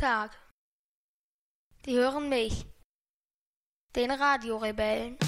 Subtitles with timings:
[0.00, 0.30] Tag.
[1.84, 2.64] Die hören mich,
[3.94, 5.18] den Radiorebellen.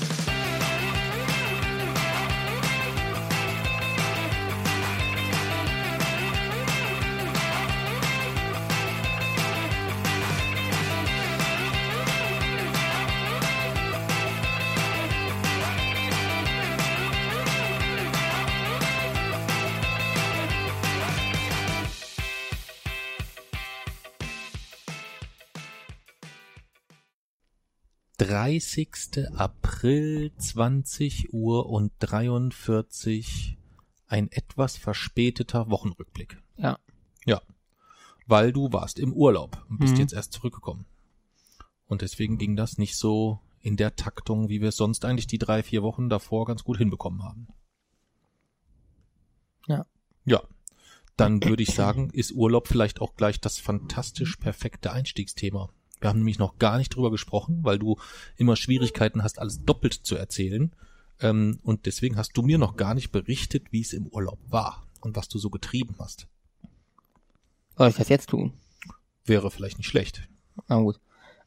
[28.33, 33.59] Dreißigste April, zwanzig Uhr und dreiundvierzig,
[34.07, 36.43] ein etwas verspäteter Wochenrückblick.
[36.57, 36.79] Ja.
[37.27, 37.43] Ja.
[38.27, 40.01] Weil du warst im Urlaub und bist Mhm.
[40.01, 40.87] jetzt erst zurückgekommen.
[41.89, 45.37] Und deswegen ging das nicht so in der Taktung, wie wir es sonst eigentlich die
[45.37, 47.49] drei, vier Wochen davor ganz gut hinbekommen haben.
[49.67, 49.85] Ja.
[50.25, 50.43] Ja.
[51.19, 55.69] Dann würde ich sagen, ist Urlaub vielleicht auch gleich das fantastisch perfekte Einstiegsthema.
[56.03, 57.97] Wir haben nämlich noch gar nicht drüber gesprochen, weil du
[58.37, 60.75] immer Schwierigkeiten hast, alles doppelt zu erzählen.
[61.21, 64.89] Ähm, und deswegen hast du mir noch gar nicht berichtet, wie es im Urlaub war
[65.01, 66.27] und was du so getrieben hast.
[67.77, 68.53] Soll ich das jetzt tun?
[69.25, 70.29] Wäre vielleicht nicht schlecht.
[70.67, 70.99] Na gut.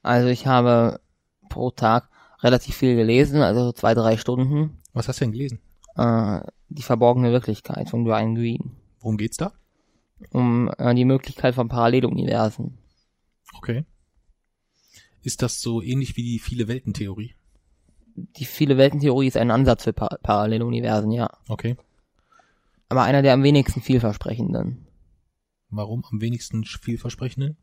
[0.01, 1.01] Also ich habe
[1.49, 2.09] pro Tag
[2.39, 4.81] relativ viel gelesen, also zwei, drei Stunden.
[4.93, 5.59] Was hast du denn gelesen?
[5.97, 8.71] Äh, die verborgene Wirklichkeit von Brian Greene.
[9.01, 9.51] Worum geht's da?
[10.31, 12.77] Um äh, die Möglichkeit von Paralleluniversen.
[13.57, 13.85] Okay.
[15.25, 17.33] Ist das so ähnlich wie die viele Welten-Theorie?
[18.15, 21.31] Die viele Weltentheorie ist ein Ansatz für pa Paralleluniversen, ja.
[21.49, 21.77] Okay.
[22.89, 24.85] Aber einer der am wenigsten vielversprechenden.
[25.71, 27.57] Warum am wenigsten vielversprechenden?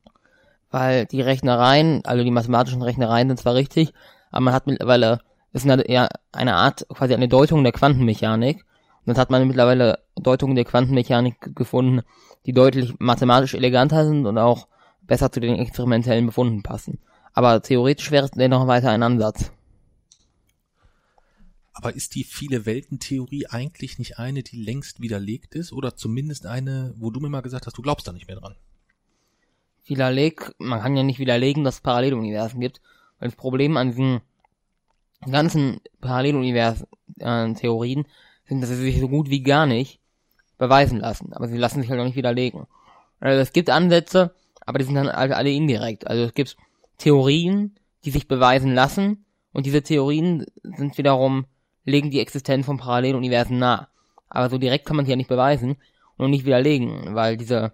[0.72, 3.92] Weil die Rechnereien, also die mathematischen Rechnereien sind zwar richtig,
[4.32, 5.20] aber man hat mittlerweile,
[5.52, 8.56] ist eine, ja eine Art, quasi eine Deutung der Quantenmechanik.
[8.56, 12.02] Und dann hat man mittlerweile Deutungen der Quantenmechanik gefunden,
[12.44, 14.66] die deutlich mathematisch eleganter sind und auch
[15.02, 16.98] besser zu den experimentellen Befunden passen.
[17.32, 19.50] Aber theoretisch wäre es dennoch weiter ein Ansatz.
[21.72, 25.72] Aber ist die viele Welten-Theorie eigentlich nicht eine, die längst widerlegt ist?
[25.72, 28.54] Oder zumindest eine, wo du mir mal gesagt hast, du glaubst da nicht mehr dran?
[29.86, 32.80] Widerleg, man kann ja nicht widerlegen, dass es Paralleluniversen gibt.
[33.18, 34.20] Weil das Problem an diesen
[35.28, 38.06] ganzen Paralleluniversen-Theorien
[38.44, 39.98] sind, dass sie sich so gut wie gar nicht
[40.58, 41.32] beweisen lassen.
[41.32, 42.66] Aber sie lassen sich halt auch nicht widerlegen.
[43.18, 46.06] Also es gibt Ansätze, aber die sind dann halt alle indirekt.
[46.06, 46.56] Also es gibt
[47.02, 47.74] Theorien,
[48.04, 51.46] die sich beweisen lassen und diese Theorien sind wiederum,
[51.84, 53.88] legen die Existenz von Paralleluniversen nahe.
[54.28, 55.76] Aber so direkt kann man sie ja nicht beweisen
[56.16, 57.72] und nicht widerlegen, weil diese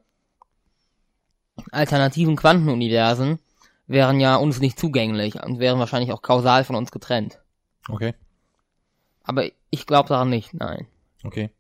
[1.72, 3.38] alternativen Quantenuniversen
[3.86, 7.38] wären ja uns nicht zugänglich und wären wahrscheinlich auch kausal von uns getrennt.
[7.86, 8.14] Okay.
[9.24, 10.86] Aber ich glaube daran nicht, nein.
[11.22, 11.50] Okay.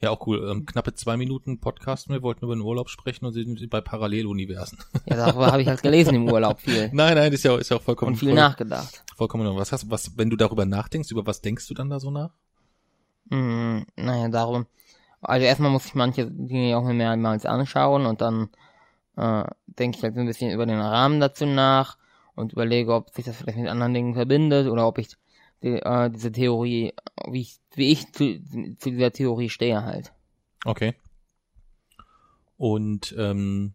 [0.00, 0.48] Ja, auch cool.
[0.50, 2.08] Ähm, knappe zwei Minuten Podcast.
[2.08, 4.78] Wir wollten über den Urlaub sprechen und sind bei Paralleluniversen.
[5.06, 6.88] Ja, darüber habe ich halt gelesen im Urlaub viel.
[6.92, 9.02] Nein, nein, ist ja, ist ja auch vollkommen, Und viel voll, nachgedacht.
[9.16, 9.56] vollkommen.
[9.56, 12.30] Was hast, was, wenn du darüber nachdenkst, über was denkst du dann da so nach?
[13.30, 14.66] Hm, naja, darum.
[15.20, 18.48] Also erstmal muss ich manche Dinge auch mehrmals anschauen und dann
[19.16, 21.96] äh, denke ich halt so ein bisschen über den Rahmen dazu nach
[22.34, 25.16] und überlege, ob sich das vielleicht mit anderen Dingen verbindet oder ob ich
[25.62, 26.92] die, äh, diese Theorie,
[27.28, 28.40] wie ich, wie ich zu,
[28.78, 30.12] zu dieser Theorie stehe halt.
[30.64, 30.94] Okay.
[32.56, 33.74] Und ähm,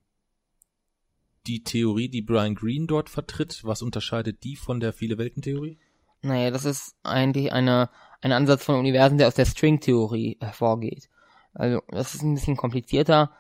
[1.48, 5.78] die Theorie, die Brian Greene dort vertritt, was unterscheidet die von der viele Welten-Theorie?
[6.22, 7.90] Naja, das ist eigentlich eine,
[8.22, 11.10] ein Ansatz von Universen, der aus der String-Theorie hervorgeht.
[11.54, 13.32] Also, das ist ein bisschen komplizierter,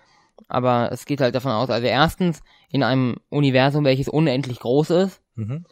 [0.48, 5.22] aber es geht halt davon aus, also erstens, in einem Universum, welches unendlich groß ist,
[5.36, 5.66] Mhm.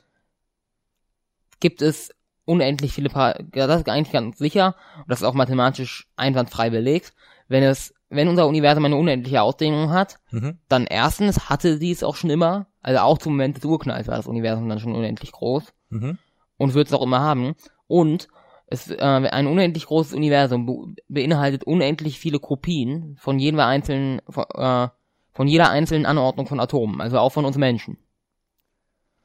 [1.59, 2.13] gibt es
[2.45, 6.69] unendlich viele Paar, ja, das ist eigentlich ganz sicher, und das ist auch mathematisch einwandfrei
[6.69, 7.13] belegt,
[7.47, 10.59] wenn es, wenn unser Universum eine unendliche Ausdehnung hat, Mhm.
[10.69, 14.18] dann erstens hatte sie es auch schon immer, also auch zum Moment des Urknalls war
[14.18, 16.18] das Universum dann schon unendlich groß, Mhm.
[16.57, 17.56] und wird es auch immer haben.
[17.88, 18.27] Und
[18.68, 24.45] es, äh, ein unendlich großes Universum be beinhaltet unendlich viele Kopien von jeder einzelnen, von,
[24.56, 24.88] äh,
[25.33, 27.97] von jeder einzelnen Anordnung von Atomen, also auch von uns Menschen.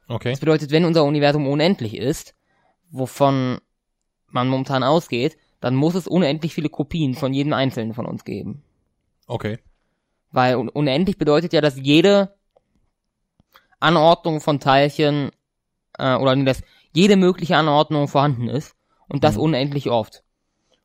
[0.09, 0.31] Okay.
[0.31, 2.35] Das bedeutet, wenn unser Universum unendlich ist,
[2.91, 3.61] wovon
[4.29, 8.63] man momentan ausgeht, dann muss es unendlich viele Kopien von jedem einzelnen von uns geben.
[9.27, 9.59] Okay.
[10.33, 12.35] Weil un unendlich bedeutet ja, dass jede
[13.79, 15.31] Anordnung von Teilchen
[15.99, 18.77] äh, oder dass jede mögliche Anordnung vorhanden ist
[19.09, 19.43] und das Mhm.
[19.43, 20.23] unendlich oft.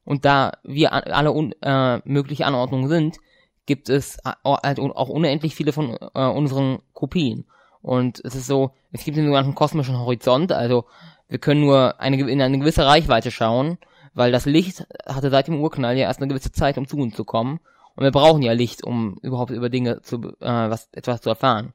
[0.03, 3.17] Und da wir alle un äh, mögliche Anordnungen sind,
[3.65, 7.45] gibt es halt auch unendlich viele von äh, unseren Kopien.
[7.81, 10.85] Und es ist so, es gibt den sogenannten kosmischen Horizont, also
[11.27, 13.77] wir können nur eine, in eine gewisse Reichweite schauen,
[14.13, 17.15] weil das Licht hatte seit dem Urknall ja erst eine gewisse Zeit, um zu uns
[17.15, 17.59] zu kommen.
[17.95, 21.73] Und wir brauchen ja Licht, um überhaupt über Dinge zu, äh, was, etwas zu erfahren.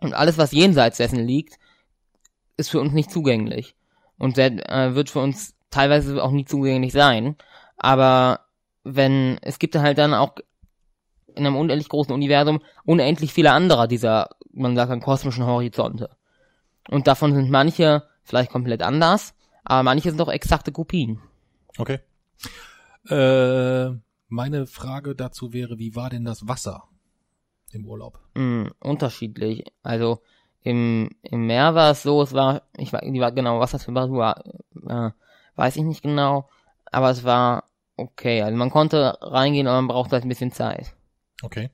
[0.00, 1.58] Und alles, was jenseits dessen liegt,
[2.56, 3.74] ist für uns nicht zugänglich.
[4.18, 7.36] Und der, äh, wird für uns teilweise auch nie zugänglich sein.
[7.76, 8.40] Aber
[8.84, 10.36] wenn, es gibt halt dann auch
[11.34, 16.10] in einem unendlich großen Universum unendlich viele anderer dieser, man sagt dann, kosmischen Horizonte.
[16.88, 19.34] Und davon sind manche vielleicht komplett anders,
[19.64, 21.20] aber manche sind auch exakte Kopien.
[21.78, 22.00] Okay.
[23.08, 23.96] Äh,
[24.28, 26.84] meine Frage dazu wäre, wie war denn das Wasser
[27.72, 28.20] im Urlaub?
[28.34, 29.64] Mm, unterschiedlich.
[29.82, 30.20] Also
[30.62, 33.84] im, im Meer war es so, es war, ich war, die war genau, was das
[33.84, 34.44] für war,
[34.88, 35.10] äh,
[35.56, 36.48] weiß ich nicht genau,
[36.86, 37.64] aber es war
[37.96, 38.42] okay.
[38.42, 40.94] Also man konnte reingehen, aber man brauchte halt ein bisschen Zeit.
[41.42, 41.70] Okay.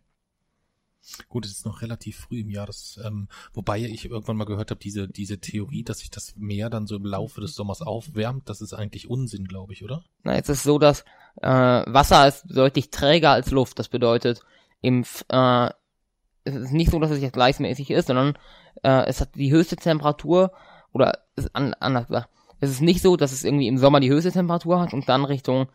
[1.29, 4.71] Gut, es ist noch relativ früh im Jahr, das, ähm, wobei ich irgendwann mal gehört
[4.71, 8.49] habe, diese, diese Theorie, dass sich das Meer dann so im Laufe des Sommers aufwärmt,
[8.49, 10.05] das ist eigentlich Unsinn, glaube ich, oder?
[10.23, 11.05] Na, jetzt ist so, dass
[11.41, 13.79] äh, Wasser ist deutlich träger als Luft.
[13.79, 14.43] Das bedeutet,
[14.83, 15.71] im äh,
[16.45, 18.37] es ist nicht so, dass es jetzt gleichmäßig ist, sondern
[18.83, 20.53] äh, es hat die höchste Temperatur
[20.93, 22.29] oder ist an, anders gesagt.
[22.61, 25.25] Es ist nicht so, dass es irgendwie im Sommer die höchste Temperatur hat und dann
[25.25, 25.69] Richtung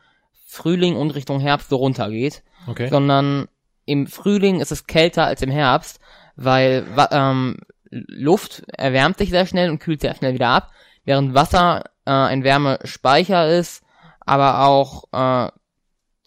[0.48, 2.90] Frühling und Richtung Herbst so runtergeht, Okay.
[2.90, 3.48] sondern
[3.86, 6.00] im Frühling ist es kälter als im Herbst,
[6.36, 7.58] weil ähm,
[7.90, 10.72] Luft erwärmt sich sehr schnell und kühlt sehr schnell wieder ab,
[11.06, 13.84] während Wasser äh, ein Wärmespeicher ist,
[14.20, 15.52] aber auch äh,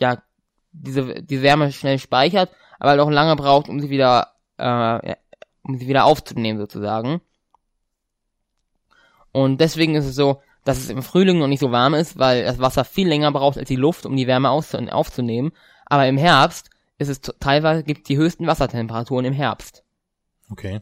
[0.01, 0.23] ja
[0.73, 5.17] diese die Wärme schnell speichert, aber halt auch lange braucht, um sie wieder äh,
[5.63, 7.21] um sie wieder aufzunehmen sozusagen.
[9.33, 12.45] Und deswegen ist es so, dass es im Frühling noch nicht so warm ist, weil
[12.45, 15.53] das Wasser viel länger braucht als die Luft, um die Wärme aufzunehmen.
[15.87, 19.85] Aber im Herbst ist es teilweise gibt die höchsten Wassertemperaturen im Herbst,
[20.51, 20.81] Okay.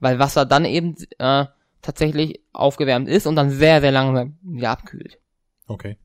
[0.00, 1.46] weil Wasser dann eben äh,
[1.82, 5.18] tatsächlich aufgewärmt ist und dann sehr sehr langsam wieder abkühlt.
[5.66, 5.96] Okay.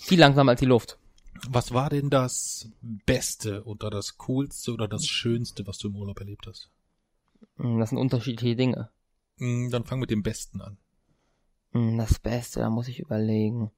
[0.00, 0.96] Viel langsamer als die Luft.
[1.48, 6.20] Was war denn das Beste oder das Coolste oder das Schönste, was du im Urlaub
[6.20, 6.70] erlebt hast?
[7.56, 8.90] Mm, Das sind unterschiedliche Dinge.
[9.38, 10.76] Mm, Dann fang mit dem Besten an.
[11.72, 13.72] Mm, Das Beste, da muss ich überlegen.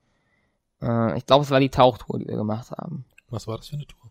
[0.82, 3.06] Äh, ich glaube, es war die Tauchtour, die wir gemacht haben.
[3.30, 4.10] Was war das für eine Tour?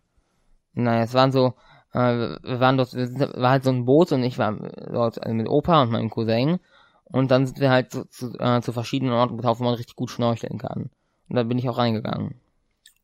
[0.74, 1.54] Naja, es waren so,
[1.94, 2.00] äh,
[2.44, 5.82] wir waren dort, war halt so ein Boot und ich war dort also mit Opa
[5.82, 6.60] und meinem Cousin.
[7.06, 9.96] Und dann sind wir halt zu, zu, äh, zu verschiedenen Orten getaucht, wo man richtig
[9.96, 10.90] gut schnorcheln kann.
[11.28, 12.40] Und da bin ich auch reingegangen.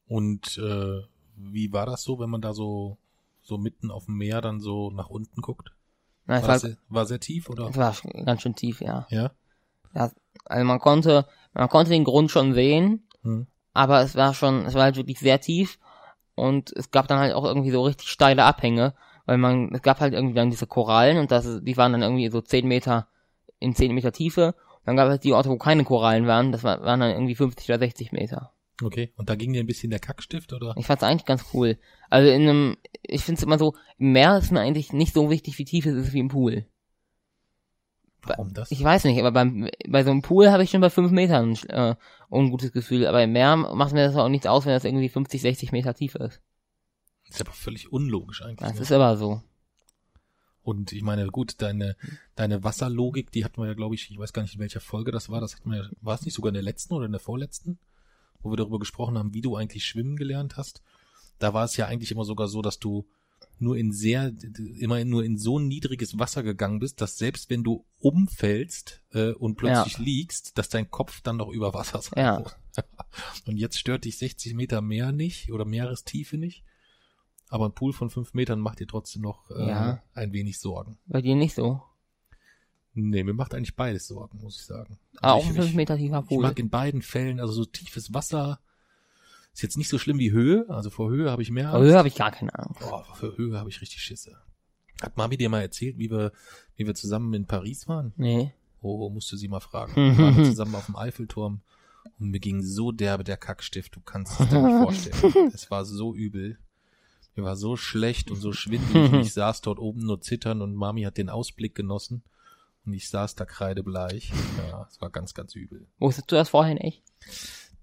[0.07, 1.01] Und äh,
[1.35, 2.97] wie war das so, wenn man da so
[3.41, 5.71] so mitten auf dem Meer dann so nach unten guckt?
[6.25, 7.69] Na, es War, war, sehr, war sehr tief oder?
[7.69, 7.95] es war
[8.25, 9.05] ganz schön tief, ja.
[9.09, 9.31] Ja.
[9.93, 10.11] ja.
[10.45, 13.47] Also man konnte, man konnte den Grund schon sehen, Hm.
[13.73, 15.77] aber es war schon, es war halt wirklich sehr tief
[16.35, 18.93] und es gab dann halt auch irgendwie so richtig steile Abhänge,
[19.25, 22.29] weil man, es gab halt irgendwie dann diese Korallen und das, die waren dann irgendwie
[22.29, 23.07] so 10 Meter
[23.59, 24.53] in 10 Meter Tiefe.
[24.85, 27.67] Dann gab es die Orte, wo keine Korallen waren, das war, waren dann irgendwie 50
[27.69, 28.51] oder 60 Meter.
[28.83, 29.13] Okay.
[29.15, 30.75] Und da ging dir ein bisschen der Kackstift oder?
[30.77, 31.77] Ich fand's eigentlich ganz cool.
[32.09, 35.57] Also in einem, ich find's immer so, im Meer ist mir eigentlich nicht so wichtig,
[35.57, 36.65] wie tief es ist wie im Pool.
[38.25, 38.71] Warum das?
[38.71, 41.55] Ich weiß nicht, aber beim, bei so einem Pool habe ich schon bei 5 Metern
[41.67, 41.95] äh,
[42.29, 45.41] ungutes Gefühl, aber im Meer macht mir das auch nichts aus, wenn das irgendwie 50,
[45.41, 46.41] 60 Meter tief ist.
[47.27, 48.67] Das ist aber völlig unlogisch eigentlich.
[48.67, 48.81] Das ne?
[48.81, 49.41] ist aber so.
[50.65, 51.95] Und ich meine, gut, deine,
[52.35, 55.11] deine Wasserlogik, die hatten wir ja, glaube ich, ich weiß gar nicht, in welcher Folge
[55.11, 55.39] das war.
[55.39, 57.77] Das hatten wir, war es nicht sogar in der letzten oder in der vorletzten,
[58.41, 60.81] wo wir darüber gesprochen haben, wie du eigentlich schwimmen gelernt hast.
[61.37, 63.05] Da war es ja eigentlich immer sogar so, dass du
[63.59, 64.33] nur in sehr,
[64.79, 69.55] immer nur in so niedriges Wasser gegangen bist, dass selbst wenn du umfällst äh, und
[69.55, 72.39] plötzlich liegst, dass dein Kopf dann noch über Wasser sein Ja.
[72.39, 72.55] muss.
[73.47, 76.63] Und jetzt stört dich 60 Meter Meer nicht oder Meerestiefe nicht.
[77.47, 80.03] Aber ein Pool von fünf Metern macht dir trotzdem noch äh, Ja.
[80.13, 80.97] ein wenig Sorgen.
[81.05, 81.81] Bei dir nicht so.
[82.93, 84.97] Nee, mir macht eigentlich beides Sorgen, muss ich sagen.
[85.21, 86.41] Auch Also ein ich, 5 ich, Meter tiefer ich Pool.
[86.41, 88.59] mag in beiden Fällen, also so tiefes Wasser
[89.55, 90.65] ist jetzt nicht so schlimm wie Höhe.
[90.67, 92.81] Also vor Höhe habe ich mehr Vor Höhe habe ich gar keine Angst.
[92.81, 94.37] Boah, für Höhe habe ich richtig Schisse.
[95.01, 96.33] Hat Mami dir mal erzählt, wie wir,
[96.75, 98.11] wie wir zusammen in Paris waren?
[98.17, 98.53] Nee.
[98.81, 99.95] Oh, musste sie mal fragen.
[100.17, 101.61] Wir waren zusammen auf dem Eiffelturm
[102.19, 105.51] und mir ging so derbe der Kackstift, du kannst es dir nicht vorstellen.
[105.53, 106.59] Es war so übel.
[107.35, 111.01] Mir war so schlecht und so schwindelig ich saß dort oben nur zittern und Mami
[111.01, 112.23] hat den Ausblick genossen
[112.85, 114.31] und ich saß da kreidebleich.
[114.69, 115.87] Ja, es war ganz, ganz übel.
[115.97, 117.01] Wusstest du das vorher nicht?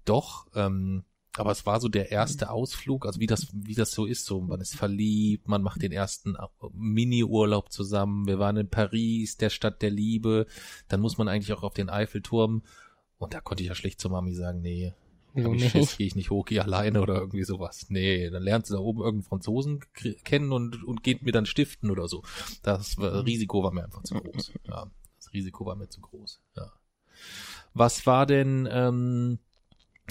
[0.05, 1.03] Doch, ähm,
[1.37, 4.41] aber es war so der erste Ausflug, also wie das, wie das so ist, so
[4.41, 6.35] man ist verliebt, man macht den ersten
[6.73, 10.45] Mini-Urlaub zusammen, wir waren in Paris, der Stadt der Liebe,
[10.87, 12.63] dann muss man eigentlich auch auf den Eiffelturm
[13.17, 14.93] und da konnte ich ja schlecht zur Mami sagen, nee,
[15.35, 17.87] hab ich Schiss, gehe ich nicht hoch, gehe alleine oder irgendwie sowas.
[17.89, 19.79] Nee, dann lernt sie da oben irgendeinen Franzosen
[20.23, 22.23] kennen und, und geht mir dann stiften oder so.
[22.61, 24.51] Das war, Risiko war mir einfach zu groß.
[24.65, 26.39] Ja, das Risiko war mir zu groß.
[26.55, 26.71] Ja.
[27.73, 29.39] Was war denn ähm,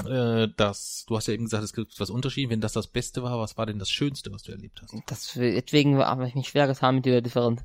[0.08, 3.22] äh, das, du hast ja eben gesagt, es gibt was Unterschied, wenn das das Beste
[3.22, 4.94] war, was war denn das Schönste, was du erlebt hast?
[5.06, 7.62] Das, deswegen habe ich mich schwer getan mit dieser Differenz,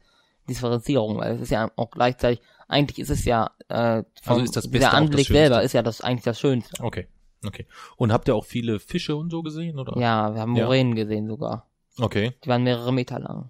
[0.50, 4.56] Differenzierung, weil es ist ja auch gleichzeitig, eigentlich ist es ja, äh, vom, Also ist
[4.56, 6.84] das Beste der Anblick selber ist ja das eigentlich das Schönste.
[6.84, 7.08] Okay,
[7.46, 7.66] okay.
[7.96, 9.98] Und habt ihr auch viele Fische und so gesehen, oder?
[10.00, 10.66] Ja, wir haben Ja.
[10.66, 11.68] Moränen gesehen sogar.
[12.00, 12.34] Okay.
[12.44, 13.50] Die waren mehrere Meter lang.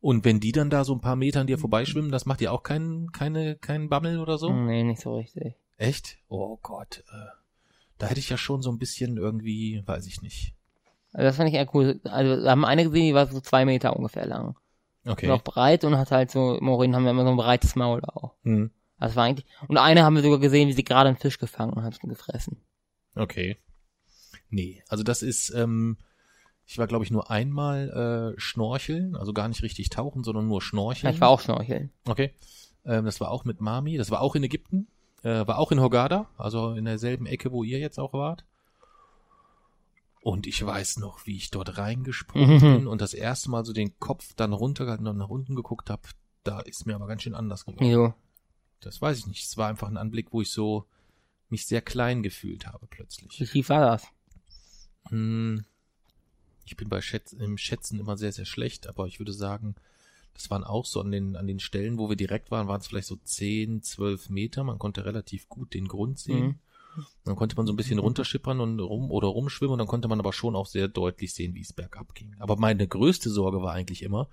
[0.00, 2.52] Und wenn die dann da so ein paar Meter an dir vorbeischwimmen, das macht dir
[2.52, 4.52] auch keinen, keine, keinen Bammel oder so?
[4.52, 5.56] Nee, nicht so richtig.
[5.76, 6.18] Echt?
[6.28, 7.02] Oh Gott.
[7.10, 7.36] Äh,
[7.98, 10.54] da hätte ich ja schon so ein bisschen irgendwie, weiß ich nicht.
[11.12, 12.00] Also das fand ich eher cool.
[12.04, 14.56] Also wir haben eine gesehen, die war so zwei Meter ungefähr lang.
[15.06, 15.28] Okay.
[15.28, 18.34] Noch breit und hat halt so, Moränen haben ja immer so ein breites Maul auch.
[18.42, 18.70] Hm.
[18.98, 21.72] Das war eigentlich, und eine haben wir sogar gesehen, wie sie gerade einen Fisch gefangen
[21.74, 22.62] und hat ihn gefressen.
[23.14, 23.56] Okay.
[24.48, 25.98] Nee, also das ist, ähm,
[26.64, 30.58] ich war glaube ich nur einmal äh, schnorcheln, also gar nicht richtig tauchen, sondern nur
[30.58, 31.14] Ja, schnorcheln.
[31.14, 31.92] ich war auch schnorcheln.
[32.06, 32.32] Okay.
[32.84, 34.88] Ähm, das war auch mit Mami, das war auch in Ägypten,
[35.26, 38.44] äh, war auch in Hurghada, also in derselben Ecke, wo ihr jetzt auch wart.
[40.20, 42.60] Und ich weiß noch, wie ich dort reingesprungen Mhm.
[42.60, 46.02] bin und das erste Mal so den Kopf dann runtergehalten und nach unten geguckt habe.
[46.44, 47.84] Da ist mir aber ganz schön anders geworden.
[47.86, 48.14] Wieso?
[48.80, 49.44] Das weiß ich nicht.
[49.44, 50.86] Es war einfach ein Anblick, wo ich so
[51.48, 53.38] mich sehr klein gefühlt habe plötzlich.
[53.40, 54.06] Wie tief war das?
[55.08, 55.64] Hm,
[56.64, 59.76] ich bin bei Schätz im Schätzen immer sehr, sehr schlecht, aber ich würde sagen,
[60.36, 62.86] das waren auch so an den, an den Stellen, wo wir direkt waren, waren es
[62.86, 64.64] vielleicht so 10, 12 Meter.
[64.64, 66.46] Man konnte relativ gut den Grund sehen.
[66.46, 66.58] Mhm.
[67.24, 70.18] Dann konnte man so ein bisschen runterschippern und rum oder rumschwimmen und dann konnte man
[70.18, 72.34] aber schon auch sehr deutlich sehen, wie es bergab ging.
[72.38, 74.28] Aber meine größte Sorge war eigentlich immer,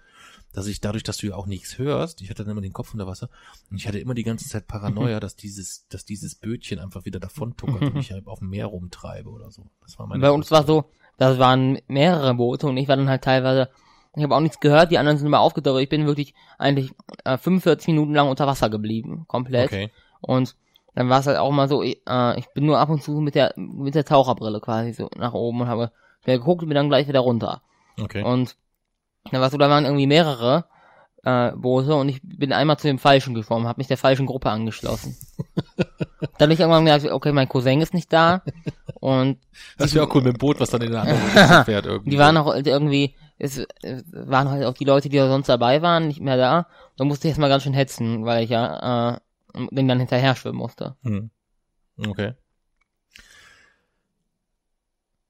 [0.53, 2.93] dass ich dadurch, dass du ja auch nichts hörst, ich hatte dann immer den Kopf
[2.93, 3.29] unter Wasser
[3.69, 7.19] und ich hatte immer die ganze Zeit Paranoia, dass dieses, dass dieses Bötchen einfach wieder
[7.19, 9.69] davon tuckert und ich halt auf dem Meer rumtreibe oder so.
[9.81, 10.85] Das war meine Bei uns war so,
[11.17, 13.69] das waren mehrere Boote und ich war dann halt teilweise,
[14.15, 16.91] ich habe auch nichts gehört, die anderen sind immer aufgetaucht, ich bin wirklich eigentlich
[17.23, 19.67] äh, 45 Minuten lang unter Wasser geblieben, komplett.
[19.67, 19.91] Okay.
[20.21, 20.55] Und
[20.95, 23.13] dann war es halt auch mal so, ich, äh, ich bin nur ab und zu
[23.13, 25.91] mit der mit der Taucherbrille quasi so nach oben und habe
[26.23, 27.61] schnell geguckt und bin dann gleich wieder runter.
[27.99, 28.23] Okay.
[28.23, 28.55] Und
[29.31, 30.65] dann war so, da waren irgendwie mehrere
[31.23, 34.49] äh, Boote und ich bin einmal zu dem falschen geschwommen, habe mich der falschen Gruppe
[34.49, 35.15] angeschlossen.
[36.37, 38.43] dann hab ich irgendwann gedacht, okay, mein Cousin ist nicht da
[38.99, 39.37] und
[39.77, 42.09] Das wäre auch cool mit dem Boot, was dann in der anderen Richtung fährt irgendwie.
[42.11, 45.49] die waren auch halt irgendwie, es äh, waren halt auch die Leute, die da sonst
[45.49, 46.67] dabei waren, nicht mehr da.
[46.95, 50.59] Da musste ich erstmal ganz schön hetzen, weil ich ja äh, den dann hinterher schwimmen
[50.59, 50.95] musste.
[51.03, 51.29] Hm.
[51.97, 52.33] Okay.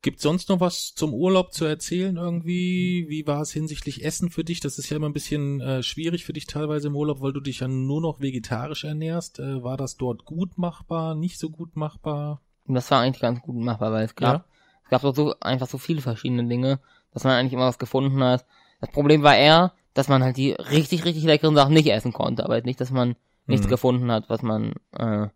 [0.03, 3.05] Gibt sonst noch was zum Urlaub zu erzählen irgendwie?
[3.07, 4.59] Wie war es hinsichtlich Essen für dich?
[4.59, 7.39] Das ist ja immer ein bisschen äh, schwierig für dich teilweise im Urlaub, weil du
[7.39, 9.39] dich ja nur noch vegetarisch ernährst.
[9.39, 12.41] Äh, war das dort gut machbar, nicht so gut machbar?
[12.67, 14.45] Das war eigentlich ganz gut machbar, weil es gab, Ja.
[14.83, 16.79] es gab doch so einfach so viele verschiedene Dinge,
[17.13, 18.45] dass man eigentlich immer was gefunden hat.
[18.81, 22.43] Das Problem war eher, dass man halt die richtig, richtig leckeren Sachen nicht essen konnte,
[22.43, 23.15] aber nicht, dass man
[23.45, 23.71] nichts Mhm.
[23.71, 25.27] gefunden hat, was man äh,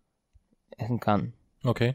[0.76, 1.32] essen kann.
[1.64, 1.94] Okay.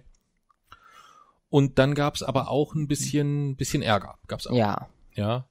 [1.49, 4.17] Und dann gab's aber auch ein bisschen, bisschen Ärger.
[4.27, 4.55] Gab's auch.
[4.55, 4.87] Ja.
[5.13, 5.47] Ja.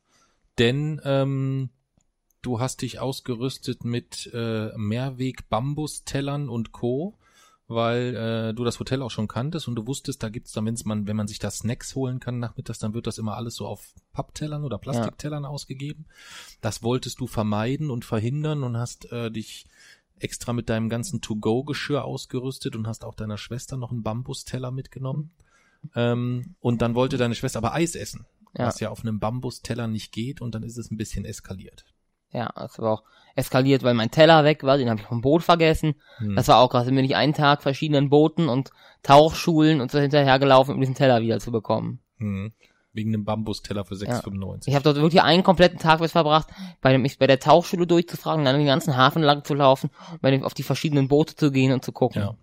[0.58, 1.70] Denn ähm,
[2.42, 7.16] du hast dich ausgerüstet mit äh, Mehrweg-Bambustellern und Co.,
[7.68, 10.84] weil äh, du das Hotel auch schon kanntest und du wusstest, da gibt's dann, wenn's
[10.84, 13.66] man, wenn man sich da Snacks holen kann nachmittags, dann wird das immer alles so
[13.66, 16.06] auf Papptellern oder Plastiktellern ausgegeben.
[16.60, 19.66] Das wolltest du vermeiden und verhindern und hast äh, dich
[20.18, 25.32] extra mit deinem ganzen To-Go-Geschirr ausgerüstet und hast auch deiner Schwester noch einen Bambusteller mitgenommen.
[25.94, 28.26] Ähm, und dann wollte deine Schwester aber Eis essen
[28.56, 28.66] Ja.
[28.66, 31.84] was ja auf einem Bambusteller nicht geht und dann ist es ein bisschen eskaliert.
[32.30, 33.02] Ja, es war auch
[33.34, 35.94] eskaliert, weil mein Teller weg war, den habe ich vom Boot vergessen.
[36.18, 36.36] Hm.
[36.36, 36.86] Das war auch krass.
[36.86, 38.70] Bin ich einen Tag verschiedenen Booten und
[39.02, 42.00] Tauchschulen und so hinterhergelaufen, um diesen Teller wieder zu bekommen.
[42.18, 42.52] Hm.
[42.92, 44.20] Wegen einem Bambusteller für Ja.
[44.20, 44.68] 6,95.
[44.68, 46.48] Ich habe dort wirklich einen kompletten Tag mit verbracht,
[46.82, 50.30] bei dem ich bei der Tauchschule durchzufragen, dann den ganzen Hafen lang zu laufen, bei
[50.30, 52.20] dem auf die verschiedenen Boote zu gehen und zu gucken.
[52.22, 52.34] Ja.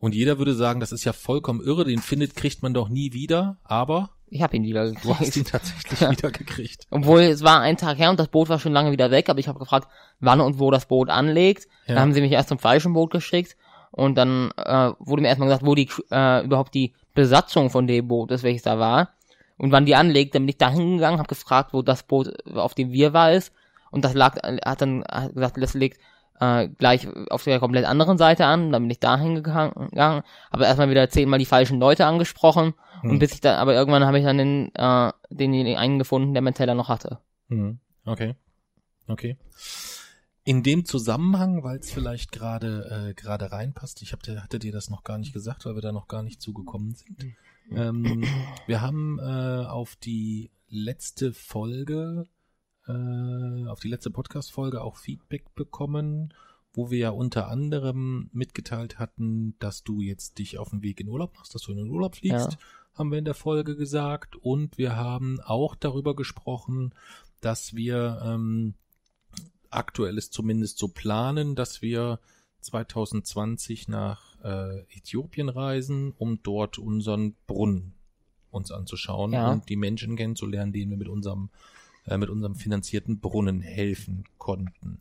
[0.00, 3.12] Und jeder würde sagen, das ist ja vollkommen irre, den findet, kriegt man doch nie
[3.12, 5.50] wieder, aber Ich habe ihn wieder du hast ihn gekriegt.
[5.50, 6.86] tatsächlich wieder gekriegt.
[6.90, 9.38] Obwohl es war ein Tag her und das Boot war schon lange wieder weg, aber
[9.38, 9.88] ich habe gefragt,
[10.20, 11.68] wann und wo das Boot anlegt.
[11.86, 11.94] Ja.
[11.94, 13.56] Dann haben sie mich erst zum falschen Boot geschickt
[13.90, 18.08] und dann äh, wurde mir erstmal gesagt, wo die äh, überhaupt die Besatzung von dem
[18.08, 19.10] Boot ist, welches da war
[19.56, 20.34] und wann die anlegt.
[20.34, 23.52] Dann bin ich da hingegangen, habe gefragt, wo das Boot, auf dem wir war, ist
[23.90, 26.00] und das lag, hat dann hat gesagt, das liegt
[26.40, 28.72] äh, gleich auf der komplett anderen Seite an.
[28.72, 30.22] Dann bin ich da hingegangen,
[30.52, 33.10] habe erstmal wieder zehnmal die falschen Leute angesprochen Hm.
[33.10, 36.42] und bis ich dann, aber irgendwann habe ich dann den, äh, denjenigen einen gefunden, der
[36.42, 37.18] meinen Teller noch hatte.
[37.48, 37.78] Hm.
[38.06, 38.34] Okay.
[39.06, 39.36] Okay.
[40.46, 44.72] In dem Zusammenhang, weil es vielleicht gerade äh, gerade reinpasst, ich hab, dir- hatte dir
[44.72, 47.34] das noch gar nicht gesagt, weil wir da noch gar nicht zugekommen sind.
[47.70, 48.24] Ähm,
[48.66, 52.26] wir haben äh, auf die letzte Folge,
[52.86, 56.32] äh, auf die letzte Podcast-Folge auch Feedback bekommen,
[56.72, 61.08] wo wir ja unter anderem mitgeteilt hatten, dass du jetzt dich auf den Weg in
[61.08, 62.58] Urlaub machst, dass du in den Urlaub fliegst, Ja.
[62.98, 64.36] haben wir in der Folge gesagt.
[64.36, 66.92] Und wir haben auch darüber gesprochen,
[67.40, 68.74] dass wir ähm,
[69.70, 72.18] aktuell ist zumindest so planen, dass wir
[72.60, 77.94] 2020 nach äh, Äthiopien reisen, um dort unseren Brunnen
[78.50, 79.50] uns anzuschauen Ja.
[79.52, 81.50] und die Menschen kennenzulernen, denen wir mit unserem
[82.06, 85.00] äh, mit unserem finanzierten Brunnen helfen konnten.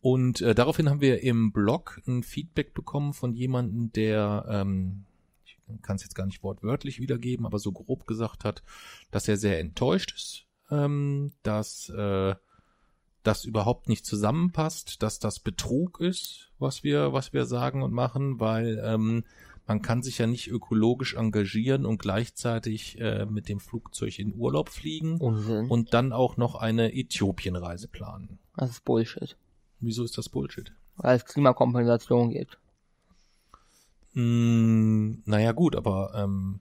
[0.00, 5.04] Und äh, daraufhin haben wir im Blog ein Feedback bekommen von jemandem, der, ähm,
[5.44, 8.62] ich kann es jetzt gar nicht wortwörtlich wiedergeben, aber so grob gesagt hat,
[9.10, 12.34] dass er sehr enttäuscht ist, ähm, dass äh,
[13.24, 18.38] das überhaupt nicht zusammenpasst, dass das Betrug ist, was wir, was wir sagen und machen,
[18.38, 19.24] weil ähm,
[19.66, 24.68] man kann sich ja nicht ökologisch engagieren und gleichzeitig äh, mit dem Flugzeug in Urlaub
[24.68, 25.68] fliegen Unsinn.
[25.68, 28.38] und dann auch noch eine Äthiopienreise planen.
[28.56, 29.36] das ist Bullshit.
[29.80, 30.72] Wieso ist das Bullshit?
[30.96, 32.58] Weil es Klimakompensation gibt.
[34.14, 36.60] Mm, naja gut, aber ähm,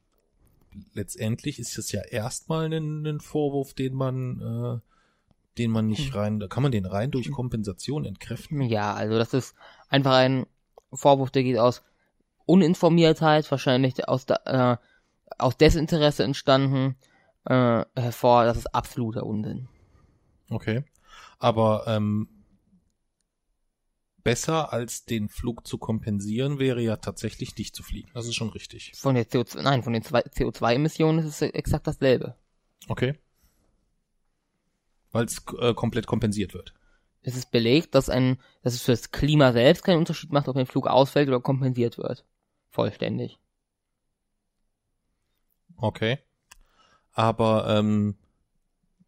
[0.94, 4.80] letztendlich ist es ja erstmal ein, ein Vorwurf, den man, äh,
[5.58, 8.62] den man nicht rein, da kann man den rein durch Kompensation entkräften.
[8.62, 9.56] Ja, also das ist
[9.88, 10.48] einfach ein
[10.92, 11.82] Vorwurf, der geht aus
[12.46, 14.78] Uninformiertheit, wahrscheinlich aus, äh,
[15.38, 16.96] aus Desinteresse entstanden,
[17.46, 18.46] äh, hervor.
[18.46, 19.68] Das ist absoluter Unsinn.
[20.50, 20.84] Okay.
[21.40, 22.28] Aber ähm,
[24.24, 28.10] besser als den Flug zu kompensieren wäre ja tatsächlich nicht zu fliegen.
[28.14, 28.92] Das ist schon richtig.
[28.96, 32.36] Von der CO2, nein, von den zwei- CO2-Emissionen ist es exakt dasselbe.
[32.88, 33.16] Okay.
[35.12, 36.74] Weil es äh, komplett kompensiert wird.
[37.22, 40.58] Es ist belegt, dass ein, dass es für das Klima selbst keinen Unterschied macht, ob
[40.58, 42.26] ein Flug ausfällt oder kompensiert wird.
[42.76, 43.40] Vollständig.
[45.78, 46.20] Okay.
[47.14, 48.18] Aber ähm,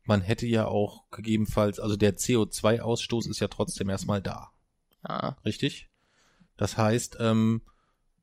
[0.04, 4.52] man hätte ja auch gegebenenfalls, also der CO2-Ausstoß ist ja trotzdem erstmal da,
[5.08, 5.36] Ja.
[5.44, 5.90] richtig?
[6.56, 7.62] Das heißt, ähm,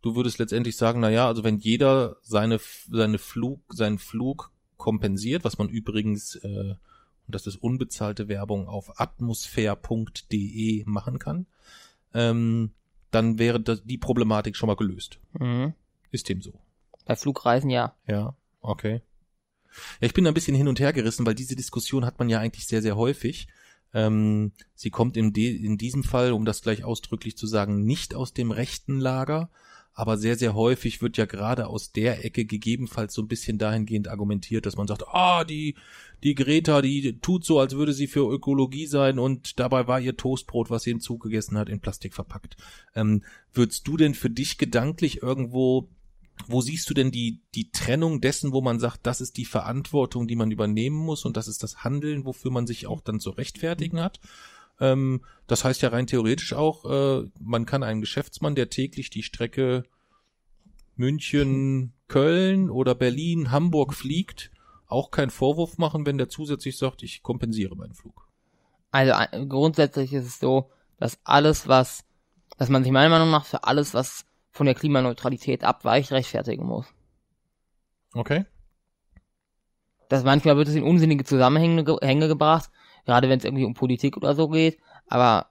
[0.01, 5.45] du würdest letztendlich sagen, na ja, also wenn jeder seine seine Flug seinen Flug kompensiert,
[5.45, 6.75] was man übrigens äh,
[7.27, 11.47] und das ist unbezahlte Werbung auf atmosphäre.de machen kann,
[12.15, 12.73] ähm,
[13.15, 15.19] dann wäre das, die Problematik schon mal gelöst.
[15.39, 15.75] Mhm.
[16.11, 16.53] Ist dem so?
[17.05, 17.95] Bei Flugreisen ja.
[18.07, 19.03] Ja, okay.
[20.01, 22.39] Ja, ich bin ein bisschen hin und her gerissen, weil diese Diskussion hat man ja
[22.39, 23.49] eigentlich sehr, sehr häufig.
[23.93, 28.33] Ähm, sie kommt in, in diesem Fall, um das gleich ausdrücklich zu sagen, nicht aus
[28.33, 29.51] dem rechten Lager,
[29.95, 34.09] aber sehr, sehr häufig wird ja gerade aus der Ecke gegebenenfalls so ein bisschen dahingehend
[34.09, 35.77] argumentiert, dass man sagt, ah, die,
[36.25, 40.17] die Greta, die tut so, als würde sie für Ökologie sein und dabei war ihr
[40.17, 42.57] Toastbrot, was sie im Zug gegessen hat, in Plastik verpackt.
[42.97, 45.89] Ähm, würdest du denn für dich gedanklich irgendwo
[46.49, 50.27] wo siehst du denn die, die Trennung dessen, wo man sagt, das ist die Verantwortung,
[50.27, 53.31] die man übernehmen muss und das ist das Handeln, wofür man sich auch dann zu
[53.31, 54.21] rechtfertigen hat?
[54.81, 59.23] Ähm, das heißt ja rein theoretisch auch, äh, man kann einen Geschäftsmann, der täglich die
[59.23, 59.85] Strecke
[60.97, 64.51] München, Köln oder Berlin, Hamburg fliegt,
[64.87, 68.29] auch keinen Vorwurf machen, wenn der zusätzlich sagt, ich kompensiere meinen Flug.
[68.91, 72.05] Also ein- grundsätzlich ist es so, dass alles, was,
[72.59, 76.87] dass man sich meiner Meinung nach für alles, was von der Klimaneutralität abweicht, rechtfertigen muss.
[78.13, 78.45] Okay.
[80.09, 82.71] Das manchmal wird es in unsinnige Zusammenhänge ge Hänge gebracht,
[83.05, 84.79] gerade wenn es irgendwie um Politik oder so geht.
[85.09, 85.47] Aber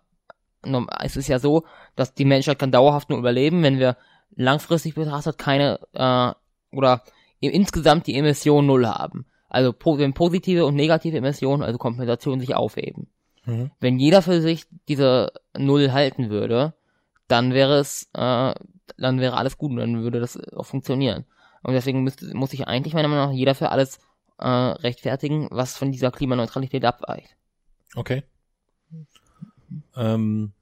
[1.01, 1.63] es ist ja so,
[1.95, 3.97] dass die Menschheit kann dauerhaft nur überleben, wenn wir
[4.35, 6.31] langfristig betrachtet keine äh,
[6.75, 7.03] oder
[7.39, 9.25] insgesamt die Emissionen null haben.
[9.49, 13.07] Also wenn positive und negative Emissionen, also Kompensation sich aufheben.
[13.45, 13.71] Mhm.
[13.79, 16.73] Wenn jeder für sich diese Null halten würde,
[17.27, 18.53] dann wäre es, äh,
[18.97, 21.25] dann wäre alles gut und dann würde das auch funktionieren.
[21.61, 23.99] Und deswegen müsste, muss sich eigentlich meiner Meinung nach jeder für alles
[24.39, 27.35] äh, rechtfertigen, was von dieser Klimaneutralität abweicht.
[27.95, 28.23] Okay.
[29.95, 30.53] Ähm,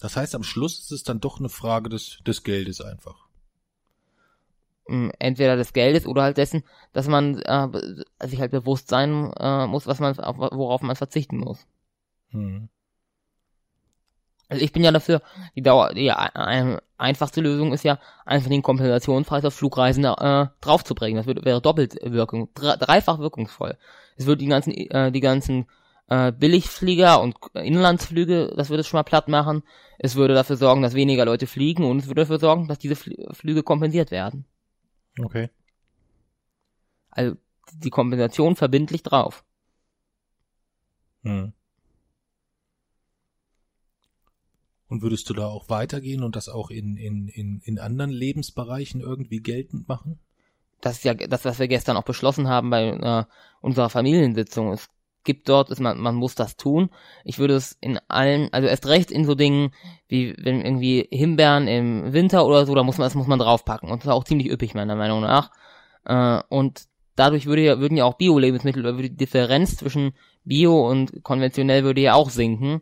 [0.00, 3.26] das heißt, am Schluss ist es dann doch eine Frage des, des Geldes einfach.
[4.88, 7.68] Mm, Entweder des Geldes oder halt dessen, dass man äh,
[8.26, 11.66] sich halt bewusst sein äh, muss, was man auf, worauf man verzichten muss.
[12.30, 12.68] Hm.
[14.48, 15.20] Also ich bin ja dafür,
[15.56, 20.46] die Dauer, die ein, ein, einfachste Lösung ist ja, einfach den Kompensationspreis auf Flugreisen äh,
[20.60, 21.16] draufzubringen.
[21.18, 23.76] Das würde, wäre doppelt wirkung, dre, dreifach wirkungsvoll.
[24.16, 25.66] Es würde die ganzen, äh, die ganzen
[26.08, 29.62] äh, Billigflieger und Inlandsflüge, das würde es schon mal platt machen.
[29.98, 32.96] Es würde dafür sorgen, dass weniger Leute fliegen und es würde dafür sorgen, dass diese
[32.96, 34.44] Fl Flüge kompensiert werden.
[35.18, 35.50] Okay.
[37.10, 37.36] Also
[37.72, 39.44] die Kompensation verbindlich drauf.
[41.22, 41.52] Hm.
[44.88, 49.02] Und würdest du da auch weitergehen und das auch in, in, in, in anderen Lebensbereichen
[49.02, 50.18] irgendwie geltend machen?
[50.80, 53.24] das ist ja das, was wir gestern auch beschlossen haben bei äh,
[53.60, 54.72] unserer Familiensitzung.
[54.72, 54.88] Es
[55.24, 56.90] gibt dort, ist man, man muss das tun.
[57.24, 59.72] Ich würde es in allen, also erst recht in so Dingen
[60.08, 63.90] wie wenn irgendwie Himbeeren im Winter oder so, da muss man das muss man draufpacken
[63.90, 65.50] und das ist auch ziemlich üppig meiner Meinung nach.
[66.04, 66.84] Äh, und
[67.16, 70.12] dadurch würde ja, würden ja auch Bio-Lebensmittel, oder würde die Differenz zwischen
[70.44, 72.80] Bio und konventionell würde ja auch sinken.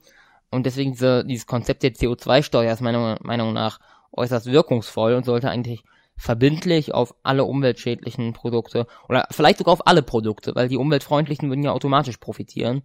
[0.51, 3.81] Und deswegen diese, dieses Konzept der CO2-Steuer ist meiner Meinung nach
[4.12, 5.83] äußerst wirkungsvoll und sollte eigentlich
[6.16, 11.64] verbindlich auf alle umweltschädlichen Produkte oder vielleicht sogar auf alle Produkte, weil die umweltfreundlichen würden
[11.64, 12.83] ja automatisch profitieren,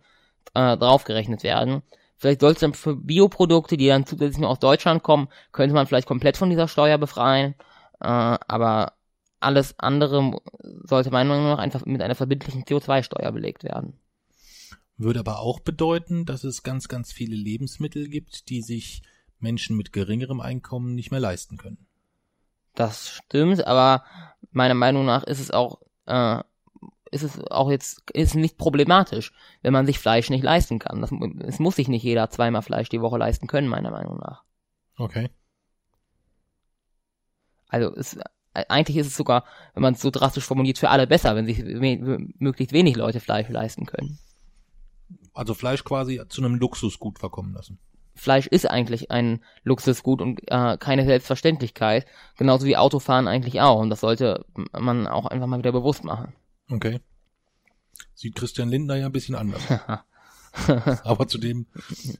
[0.53, 1.81] äh, draufgerechnet werden.
[2.17, 6.07] Vielleicht sollte dann für Bioprodukte, die dann zusätzlich nur aus Deutschland kommen, könnte man vielleicht
[6.07, 7.55] komplett von dieser Steuer befreien.
[7.99, 8.93] Äh, aber
[9.39, 10.39] alles andere
[10.83, 13.99] sollte meiner Meinung nach einfach mit einer verbindlichen CO2-Steuer belegt werden.
[14.97, 19.01] Würde aber auch bedeuten, dass es ganz, ganz viele Lebensmittel gibt, die sich
[19.39, 21.87] Menschen mit geringerem Einkommen nicht mehr leisten können.
[22.75, 24.03] Das stimmt, aber
[24.51, 26.39] meiner Meinung nach ist es auch, äh,
[27.11, 31.01] ist es auch jetzt, ist nicht problematisch, wenn man sich Fleisch nicht leisten kann.
[31.01, 31.11] Das,
[31.45, 34.43] es muss sich nicht jeder zweimal Fleisch die Woche leisten können, meiner Meinung nach.
[34.97, 35.29] Okay.
[37.67, 38.17] Also es,
[38.53, 41.59] eigentlich ist es sogar, wenn man es so drastisch formuliert, für alle besser, wenn sich
[41.59, 44.19] we möglichst wenig Leute Fleisch leisten können.
[45.33, 47.79] Also Fleisch quasi zu einem Luxusgut verkommen lassen.
[48.15, 52.05] Fleisch ist eigentlich ein Luxusgut und äh, keine Selbstverständlichkeit,
[52.37, 53.79] genauso wie Autofahren eigentlich auch.
[53.79, 54.45] Und das sollte
[54.77, 56.33] man auch einfach mal wieder bewusst machen.
[56.69, 56.99] Okay.
[58.13, 59.61] Sieht Christian Lindner ja ein bisschen anders.
[61.03, 61.65] Aber zu dem,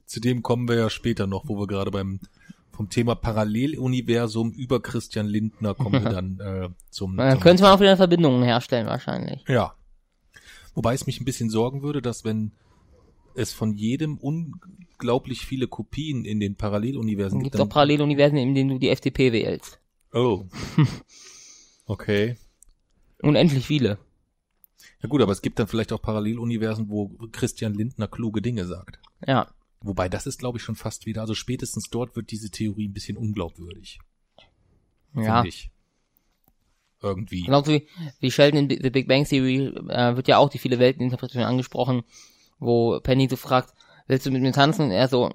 [0.05, 2.19] zu dem kommen wir ja später noch, wo wir gerade beim
[2.71, 7.17] vom Thema Paralleluniversum über Christian Lindner kommen wir dann äh, zum.
[7.17, 9.43] Dann zum könnte man auch wieder Verbindungen herstellen wahrscheinlich.
[9.47, 9.75] Ja.
[10.73, 12.53] Wobei es mich ein bisschen sorgen würde, dass wenn
[13.35, 17.53] es von jedem unglaublich viele Kopien in den Paralleluniversen Es gibt.
[17.55, 19.79] gibt auch Paralleluniversen, in denen du die FDP wählst.
[20.13, 20.45] oh.
[21.85, 22.37] Okay.
[23.21, 23.97] Unendlich viele.
[25.01, 28.99] Ja gut, aber es gibt dann vielleicht auch Paralleluniversen, wo Christian Lindner kluge Dinge sagt.
[29.27, 29.47] Ja.
[29.81, 32.93] Wobei das ist, glaube ich, schon fast wieder, also spätestens dort wird diese Theorie ein
[32.93, 33.99] bisschen unglaubwürdig.
[35.15, 35.43] Ja.
[35.43, 35.69] Ich.
[37.01, 37.41] Irgendwie.
[37.43, 37.87] Genauso wie,
[38.19, 42.03] wie Sheldon in The Big Bang Theory äh, wird ja auch die viele Welteninterpretation angesprochen,
[42.61, 43.73] wo Penny so fragt,
[44.07, 44.83] willst du mit mir tanzen?
[44.85, 45.29] Und er so,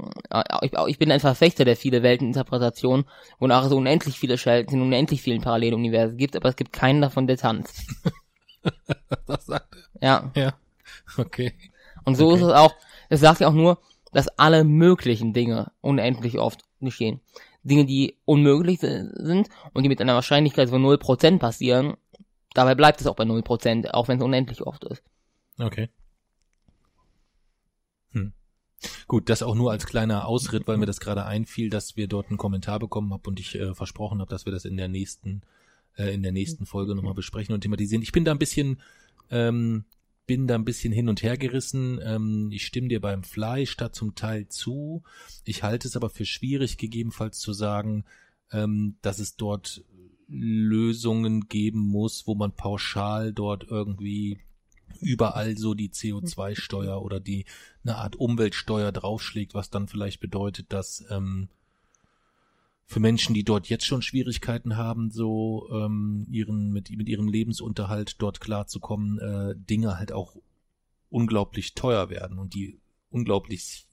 [0.63, 3.05] ich, ich bin ein Verfechter der viele Welteninterpretation,
[3.39, 7.27] wonach es unendlich viele Sheldons in unendlich vielen Paralleluniversen gibt, aber es gibt keinen davon,
[7.27, 7.83] der tanzt.
[9.27, 10.31] das sagt Ja.
[10.35, 10.43] er.
[10.43, 10.55] Ja.
[11.19, 11.53] Okay.
[12.05, 12.37] Und so Okay.
[12.37, 12.75] ist es auch,
[13.09, 13.79] es sagt ja auch nur,
[14.13, 17.21] dass alle möglichen Dinge unendlich oft geschehen.
[17.63, 21.95] Dinge, die unmöglich si- sind und die mit einer Wahrscheinlichkeit von 0% passieren,
[22.55, 25.03] dabei bleibt es auch bei 0%, auch wenn es unendlich oft ist.
[25.59, 25.89] Okay.
[29.09, 32.29] Gut, das auch nur als kleiner Ausritt, weil mir das gerade einfiel, dass wir dort
[32.29, 35.43] einen Kommentar bekommen haben und ich äh, versprochen habe, dass wir das in der nächsten
[35.97, 38.03] äh, in der nächsten Folge nochmal besprechen und thematisieren.
[38.03, 38.81] Ich bin da ein bisschen
[39.31, 39.85] ähm,
[40.27, 42.01] bin da ein bisschen hin und her gerissen.
[42.03, 45.03] Ähm, ich stimme dir beim Fleisch da zum Teil zu.
[45.45, 48.05] Ich halte es aber für schwierig, gegebenenfalls zu sagen,
[48.51, 49.85] ähm, dass es dort
[50.29, 54.41] Lösungen geben muss, wo man pauschal dort irgendwie
[55.01, 57.45] überall so die CO2-Steuer oder die
[57.85, 61.49] eine Art Umweltsteuer draufschlägt, was dann vielleicht bedeutet, dass ähm,
[62.87, 68.17] für Menschen, die dort jetzt schon Schwierigkeiten haben, so ähm, ihren mit, mit ihrem Lebensunterhalt
[68.19, 70.37] dort klarzukommen, äh, Dinge halt auch
[71.11, 72.79] unglaublich teuer werden und die
[73.11, 73.87] unglaublich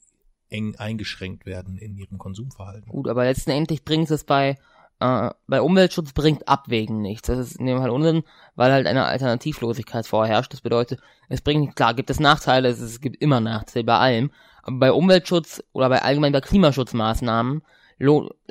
[0.50, 2.92] eng eingeschränkt werden in ihrem Konsumverhalten.
[2.92, 4.60] Gut, aber letztendlich bringt es bei,
[5.00, 7.28] äh, bei Umweltschutz bringt Abwägen nichts.
[7.28, 8.24] Das ist in dem Fall Unsinn,
[8.56, 10.54] weil halt eine Alternativlosigkeit vorherrscht.
[10.54, 14.78] Das bedeutet, es bringt, klar, gibt es Nachteile, es, gibt immer Nachteile bei allem, aber
[14.78, 17.64] bei Umweltschutz oder bei allgemein bei Klimaschutzmaßnahmen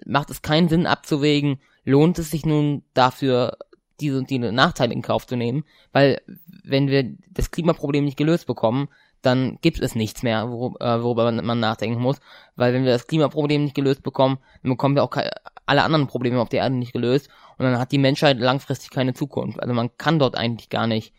[0.07, 3.59] macht es keinen Sinn abzuwägen, lohnt es sich nun dafür,
[4.00, 6.20] diese und die Nachteile in Kauf zu nehmen, weil
[6.64, 8.88] wenn wir das Klimaproblem nicht gelöst bekommen,
[9.20, 12.18] dann gibt es nichts mehr, worüber, äh, worüber man, nachdenken muss,
[12.57, 15.31] weil wenn wir das Klimaproblem nicht gelöst bekommen, dann bekommen wir auch kei-
[15.66, 19.14] alle anderen Probleme auf der Erde nicht gelöst und dann hat die Menschheit langfristig keine
[19.14, 19.61] Zukunft.
[19.61, 21.14] Also man kann dort eigentlich gar nicht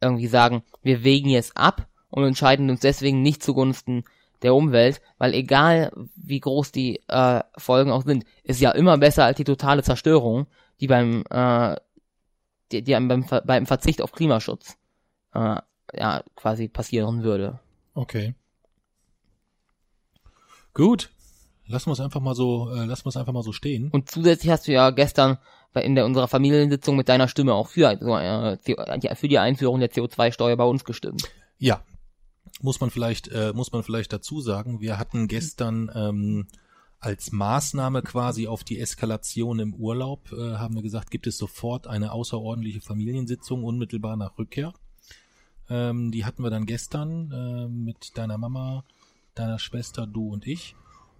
[0.00, 4.04] irgendwie sagen, wir wägen jetzt ab und entscheiden uns deswegen nicht zugunsten
[4.42, 9.24] der Umwelt, weil egal wie groß die äh, Folgen auch sind, ist ja immer besser
[9.24, 10.46] als die totale Zerstörung,
[10.80, 11.76] die beim äh,
[12.72, 14.76] die, die beim, beim Verzicht auf Klimaschutz
[15.34, 15.56] äh,
[15.94, 17.60] ja quasi passieren würde.
[17.94, 18.34] Okay.
[20.72, 21.10] Gut.
[21.66, 23.90] Lassen wir es einfach mal so, äh, lassen wir es einfach mal so stehen.
[23.90, 25.38] Und zusätzlich hast du ja gestern
[25.74, 28.58] in der unserer Familiensitzung mit deiner Stimme auch für so, äh,
[29.16, 31.24] für die Einführung der CO2-Steuer bei uns gestimmt.
[31.58, 31.82] Ja,
[32.60, 36.46] muss man vielleicht, äh, muss man vielleicht dazu sagen, wir hatten gestern ähm,
[37.00, 41.86] als Maßnahme quasi auf die Eskalation im Urlaub, äh, haben wir gesagt, gibt es sofort
[41.86, 44.72] eine außerordentliche Familiensitzung unmittelbar nach Rückkehr.
[45.68, 48.84] Ähm, die hatten wir dann gestern äh, mit deiner Mama,
[49.34, 50.76] deiner Schwester, du und ich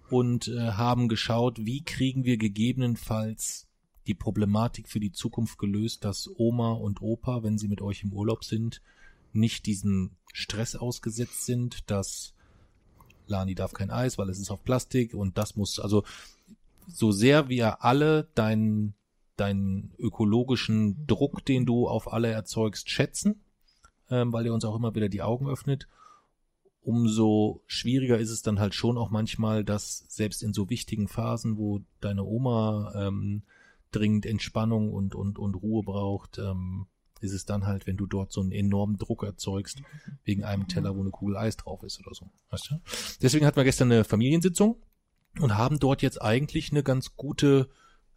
[0.09, 3.67] und äh, haben geschaut, wie kriegen wir gegebenenfalls
[4.07, 8.13] die Problematik für die Zukunft gelöst, dass Oma und Opa, wenn sie mit euch im
[8.13, 8.81] Urlaub sind,
[9.33, 12.33] nicht diesen Stress ausgesetzt sind, dass
[13.27, 16.03] Lani darf kein Eis, weil es ist auf Plastik und das muss, also
[16.87, 18.93] so sehr wir alle deinen
[19.37, 23.41] deinen ökologischen Druck, den du auf alle erzeugst, schätzen,
[24.09, 25.87] ähm, weil er uns auch immer wieder die Augen öffnet,
[26.85, 31.57] umso schwieriger ist es dann halt schon auch manchmal, dass selbst in so wichtigen Phasen,
[31.57, 33.41] wo deine Oma ähm,
[33.91, 36.85] dringend Entspannung und, und, und Ruhe braucht, ähm,
[37.21, 39.81] ist es dann halt, wenn du dort so einen enormen Druck erzeugst,
[40.25, 42.29] wegen einem Teller, wo eine Kugel Eis drauf ist oder so.
[42.51, 42.75] Weißt du?
[43.21, 44.77] Deswegen hatten wir gestern eine Familiensitzung
[45.39, 47.69] und haben dort jetzt eigentlich eine ganz gute,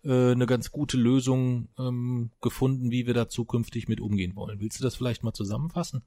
[0.05, 4.61] äh, eine ganz gute Lösung ähm, gefunden, wie wir da zukünftig mit umgehen wollen.
[4.61, 6.03] Willst du das vielleicht mal zusammenfassen?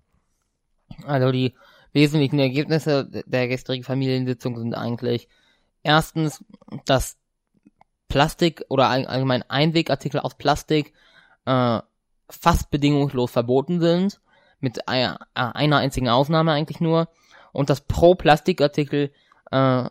[1.05, 1.53] Also die
[1.93, 5.27] wesentlichen Ergebnisse der gestrigen Familiensitzung sind eigentlich
[5.83, 6.43] erstens,
[6.85, 7.17] dass
[8.07, 10.93] Plastik oder allgemein Einwegartikel aus Plastik
[11.45, 11.79] äh,
[12.29, 14.19] fast bedingungslos verboten sind,
[14.59, 17.07] mit einer, einer einzigen Ausnahme eigentlich nur,
[17.51, 19.11] und dass pro Plastikartikel
[19.51, 19.89] äh,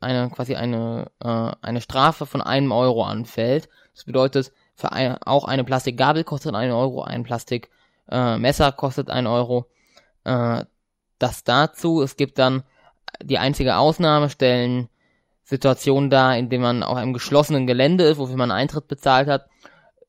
[0.00, 3.68] eine quasi eine äh, eine Strafe von einem Euro anfällt.
[3.94, 9.26] Das bedeutet, für ein, auch eine Plastikgabel kostet einen Euro, ein Plastikmesser äh, kostet einen
[9.26, 9.66] Euro.
[10.24, 10.64] Äh,
[11.22, 12.02] das dazu.
[12.02, 12.62] Es gibt dann
[13.22, 14.88] die einzige Ausnahme stellen
[15.44, 19.46] Situationen da, in denen man auf einem geschlossenen Gelände ist, wofür man Eintritt bezahlt hat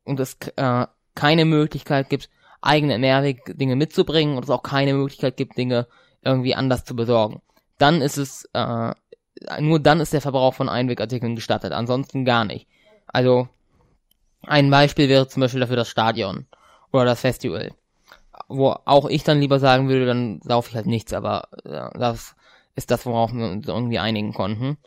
[0.04, 2.30] und es äh, keine Möglichkeit gibt,
[2.62, 5.88] eigene Mehrweg-Dinge mitzubringen und es auch keine Möglichkeit gibt, Dinge
[6.23, 7.41] irgendwie anders zu besorgen.
[7.78, 8.93] Dann ist es, äh,
[9.60, 12.67] nur dann ist der Verbrauch von Einwegartikeln gestattet, ansonsten gar nicht.
[13.08, 13.49] Also,
[14.45, 16.45] ein Beispiel wäre zum Beispiel dafür das Stadion
[16.91, 17.71] oder das Festival.
[18.48, 22.36] Wo auch ich dann lieber sagen würde, dann saufe ich halt nichts, aber ja, das
[22.76, 24.78] ist das, worauf wir uns irgendwie einigen konnten.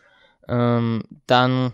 [0.49, 1.73] Ähm, dann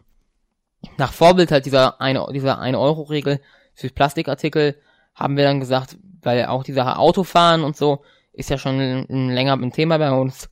[0.96, 3.40] nach Vorbild halt dieser eine, dieser 1-Euro-Regel
[3.74, 4.76] für Plastikartikel
[5.14, 9.54] haben wir dann gesagt, weil auch die Sache Autofahren und so ist ja schon länger
[9.54, 10.48] ein Thema bei uns,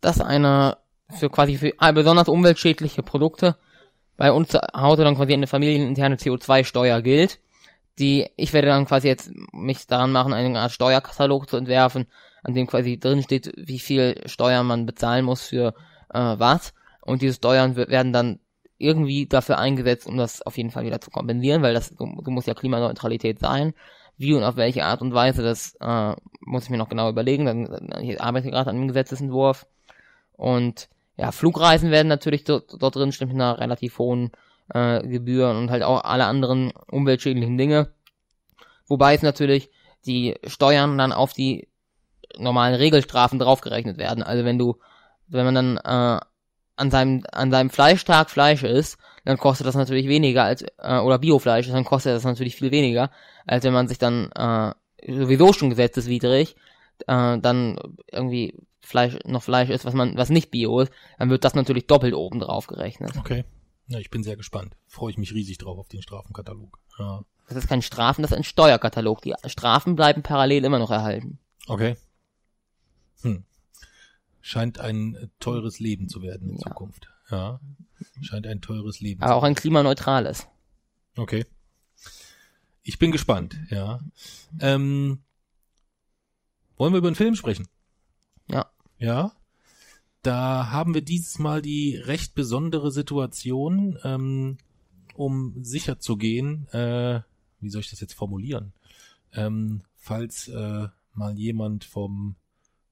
[0.00, 0.76] dass eine
[1.10, 3.56] für quasi für besonders umweltschädliche Produkte
[4.16, 7.40] bei uns Hause dann quasi eine familieninterne CO2-Steuer gilt.
[7.98, 12.06] Die, ich werde dann quasi jetzt mich daran machen, eine Art Steuerkatalog zu entwerfen,
[12.42, 15.74] an dem quasi drin steht, wie viel Steuer man bezahlen muss für
[16.12, 16.74] äh, was.
[17.02, 18.40] Und diese Steuern werden dann
[18.78, 22.30] irgendwie dafür eingesetzt, um das auf jeden Fall wieder zu kompensieren, weil das so, so
[22.30, 23.74] muss ja Klimaneutralität sein.
[24.16, 27.46] Wie und auf welche Art und Weise, das äh, muss ich mir noch genau überlegen.
[27.46, 29.66] Dann, ich arbeite gerade an einem Gesetzesentwurf.
[30.32, 34.30] Und ja, Flugreisen werden natürlich dort, dort drin stimmt mit einer relativ hohen
[34.72, 37.92] äh, Gebühren und halt auch alle anderen umweltschädlichen Dinge.
[38.86, 39.70] Wobei es natürlich
[40.06, 41.68] die Steuern dann auf die
[42.38, 44.22] normalen Regelstrafen draufgerechnet werden.
[44.22, 44.76] Also wenn du,
[45.28, 46.20] wenn man dann äh,
[46.76, 51.18] an seinem an seinem Fleischtag Fleisch isst, dann kostet das natürlich weniger als äh, oder
[51.18, 53.10] Biofleisch dann kostet das natürlich viel weniger,
[53.46, 54.72] als wenn man sich dann äh,
[55.06, 56.56] sowieso schon gesetzeswidrig
[57.06, 57.78] äh, dann
[58.10, 61.86] irgendwie Fleisch noch Fleisch ist, was man was nicht Bio ist, dann wird das natürlich
[61.86, 63.12] doppelt oben drauf gerechnet.
[63.18, 63.44] Okay.
[63.88, 64.76] Ja, ich bin sehr gespannt.
[64.86, 66.78] Freue ich mich riesig drauf auf den Strafenkatalog.
[66.98, 67.24] Ja.
[67.48, 69.20] Das ist kein Strafen, das ist ein Steuerkatalog.
[69.22, 71.38] Die Strafen bleiben parallel immer noch erhalten.
[71.66, 71.96] Okay.
[73.20, 73.44] Hm
[74.44, 76.68] scheint ein teures Leben zu werden in ja.
[76.68, 77.08] Zukunft.
[77.30, 77.60] Ja.
[78.20, 79.22] Scheint ein teures Leben.
[79.22, 80.46] Aber auch ein klimaneutrales.
[81.16, 81.46] Okay.
[82.82, 84.00] Ich bin gespannt, ja.
[84.60, 85.22] Ähm,
[86.76, 87.66] wollen wir über einen Film sprechen?
[88.46, 88.70] Ja.
[88.98, 89.32] Ja.
[90.24, 94.56] Da haben wir dieses Mal die recht besondere Situation, ähm,
[95.14, 97.20] um sicher zu gehen, äh,
[97.60, 98.72] wie soll ich das jetzt formulieren?
[99.34, 102.36] Ähm, falls äh, mal jemand vom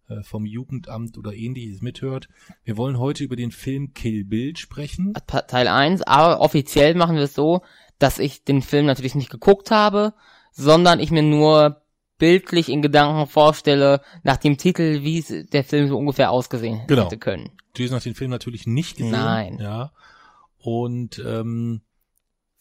[0.08, 2.28] äh, vom Jugendamt oder ähnliches mithört.
[2.64, 5.14] Wir wollen heute über den Film Kill Bill sprechen.
[5.26, 7.62] Teil 1, aber offiziell machen wir es so,
[7.98, 10.12] dass ich den Film natürlich nicht geguckt habe,
[10.50, 11.81] sondern ich mir nur
[12.22, 17.06] bildlich in Gedanken vorstelle, nach dem Titel, wie der Film so ungefähr ausgesehen genau.
[17.06, 17.50] hätte können.
[17.74, 19.10] Du hast nach dem Film natürlich nicht gesehen.
[19.10, 19.58] Nein.
[19.60, 19.90] Ja.
[20.56, 21.80] Und ähm,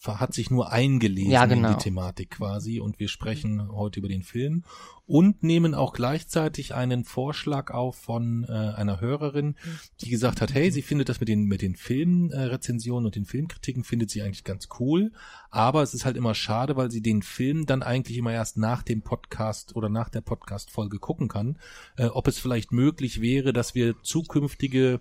[0.07, 1.69] hat sich nur eingelesen ja, genau.
[1.69, 4.63] in die Thematik quasi und wir sprechen heute über den Film
[5.05, 9.55] und nehmen auch gleichzeitig einen Vorschlag auf von äh, einer Hörerin,
[9.99, 13.25] die gesagt hat, hey, sie findet das mit den mit den Filmrezensionen äh, und den
[13.25, 15.11] Filmkritiken findet sie eigentlich ganz cool,
[15.49, 18.83] aber es ist halt immer schade, weil sie den Film dann eigentlich immer erst nach
[18.83, 21.57] dem Podcast oder nach der Podcast Folge gucken kann,
[21.97, 24.99] äh, ob es vielleicht möglich wäre, dass wir zukünftige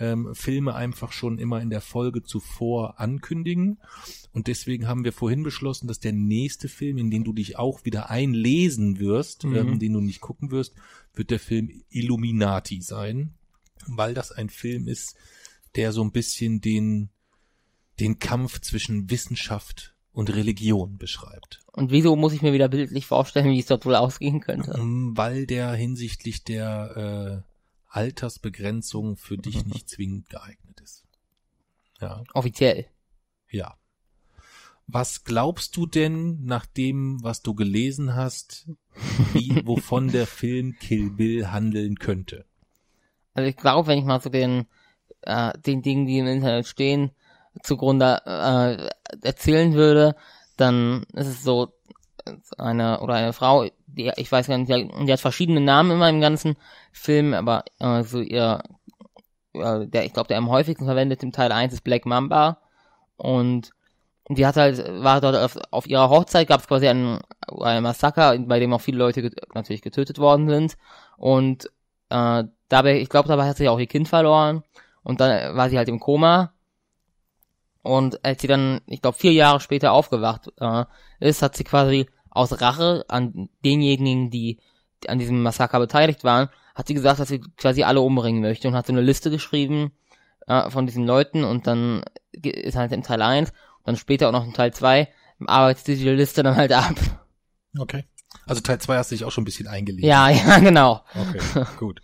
[0.00, 3.78] ähm, Filme einfach schon immer in der Folge zuvor ankündigen.
[4.32, 7.84] Und deswegen haben wir vorhin beschlossen, dass der nächste Film, in den du dich auch
[7.84, 9.56] wieder einlesen wirst, mhm.
[9.56, 10.74] ähm, den du nicht gucken wirst,
[11.14, 13.34] wird der Film Illuminati sein,
[13.86, 15.16] weil das ein Film ist,
[15.76, 17.10] der so ein bisschen den,
[18.00, 21.60] den Kampf zwischen Wissenschaft und Religion beschreibt.
[21.72, 24.76] Und wieso muss ich mir wieder bildlich vorstellen, wie es dort wohl ausgehen könnte?
[24.80, 27.49] Mm, Weil der hinsichtlich der äh,
[27.90, 31.04] Altersbegrenzung für dich nicht zwingend geeignet ist.
[32.00, 32.86] Ja, Offiziell.
[33.50, 33.76] ja.
[34.92, 38.68] Was glaubst du denn, nach dem, was du gelesen hast,
[39.32, 42.44] wie, wovon der Film Kill Bill handeln könnte?
[43.34, 44.66] Also ich glaube, wenn ich mal zu den,
[45.22, 47.12] äh, den Dingen, die im Internet stehen,
[47.62, 48.90] zugrunde äh,
[49.22, 50.16] erzählen würde,
[50.56, 51.72] dann ist es so,
[52.58, 56.08] eine oder eine Frau, die ich weiß gar nicht, die, die hat verschiedene Namen immer
[56.08, 56.56] im ganzen
[56.92, 58.62] Film, aber äh, so ihr,
[59.54, 62.58] äh, der, ich glaube, der am häufigsten verwendet im Teil 1 ist Black Mamba.
[63.16, 63.72] Und
[64.28, 67.20] die hat halt, war dort auf, auf ihrer Hochzeit, gab es quasi einen,
[67.60, 70.76] einen Massaker, bei dem auch viele Leute get natürlich getötet worden sind.
[71.16, 71.66] Und
[72.10, 74.62] äh, dabei, ich glaube, dabei hat sie auch ihr Kind verloren.
[75.02, 76.52] Und dann war sie halt im Koma.
[77.82, 80.84] Und als sie dann, ich glaube, vier Jahre später aufgewacht äh,
[81.18, 84.58] ist, hat sie quasi aus Rache an denjenigen, die
[85.06, 88.74] an diesem Massaker beteiligt waren, hat sie gesagt, dass sie quasi alle umbringen möchte und
[88.74, 89.92] hat so eine Liste geschrieben
[90.46, 94.32] äh, von diesen Leuten und dann ist halt im Teil 1 und dann später auch
[94.32, 95.08] noch in Teil 2
[95.46, 96.94] arbeitet sie die Liste dann halt ab.
[97.78, 98.04] Okay.
[98.46, 100.08] Also Teil 2 hast du dich auch schon ein bisschen eingelesen.
[100.08, 101.04] Ja, ja, genau.
[101.14, 102.02] Okay, gut.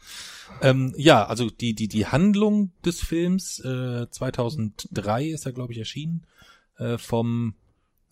[0.63, 5.79] Ähm, ja, also die, die, die Handlung des Films, äh, 2003 ist er, glaube ich,
[5.79, 6.27] erschienen,
[6.79, 7.55] äh, vom,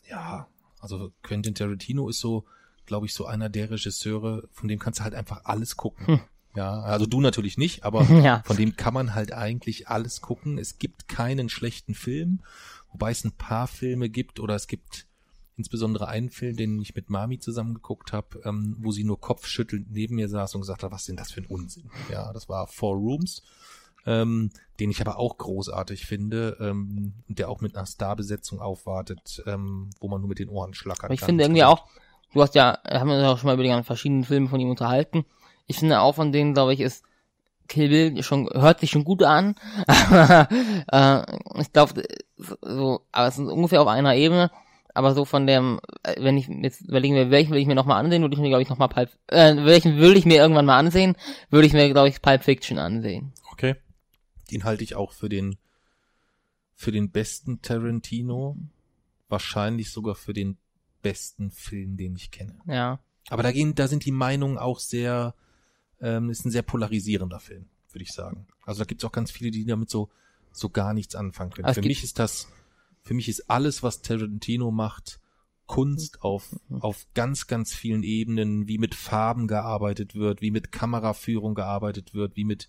[0.09, 0.49] ja,
[0.85, 2.45] also Quentin Tarantino ist so,
[2.87, 6.07] glaube ich, so einer der Regisseure, von dem kannst du halt einfach alles gucken.
[6.07, 6.21] Hm.
[6.55, 8.43] Ja, also du natürlich nicht, aber Ja.
[8.45, 10.57] von dem kann man halt eigentlich alles gucken.
[10.59, 12.41] Es gibt keinen schlechten Film,
[12.93, 15.07] wobei es ein paar Filme gibt oder es gibt
[15.57, 19.91] insbesondere einen Film, den ich mit Mami zusammen geguckt habe, ähm, wo sie nur kopfschüttelnd
[19.91, 21.91] neben mir saß und gesagt hat, was denn das für ein Unsinn?
[22.11, 23.43] Ja, das war Four Rooms,
[24.07, 29.43] ähm, den ich aber auch großartig finde, ähm, und der auch mit einer Starbesetzung aufwartet,
[29.47, 31.87] ähm, wo man nur mit den Ohren schlackern Aber ich finde irgendwie auch,
[32.33, 34.61] du hast ja, haben wir uns auch schon mal über die ganzen verschiedenen Filme von
[34.61, 35.25] ihm unterhalten.
[35.67, 37.05] Ich finde auch von denen, glaube ich, ist
[37.69, 39.55] Kill Bill schon, hört sich schon gut an.
[39.87, 40.49] Aber,
[40.93, 42.03] äh, ich glaube,
[42.37, 44.51] so, aber es ist ungefähr auf einer Ebene.
[44.93, 48.05] Aber so von dem, äh, wenn ich jetzt überlegen will, welchen will ich mir nochmal
[48.05, 50.79] ansehen, würde ich mir, glaube ich, nochmal Pulp, äh, welchen will ich mir irgendwann mal
[50.79, 51.17] ansehen,
[51.51, 53.33] würde ich mir, glaube ich, Pulp Fiction ansehen.
[53.53, 53.77] Okay.
[54.51, 55.57] Den halte ich auch für den,
[56.75, 58.57] für den besten Tarantino.
[59.29, 60.59] Wahrscheinlich sogar für den
[61.03, 62.59] besten Film, den ich kenne.
[62.67, 63.01] Ja.
[63.29, 65.35] Aber da gehen, da sind die Meinungen auch sehr,
[66.01, 68.47] ähm, ist ein sehr polarisierender Film, würde ich sagen.
[68.65, 70.11] Also da gibt's auch ganz viele, die damit so,
[70.53, 71.67] so gar nichts anfangen können.
[71.69, 72.49] Es Für gibt- mich ist das,
[73.03, 75.21] für mich ist alles, was Tarantino macht,
[75.67, 81.55] Kunst auf, auf ganz, ganz vielen Ebenen, wie mit Farben gearbeitet wird, wie mit Kameraführung
[81.55, 82.69] gearbeitet wird, wie mit,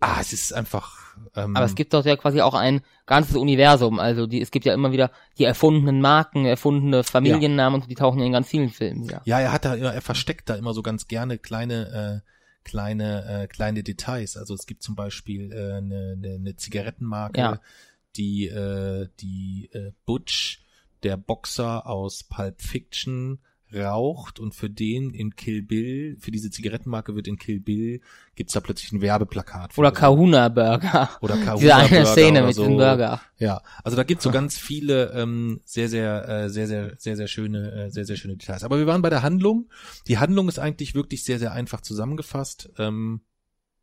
[0.00, 3.98] ah, es ist einfach, ähm, Aber es gibt doch ja quasi auch ein ganzes Universum.
[3.98, 8.18] Also die, es gibt ja immer wieder die erfundenen Marken, erfundene Familiennamen und die tauchen
[8.20, 9.22] ja in ganz vielen Filmen wieder.
[9.24, 12.30] Ja, er hat da immer, er versteckt da immer so ganz gerne kleine, äh,
[12.64, 14.36] kleine, äh, kleine Details.
[14.36, 17.60] Also es gibt zum Beispiel äh, eine, eine, eine Zigarettenmarke, Ja.
[18.16, 20.64] die, äh, die äh, Butch,
[21.02, 23.38] der Boxer aus Pulp Fiction,
[23.74, 28.00] raucht und für den in Kill Bill, für diese Zigarettenmarke wird in Kill Bill,
[28.34, 29.76] gibt's da plötzlich ein Werbeplakat.
[29.76, 31.10] Oder Kahuna Burger.
[31.20, 32.62] Oder Kahuna Diese eine Burger Szene mit so.
[32.62, 33.20] diesem Burger.
[33.38, 37.28] Ja, also da gibt's so ganz viele ähm, sehr, sehr, äh, sehr, sehr, sehr, sehr
[37.28, 38.62] schöne, äh, sehr, sehr schöne Details.
[38.62, 39.68] Aber wir waren bei der Handlung.
[40.06, 42.70] Die Handlung ist eigentlich wirklich sehr, sehr einfach zusammengefasst.
[42.78, 43.20] Ähm,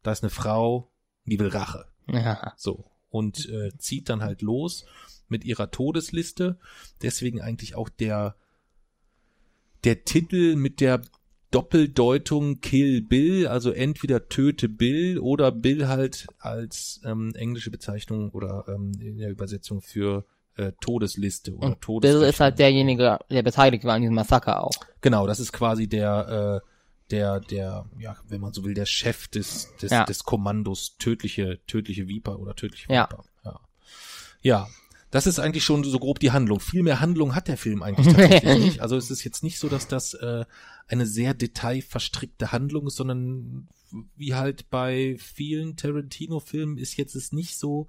[0.01, 0.91] da ist eine Frau,
[1.25, 1.85] die will Rache.
[2.07, 2.53] Ja.
[2.57, 2.85] So.
[3.09, 4.85] Und äh, zieht dann halt los
[5.27, 6.57] mit ihrer Todesliste.
[7.01, 8.35] Deswegen eigentlich auch der,
[9.83, 11.01] der Titel mit der
[11.51, 18.65] Doppeldeutung Kill Bill, also entweder töte Bill oder Bill halt als ähm, englische Bezeichnung oder
[18.67, 23.83] ähm, in der Übersetzung für äh, Todesliste oder Und Bill ist halt derjenige, der beteiligt
[23.83, 24.71] war an diesem Massaker auch.
[25.01, 26.67] Genau, das ist quasi der, äh,
[27.11, 30.05] der, der, ja, wenn man so will, der Chef des, des, Ja.
[30.05, 33.07] des Kommandos tödliche, tödliche Viper oder tödliche Ja.
[33.11, 33.23] Viper.
[33.45, 33.59] Ja.
[34.41, 34.67] ja.
[35.13, 36.59] Das ist eigentlich schon so grob die Handlung.
[36.59, 38.79] Viel mehr Handlung hat der Film eigentlich tatsächlich nicht.
[38.79, 40.43] Also es ist jetzt nicht so, dass das äh,
[40.87, 43.67] eine sehr detailverstrickte Handlung ist, sondern
[44.15, 47.87] wie halt bei vielen Tarantino-Filmen ist jetzt es nicht so,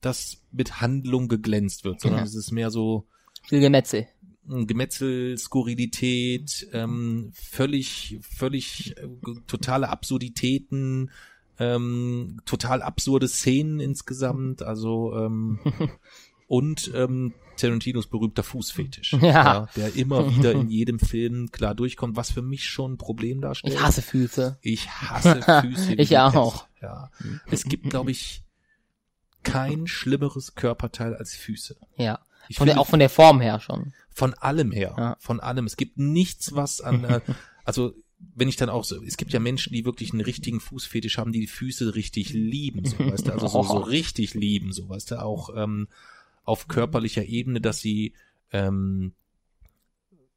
[0.00, 2.26] dass mit Handlung geglänzt wird, sondern Ja.
[2.26, 3.06] es ist mehr so,
[3.44, 4.08] Viel Gemetzel.
[4.44, 9.06] Gemetzel, Skurrilität, ähm, völlig, völlig äh,
[9.46, 11.12] totale Absurditäten,
[11.60, 15.60] ähm, total absurde Szenen insgesamt, also ähm,
[16.52, 19.68] und ähm, Tarantinos berühmter Fußfetisch, Ja.
[19.74, 23.72] der immer wieder in jedem Film klar durchkommt, was für mich schon ein Problem darstellt.
[23.72, 24.58] Ich hasse Füße.
[24.60, 25.94] Ich hasse Füße.
[25.94, 26.66] Ich auch.
[26.68, 26.82] Pest.
[26.82, 27.10] Ja.
[27.50, 28.42] Es gibt, glaube ich,
[29.44, 31.76] kein schlimmeres Körperteil als Füße.
[31.96, 32.18] Ja.
[32.50, 33.94] Ich Von der, finde, auch von der Form her schon.
[34.10, 34.94] von allem her.
[34.98, 35.16] Ja.
[35.20, 35.64] Von allem.
[35.64, 37.20] Es gibt nichts, was an, äh,
[37.64, 37.94] also,
[38.34, 41.32] wenn ich dann auch so, es gibt ja Menschen, die wirklich einen richtigen Fußfetisch haben,
[41.32, 45.12] die die Füße richtig lieben, so, weißt du, also so, so richtig lieben, so, weißt
[45.12, 45.88] du, auch, ähm,
[46.44, 48.14] auf körperlicher Ebene, dass sie,
[48.50, 49.14] ähm,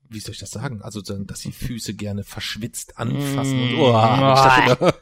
[0.07, 0.81] wie soll ich das sagen?
[0.81, 3.79] Also, dass sie Füße gerne verschwitzt anfassen und, Mm.
[3.79, 4.93] oh, dachte,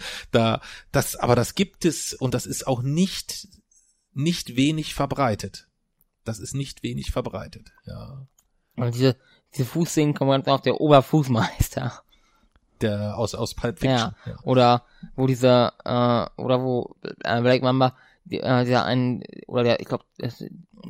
[0.30, 0.60] da,
[0.92, 3.48] das, aber das gibt es und das ist auch nicht,
[4.12, 5.68] nicht wenig verbreitet.
[6.24, 8.26] Das ist nicht wenig verbreitet, ja.
[8.76, 9.16] Und diese,
[9.54, 12.02] diese Fußszenen kommen ganz auch der Oberfußmeister.
[12.82, 14.14] Der aus, aus Pulp Fiction.
[14.24, 14.38] Ja.
[14.42, 14.84] Oder
[15.16, 19.86] wo dieser, äh, oder wo äh, Black Mamba die, äh, der einen, oder der, ich
[19.86, 20.04] glaube,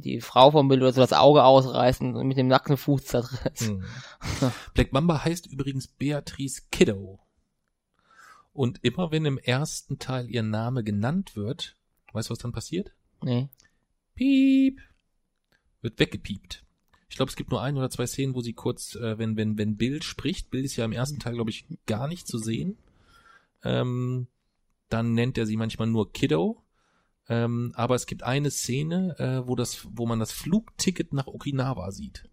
[0.03, 3.61] die Frau vom Bild oder so das Auge ausreißt und mit dem nackten Fuß zertritt.
[3.61, 3.85] Hm.
[4.75, 7.21] Black Mamba heißt übrigens Beatrice Kiddo.
[8.53, 11.77] Und immer wenn im ersten Teil ihr Name genannt wird,
[12.13, 12.93] weißt du, was dann passiert?
[13.23, 13.49] Nee.
[14.15, 14.81] Piep.
[15.83, 16.65] Wird weggepiept.
[17.09, 19.59] Ich glaube, es gibt nur ein oder zwei Szenen, wo sie kurz, äh, wenn, wenn,
[19.59, 22.77] wenn Bill spricht, Bill ist ja im ersten Teil, glaube ich, gar nicht zu sehen.
[23.65, 24.29] Ähm,
[24.89, 26.63] dann nennt er sie manchmal nur Kiddo.
[27.31, 31.93] Ähm, aber es gibt eine Szene, äh, wo das, wo man das Flugticket nach Okinawa
[31.93, 32.29] sieht.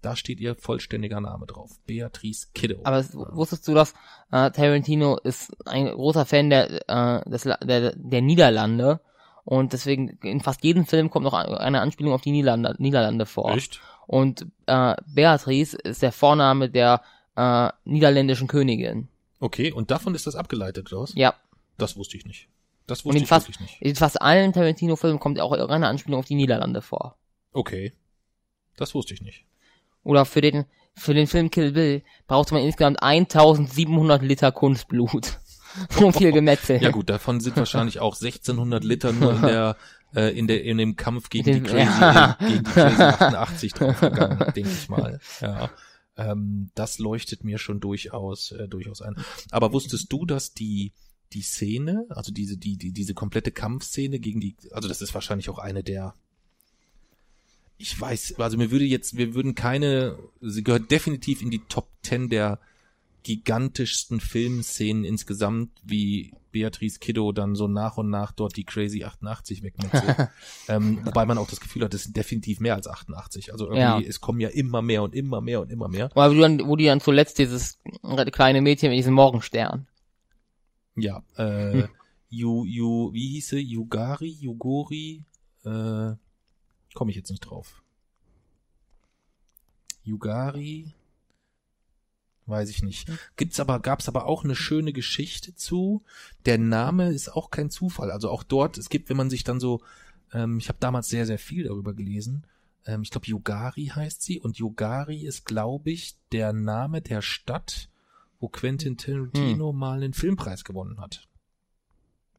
[0.00, 1.78] Da steht ihr vollständiger Name drauf.
[1.86, 2.80] Beatrice Kiddo.
[2.84, 3.92] Aber es, wusstest du, dass
[4.32, 9.00] äh, Tarantino ist ein großer Fan der, äh, des, der, der Niederlande
[9.44, 13.52] und deswegen in fast jedem Film kommt noch eine Anspielung auf die Niederlande, Niederlande vor.
[13.52, 13.80] Echt?
[14.06, 17.02] Und äh, Beatrice ist der Vorname der
[17.36, 19.08] äh, niederländischen Königin.
[19.38, 21.14] Okay, und davon ist das abgeleitet, oder was?
[21.14, 21.34] Ja.
[21.76, 22.48] Das wusste ich nicht.
[22.90, 23.80] Das wusste in ich fast, wirklich nicht.
[23.82, 27.16] in fast allen Tarantino-Filmen kommt auch irgendeine Anspielung auf die Niederlande vor.
[27.52, 27.92] Okay.
[28.76, 29.44] Das wusste ich nicht.
[30.02, 30.64] Oder für den,
[30.94, 35.38] für den Film Kill Bill brauchte man insgesamt 1700 Liter Kunstblut.
[36.00, 36.82] Und viel Gemetzel.
[36.82, 39.76] Ja gut, davon sind wahrscheinlich auch 1600 Liter nur in der
[40.14, 42.36] äh, in der in dem Kampf gegen die Den- Crazy ja.
[42.40, 45.20] äh, gegen die Crazy 88 draufgegangen, denke ich mal.
[45.40, 45.70] Ja.
[46.16, 49.14] Ähm, das leuchtet mir schon durchaus äh, durchaus ein.
[49.52, 50.92] Aber wusstest du, dass die
[51.32, 55.48] die Szene, also diese die die diese komplette Kampfszene gegen die, also das ist wahrscheinlich
[55.48, 56.14] auch eine der
[57.80, 61.88] ich weiß, also mir würde jetzt, wir würden keine, sie gehört definitiv in die Top
[62.02, 62.58] 10 der
[63.22, 69.62] gigantischsten Filmszenen insgesamt, wie Beatrice Kiddo dann so nach und nach dort die Crazy 88
[69.62, 70.28] wegmetzelt.
[70.68, 73.52] ähm, wobei man auch das Gefühl hat, es sind definitiv mehr als 88.
[73.52, 74.00] Also irgendwie, Ja.
[74.00, 76.10] es kommen ja immer mehr und immer mehr und immer mehr.
[76.14, 77.78] Wo, du dann, wo die dann zuletzt dieses
[78.32, 79.86] kleine Mädchen mit diesem Morgenstern.
[80.96, 81.88] Ja, äh,
[82.28, 83.60] Yu, Yu, wie hieß sie?
[83.60, 85.24] Yugari, Yugori,
[85.64, 86.14] äh,
[86.94, 87.82] komme ich jetzt nicht drauf.
[90.04, 90.94] Yugari,
[92.46, 93.10] weiß ich nicht.
[93.36, 96.02] Gibt's aber, gab's aber auch eine schöne Geschichte zu.
[96.46, 98.10] Der Name ist auch kein Zufall.
[98.10, 99.80] Also auch dort, es gibt, wenn man sich dann so,
[100.32, 102.44] ähm, ich habe damals sehr, sehr viel darüber gelesen.
[102.86, 107.88] Ähm, ich glaube, Yugari heißt sie und Yugari ist, glaube ich, der Name der Stadt,
[108.40, 111.28] wo Quentin Tarantino mal einen Filmpreis gewonnen hat.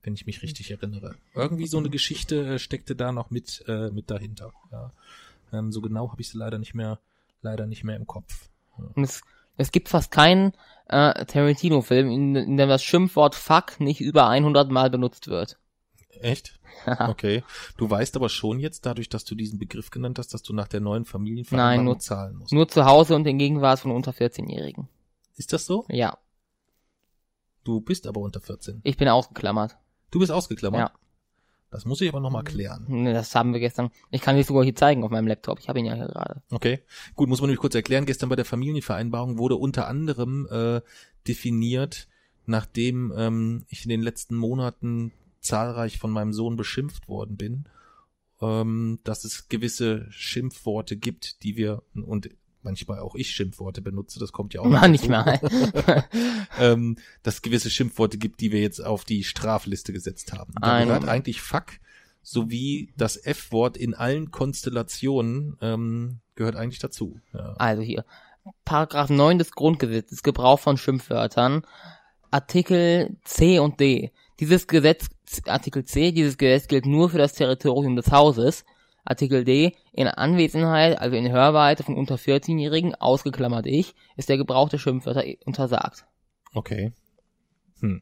[0.04, 1.16] Wenn ich mich richtig erinnere.
[1.36, 4.52] Irgendwie so eine Geschichte äh, steckte da noch mit, äh, mit dahinter.
[4.72, 4.92] Ja.
[5.54, 7.00] Ähm, so genau habe ich sie leider nicht mehr,
[7.44, 8.50] leider nicht mehr im Kopf.
[8.96, 9.22] Und es,
[9.58, 10.54] es gibt fast keinen
[10.88, 15.58] äh, Tarantino-Film, in, in dem das Schimpfwort Fuck nicht über 100 Mal benutzt wird.
[16.20, 16.60] Echt?
[16.86, 17.44] Okay.
[17.78, 20.68] Du weißt aber schon jetzt, dadurch, dass du diesen Begriff genannt hast, dass du nach
[20.68, 22.54] der neuen Familienvereinbarung Nein, nur- zahlen musst.
[22.54, 24.88] Nur zu Hause und in Gegenwart von unter 14-Jährigen.
[25.42, 25.86] Ist das so?
[25.90, 26.20] Ja,
[27.64, 28.82] Du bist aber unter 14.
[28.84, 29.76] ich bin ausgeklammert.
[30.12, 30.90] Du bist ausgeklammert?
[30.90, 30.92] Ja.
[31.72, 33.06] Das muss ich aber nochmal klären.
[33.06, 33.90] Das haben wir gestern.
[34.12, 35.58] Ich kann dich sogar hier zeigen auf meinem Laptop.
[35.60, 36.44] Ich habe ihn ja hier gerade.
[36.52, 36.84] Okay.
[37.16, 38.06] Gut, muss man nämlich kurz erklären.
[38.06, 40.82] Gestern bei der Familienvereinbarung wurde unter anderem äh,
[41.28, 42.08] definiert,
[42.46, 47.66] nachdem ähm, ich in den letzten Monaten zahlreich von meinem Sohn beschimpft worden bin,
[48.42, 52.30] ähm, dass es gewisse Schimpfworte gibt, die wir und
[52.64, 54.66] manchmal auch ich Schimpfworte benutze, das kommt ja auch.
[54.66, 55.40] Manchmal.
[56.60, 60.54] ähm, dass es gewisse Schimpfworte gibt, die wir jetzt auf die Strafliste gesetzt haben.
[60.62, 61.80] Da gehört eigentlich Fuck
[62.24, 67.20] sowie das F-Wort in allen Konstellationen ähm, gehört eigentlich dazu.
[67.34, 67.56] Ja.
[67.58, 68.06] Also hier.
[68.66, 71.64] Paragraph 9 des Grundgesetzes, Gebrauch von Schimpfwörtern.
[72.32, 74.12] Artikel C und D.
[74.40, 75.08] Dieses Gesetz,
[75.46, 78.66] Artikel C, dieses Gesetz gilt nur für das Territorium des Hauses.
[79.04, 84.70] Artikel D, in Anwesenheit, also in Hörweite von unter 14-Jährigen, ausgeklammert ich, ist der Gebrauch
[84.70, 86.06] der Schimpfwörter untersagt.
[86.54, 86.94] Okay.
[87.80, 88.02] Hm.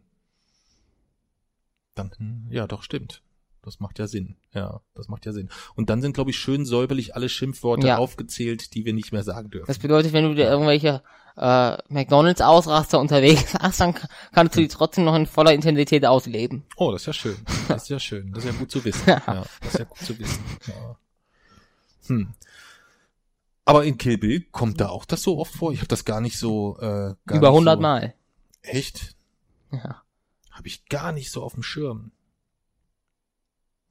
[1.95, 3.22] Dann, hm, ja, doch, stimmt.
[3.70, 4.36] Das macht ja Sinn.
[4.53, 5.49] Ja, das macht ja Sinn.
[5.76, 7.97] Und dann sind, glaube ich, schön säuberlich alle Schimpfworte Ja.
[7.97, 9.67] aufgezählt, die wir nicht mehr sagen dürfen.
[9.67, 11.03] Das bedeutet, wenn du dir irgendwelche
[11.38, 16.63] äh, McDonalds-Ausraster unterwegs hast, dann kann- kannst du die trotzdem noch in voller Intensität ausleben.
[16.78, 17.38] Oh, das ist ja schön.
[17.67, 18.32] Das ist ja schön.
[18.34, 19.03] Das ist ja gut zu wissen.
[19.07, 20.43] Ja, das ist ja gut zu wissen.
[20.67, 20.97] Ja.
[22.07, 22.34] Hm.
[23.65, 25.72] Aber in Kill Bill kommt da auch das so oft vor?
[25.72, 28.13] Ich habe das gar nicht so äh, gar Über nicht 100 so, Mal.
[28.63, 29.15] Echt?
[29.72, 30.01] Ja.
[30.51, 32.11] Habe ich gar nicht so auf dem Schirm.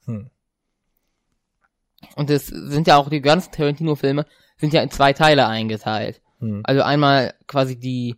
[0.08, 0.30] Hm.
[2.16, 6.20] Und es sind ja auch die ganzen Tarantino-Filme sind ja in zwei Teile eingeteilt.
[6.40, 6.62] Hm.
[6.64, 8.16] Also einmal quasi die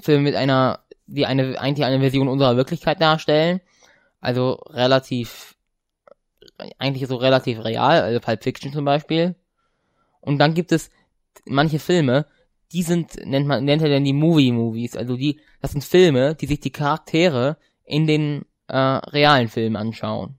[0.00, 3.60] Filme mit einer, die eine, eigentlich eine Version unserer Wirklichkeit darstellen.
[4.20, 5.56] Also relativ,
[6.78, 9.34] eigentlich so relativ real, also Pulp Fiction zum Beispiel.
[10.20, 10.90] Und dann gibt es
[11.44, 12.26] manche Filme,
[12.72, 14.96] die sind, nennt man, nennt er denn die Movie-Movies.
[14.96, 20.36] Also die, das sind Filme, die sich die Charaktere in den äh, realen Filmen anschauen.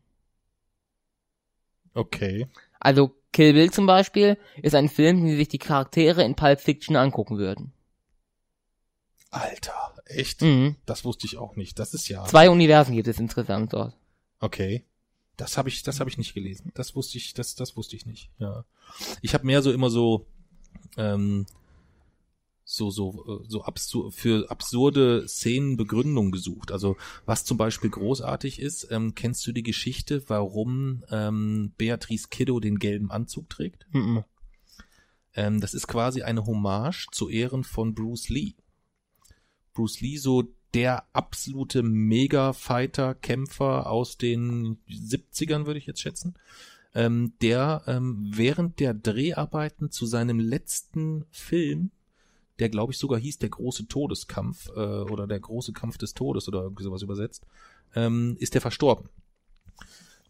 [1.97, 2.47] Okay.
[2.79, 6.95] Also Kill Bill zum Beispiel ist ein Film, den sich die Charaktere in Pulp Fiction
[6.95, 7.73] angucken würden.
[9.31, 10.41] Alter, echt?
[10.41, 10.75] Mhm.
[10.85, 11.79] Das wusste ich auch nicht.
[11.79, 13.95] Das ist ja Zwei Universen gibt es insgesamt dort.
[14.39, 14.85] okay.
[15.35, 16.71] Das habe ich, das habe ich nicht gelesen.
[16.73, 18.31] Das wusste ich, das, das wusste ich nicht.
[18.39, 18.65] Ja.
[19.21, 20.25] Ich habe mehr so immer so,
[20.97, 21.45] ähm,
[22.69, 26.73] so so äh, so absur für absurde Szenen Begründung gesucht.
[26.73, 32.59] Also was zum Beispiel großartig ist, ähm, kennst du die Geschichte, warum ähm, Beatrice Kiddo
[32.59, 33.87] den gelben Anzug trägt?
[33.93, 34.25] Mhm.
[35.33, 38.55] Ähm, das ist quasi eine Hommage zu Ehren von Bruce Lee.
[39.73, 40.43] Bruce Lee, so
[40.73, 46.35] der absolute Mega-Fighter-Kämpfer aus den 70ern, würde ich jetzt schätzen,
[46.93, 51.91] ähm, der ähm, während der Dreharbeiten zu seinem letzten Film,
[52.59, 56.47] der glaube ich sogar hieß der große Todeskampf äh, oder der große Kampf des Todes
[56.47, 57.45] oder irgendwie sowas übersetzt,
[57.95, 59.09] ähm, ist er verstorben.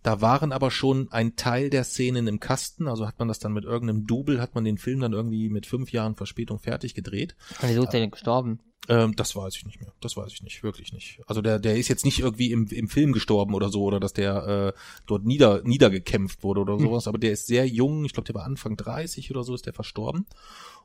[0.03, 3.51] Da waren aber schon ein Teil der Szenen im Kasten, also hat man das dann
[3.51, 7.35] mit irgendeinem Double, hat man den Film dann irgendwie mit fünf Jahren Verspätung fertig gedreht.
[7.61, 8.59] Wieso ist der denn gestorben?
[8.89, 9.91] Ähm, das weiß ich nicht mehr.
[9.99, 11.19] Das weiß ich nicht, wirklich nicht.
[11.27, 14.13] Also der, der ist jetzt nicht irgendwie im, im Film gestorben oder so, oder dass
[14.13, 18.27] der äh, dort nieder, niedergekämpft wurde oder sowas, aber der ist sehr jung, ich glaube,
[18.27, 20.25] der war Anfang 30 oder so, ist der verstorben.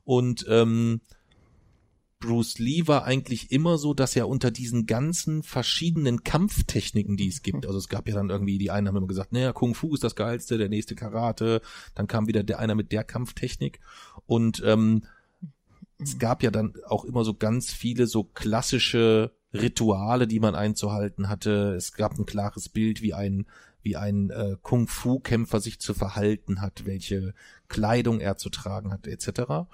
[0.04, 1.00] Und ähm,
[2.22, 7.42] Bruce Lee war eigentlich immer so, dass er unter diesen ganzen verschiedenen Kampftechniken, die es
[7.42, 9.92] gibt, also es gab ja dann irgendwie, die einen haben immer gesagt, naja, Kung Fu
[9.92, 11.60] ist das geilste, der nächste Karate,
[11.94, 13.80] dann kam wieder der einer mit der Kampftechnik
[14.26, 15.02] und ähm,
[15.98, 21.28] es gab ja dann auch immer so ganz viele so klassische Rituale, die man einzuhalten
[21.28, 21.74] hatte.
[21.76, 23.46] Es gab ein klares Bild, wie ein
[23.82, 27.34] wie ein äh, Kung-Fu-Kämpfer sich zu verhalten hat, welche
[27.68, 29.66] Kleidung er zu tragen hat, etc.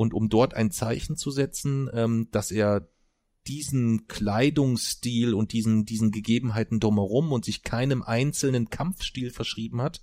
[0.00, 2.88] Und um dort ein Zeichen zu setzen, ähm, dass er
[3.46, 10.00] diesen Kleidungsstil und diesen, diesen Gegebenheiten drumherum und sich keinem einzelnen Kampfstil verschrieben hat,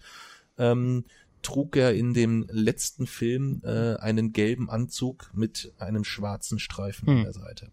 [0.60, 1.06] ähm,
[1.42, 7.18] trug er in dem letzten Film äh, einen gelben Anzug mit einem schwarzen Streifen Hm.
[7.18, 7.72] an der Seite.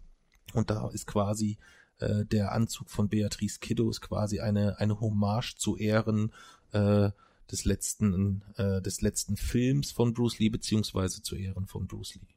[0.54, 1.58] Und da ist quasi
[1.98, 6.32] äh, der Anzug von Beatrice Kiddo ist quasi eine eine Hommage zu Ehren
[6.72, 7.10] äh,
[7.50, 12.34] des letzten äh, des letzten Films von Bruce Lee beziehungsweise zu Ehren von Bruce Lee.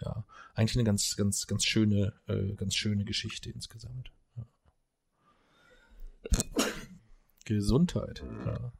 [0.00, 4.12] Ja, eigentlich eine ganz ganz ganz schöne äh, ganz schöne Geschichte insgesamt.
[4.36, 4.46] Ja.
[7.44, 8.24] Gesundheit.
[8.44, 8.72] Ja.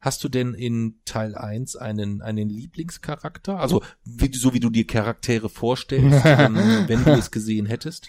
[0.00, 3.60] Hast du denn in Teil 1 einen, einen Lieblingscharakter?
[3.60, 6.56] Also, wie, so wie du dir Charaktere vorstellst, ähm,
[6.86, 8.08] wenn du es gesehen hättest?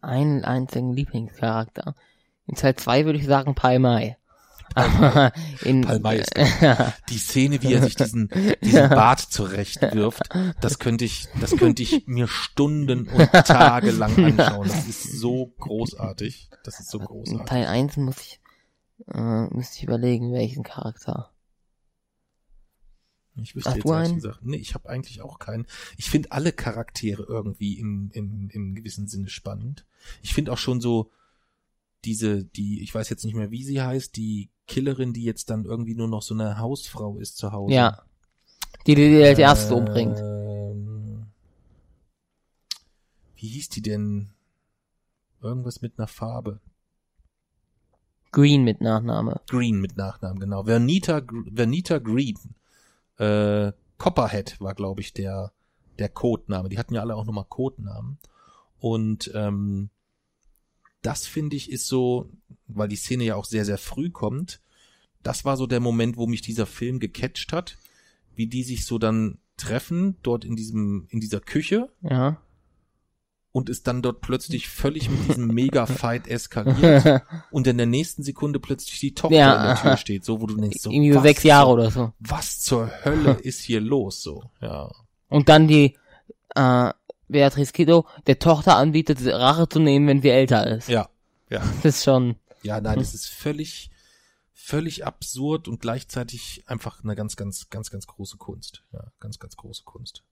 [0.00, 1.96] Einen einzigen Lieblingscharakter.
[2.46, 4.16] In Teil 2 würde ich sagen Pai Mai.
[4.74, 5.32] Aber
[5.62, 6.32] in, Palmei ist
[7.10, 8.30] Die Szene, wie er sich diesen,
[8.62, 10.22] diesen Bart zurechtwirft,
[10.60, 14.68] das könnte ich, das könnte ich mir Stunden und Tage lang anschauen.
[14.68, 16.50] Das ist so großartig.
[16.64, 17.46] Das ist so in großartig.
[17.46, 18.40] Teil 1 muss ich,
[19.12, 21.30] äh, müsste ich überlegen, welchen Charakter.
[23.36, 25.66] Ich wüsste Hast jetzt ehrlich gesagt, nee, ich habe eigentlich auch keinen.
[25.96, 29.86] Ich finde alle Charaktere irgendwie im, im, im gewissen Sinne spannend.
[30.20, 31.10] Ich finde auch schon so
[32.04, 35.64] diese, die, ich weiß jetzt nicht mehr, wie sie heißt, die Killerin, die jetzt dann
[35.64, 37.74] irgendwie nur noch so eine Hausfrau ist zu Hause.
[37.74, 38.02] Ja.
[38.86, 40.18] Die, die, die als erstes umbringt.
[40.18, 41.26] Ähm,
[43.36, 44.30] Wie hieß die denn?
[45.40, 46.60] Irgendwas mit einer Farbe.
[48.30, 49.40] Green mit Nachname.
[49.48, 50.64] Green mit Nachnamen, genau.
[50.64, 51.22] Vernita,
[51.52, 52.38] Vernita Green.
[53.18, 55.52] Äh, Copperhead war, glaube ich, der,
[55.98, 56.68] der Codename.
[56.68, 58.18] Die hatten ja alle auch nochmal Codenamen.
[58.78, 59.90] Und ähm,
[61.02, 62.30] das finde ich ist so,
[62.68, 64.60] weil die Szene ja auch sehr, sehr früh kommt,
[65.22, 67.78] das war so der Moment, wo mich dieser Film gecatcht hat,
[68.34, 72.38] wie die sich so dann treffen, dort in diesem, in dieser Küche Ja.
[73.52, 78.58] und es dann dort plötzlich völlig mit diesem Mega-Fight eskaliert und in der nächsten Sekunde
[78.58, 79.56] plötzlich die Tochter Ja.
[79.60, 81.74] in der Tür steht, so wo du denkst, so, Irgendwie so was sechs Jahre zur,
[81.74, 82.12] oder so.
[82.20, 84.90] Was zur Hölle ist hier los, so, ja.
[85.28, 85.96] Und dann die,
[86.54, 86.92] äh,
[87.32, 90.88] Beatrice Kiddo der Tochter anbietet, Rache zu nehmen, wenn sie älter ist.
[90.88, 91.08] Ja,
[91.50, 91.60] ja.
[91.82, 93.90] Das ist schon, Ja, nein, es ist völlig,
[94.52, 98.84] völlig absurd und gleichzeitig einfach eine ganz, ganz, ganz, ganz große Kunst.
[98.92, 100.22] Ja, ganz, ganz große Kunst.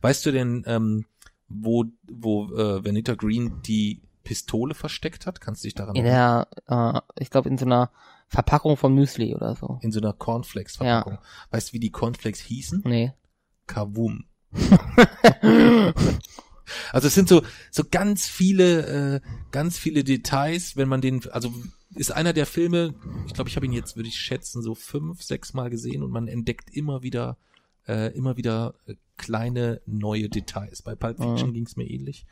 [0.00, 1.06] Weißt du denn, ähm,
[1.48, 5.40] wo, wo äh, Vanita Green die Pistole versteckt hat?
[5.40, 7.90] Kannst du dich daran In der, äh, ich glaube, in so einer
[8.28, 9.78] Verpackung von Müsli oder so.
[9.82, 11.18] In so einer Cornflakes-Verpackung.
[11.50, 12.82] Weißt du, wie die Cornflakes hießen?
[12.84, 13.12] Nee.
[13.66, 14.26] Kavum.
[16.92, 21.52] also es sind so so ganz viele äh, ganz viele Details, wenn man den also
[21.94, 22.94] ist einer der Filme,
[23.26, 26.10] ich glaube, ich habe ihn jetzt würde ich schätzen so fünf, sechs Mal gesehen und
[26.10, 27.36] man entdeckt immer wieder
[27.88, 30.82] äh, immer wieder äh, kleine neue Details.
[30.82, 31.54] Bei Pulp Fiction Mhm.
[31.54, 32.26] ging es mir ähnlich.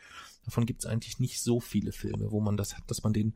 [0.44, 3.34] Davon gibt es eigentlich nicht so viele Filme, wo man das hat, dass man den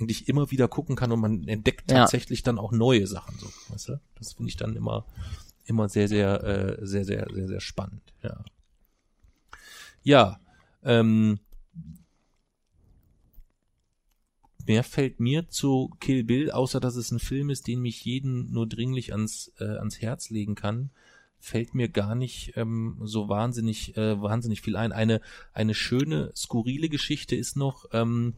[0.00, 1.98] eigentlich immer wieder gucken kann und man entdeckt Ja.
[1.98, 4.00] tatsächlich dann auch neue Sachen so, weißt du?
[4.18, 5.04] Das finde ich dann immer
[5.70, 8.44] immer sehr sehr äh, sehr sehr sehr sehr spannend, ja.
[10.02, 10.40] Ja,
[10.82, 11.40] ähm,
[14.66, 18.50] mehr fällt mir zu Kill Bill, außer dass es ein Film ist, den mich jeden
[18.52, 20.90] nur dringlich ans äh, ans Herz legen kann,
[21.38, 24.92] fällt mir gar nicht ähm, so wahnsinnig äh, wahnsinnig viel ein.
[24.92, 25.20] Eine
[25.52, 27.86] eine schöne skurrile Geschichte ist noch.
[27.92, 28.34] Ähm,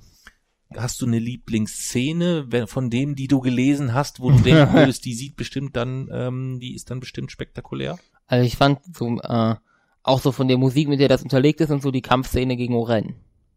[0.77, 5.15] Hast du eine Lieblingsszene von dem, die du gelesen hast, wo du denken würdest, die
[5.15, 7.99] sieht bestimmt dann, ähm, die ist dann bestimmt spektakulär?
[8.27, 9.55] Also ich fand so, äh,
[10.03, 12.75] auch so von der Musik, mit der das unterlegt ist und so die Kampfszene gegen
[12.75, 13.15] Oren.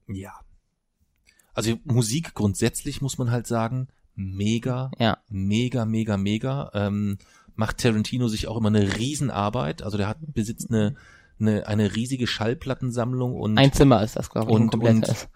[0.08, 0.34] Ja.
[1.54, 5.18] Also Musik grundsätzlich muss man halt sagen, mega, Ja.
[5.30, 6.70] mega, mega, mega.
[6.74, 7.18] Ähm,
[7.56, 9.82] macht Tarantino sich auch immer eine Riesenarbeit.
[9.82, 10.96] Also der hat besitzt eine,
[11.40, 14.56] eine, eine riesige Schallplattensammlung und Ein Zimmer ist das, glaube ich.
[14.56, 15.30] Und- komplettes.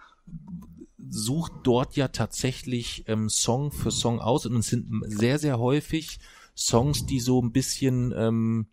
[1.08, 6.18] Sucht dort ja tatsächlich ähm, Song für Song aus und es sind sehr, sehr häufig
[6.56, 8.66] Songs, die so ein bisschen, ähm,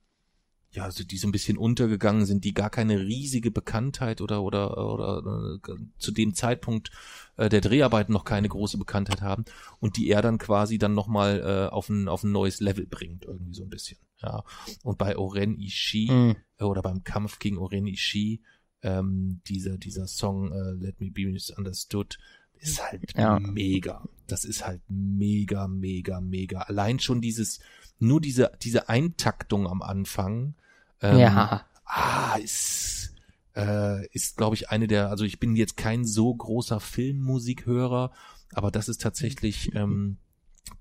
[0.71, 4.77] ja, also die so ein bisschen untergegangen sind, die gar keine riesige Bekanntheit oder oder
[4.93, 6.91] oder äh, zu dem Zeitpunkt
[7.37, 9.45] äh, der Dreharbeiten noch keine große Bekanntheit haben
[9.79, 13.25] und die er dann quasi dann nochmal äh, auf ein auf ein neues Level bringt
[13.25, 13.97] irgendwie so ein bisschen.
[14.21, 14.43] Ja.
[14.83, 16.35] Und bei Oren Ishii Mhm.
[16.59, 18.41] oder beim Kampf gegen Oren Ishii,
[18.87, 22.17] ähm, dieser, dieser Song äh, Let Me Be Misunderstood
[22.59, 23.39] ist halt Ja.
[23.39, 24.03] mega.
[24.27, 26.61] Das ist halt mega, mega, mega.
[26.61, 27.59] Allein schon dieses,
[27.99, 30.55] nur diese, diese Eintaktung am Anfang,
[31.01, 31.65] ähm, ja.
[31.85, 33.13] ah, ist,
[33.55, 38.11] äh, ist, glaube ich, eine der, also ich bin jetzt kein so großer Filmmusikhörer,
[38.53, 40.17] aber das ist tatsächlich ähm,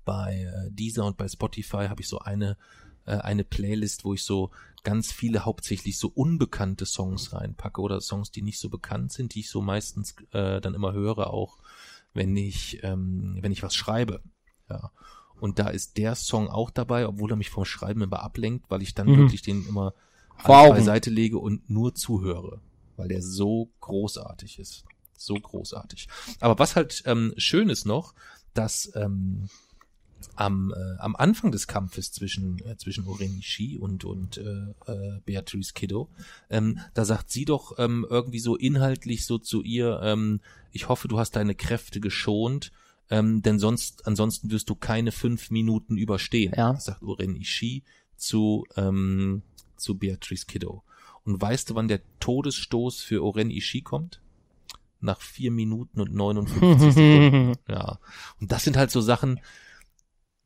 [0.05, 2.57] bei äh, Deezer und bei Spotify habe ich so eine
[3.05, 4.51] äh, eine Playlist, wo ich so
[4.83, 9.41] ganz viele hauptsächlich so unbekannte Songs reinpacke oder Songs, die nicht so bekannt sind, die
[9.41, 11.57] ich so meistens äh, dann immer höre, auch
[12.13, 14.21] wenn ich ähm, wenn ich was schreibe.
[14.69, 14.91] Ja.
[15.39, 18.81] Und da ist der Song auch dabei, obwohl er mich vom Schreiben immer ablenkt, weil
[18.81, 19.17] ich dann Mhm.
[19.17, 19.93] wirklich den immer
[20.43, 20.69] Augen.
[20.71, 22.59] beiseite lege und nur zuhöre,
[22.95, 24.83] weil der so großartig ist.
[25.15, 26.07] So großartig.
[26.39, 28.13] Aber was halt ähm, schön ist noch,
[28.53, 29.49] dass ähm,
[30.35, 35.19] am, äh, am Anfang des Kampfes zwischen, äh, zwischen Oren Ishii und, und äh, äh,
[35.25, 36.09] Beatrice Kiddo,
[36.49, 40.41] ähm, da sagt sie doch ähm, irgendwie so inhaltlich so zu ihr, ähm,
[40.71, 42.71] ich hoffe, du hast deine Kräfte geschont,
[43.09, 46.75] ähm, denn sonst, ansonsten wirst du keine fünf Minuten überstehen, Ja.
[46.75, 47.83] Sagt Oren Ishii
[48.17, 49.41] zu, ähm,
[49.77, 50.83] zu Beatrice Kiddo.
[51.23, 54.21] Und weißt du, wann der Todesstoß für Oren Ishii kommt?
[54.99, 57.53] Nach vier Minuten und 59 Sekunden.
[57.67, 57.99] Ja.
[58.39, 59.39] Und das sind halt so Sachen,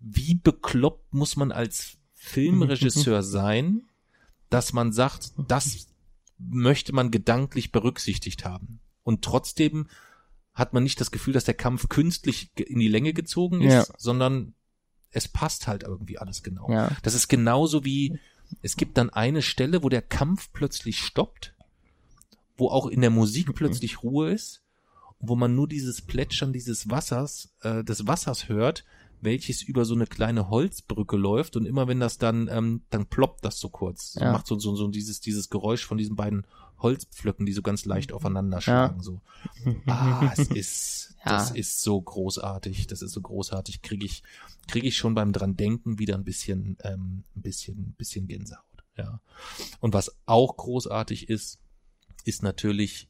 [0.01, 3.83] wie bekloppt muss man als Filmregisseur sein,
[4.49, 5.87] dass man sagt, das
[6.37, 8.79] möchte man gedanklich berücksichtigt haben.
[9.03, 9.87] Und trotzdem
[10.53, 13.85] hat man nicht das Gefühl, dass der Kampf künstlich in die Länge gezogen ist, Ja.
[13.97, 14.53] sondern
[15.11, 16.69] es passt halt irgendwie alles genau.
[16.71, 16.91] ja.
[17.03, 18.19] Das ist genauso wie,
[18.61, 21.53] es gibt dann eine Stelle, wo der Kampf plötzlich stoppt,
[22.57, 24.61] wo auch in der Musik plötzlich Ruhe ist,
[25.19, 28.83] wo man nur dieses Plätschern dieses Wassers, äh, des Wassers hört,
[29.21, 33.45] welches über so eine kleine Holzbrücke läuft und immer wenn das dann, ähm, dann ploppt
[33.45, 34.13] das so kurz.
[34.13, 34.31] So Ja.
[34.31, 36.45] Macht so, so, so dieses, dieses Geräusch von diesen beiden
[36.79, 39.01] Holzpflöcken, die so ganz leicht aufeinander schlagen.
[39.03, 39.21] So.
[39.85, 41.33] Ah, es ist, Ja.
[41.37, 44.23] das ist so großartig, das ist so großartig, kriege ich,
[44.67, 48.65] kriege ich schon beim dran denken wieder ein bisschen, ähm, ein bisschen, ein bisschen Gänsehaut.
[48.97, 49.21] Ja.
[49.79, 51.59] Und was auch großartig ist,
[52.25, 53.07] ist natürlich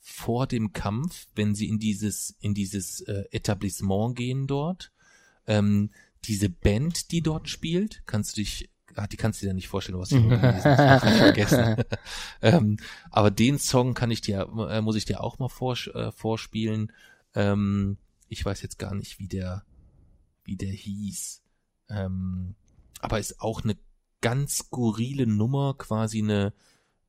[0.00, 4.91] vor dem Kampf, wenn sie in dieses, in dieses äh, Etablissement gehen dort,
[5.46, 5.90] ähm,
[6.24, 9.98] diese Band, die dort spielt, kannst du dich, ah, die kannst du dir nicht vorstellen,
[9.98, 11.82] was ich vergessen.
[12.42, 12.76] ähm,
[13.10, 16.92] aber den Song kann ich dir, äh, muss ich dir auch mal vors äh, vorspielen.
[17.34, 19.64] Ähm, ich weiß jetzt gar nicht, wie der,
[20.44, 21.42] wie der hieß.
[21.88, 22.54] Ähm,
[23.00, 23.76] aber ist auch eine
[24.20, 26.52] ganz skurrile Nummer, quasi eine,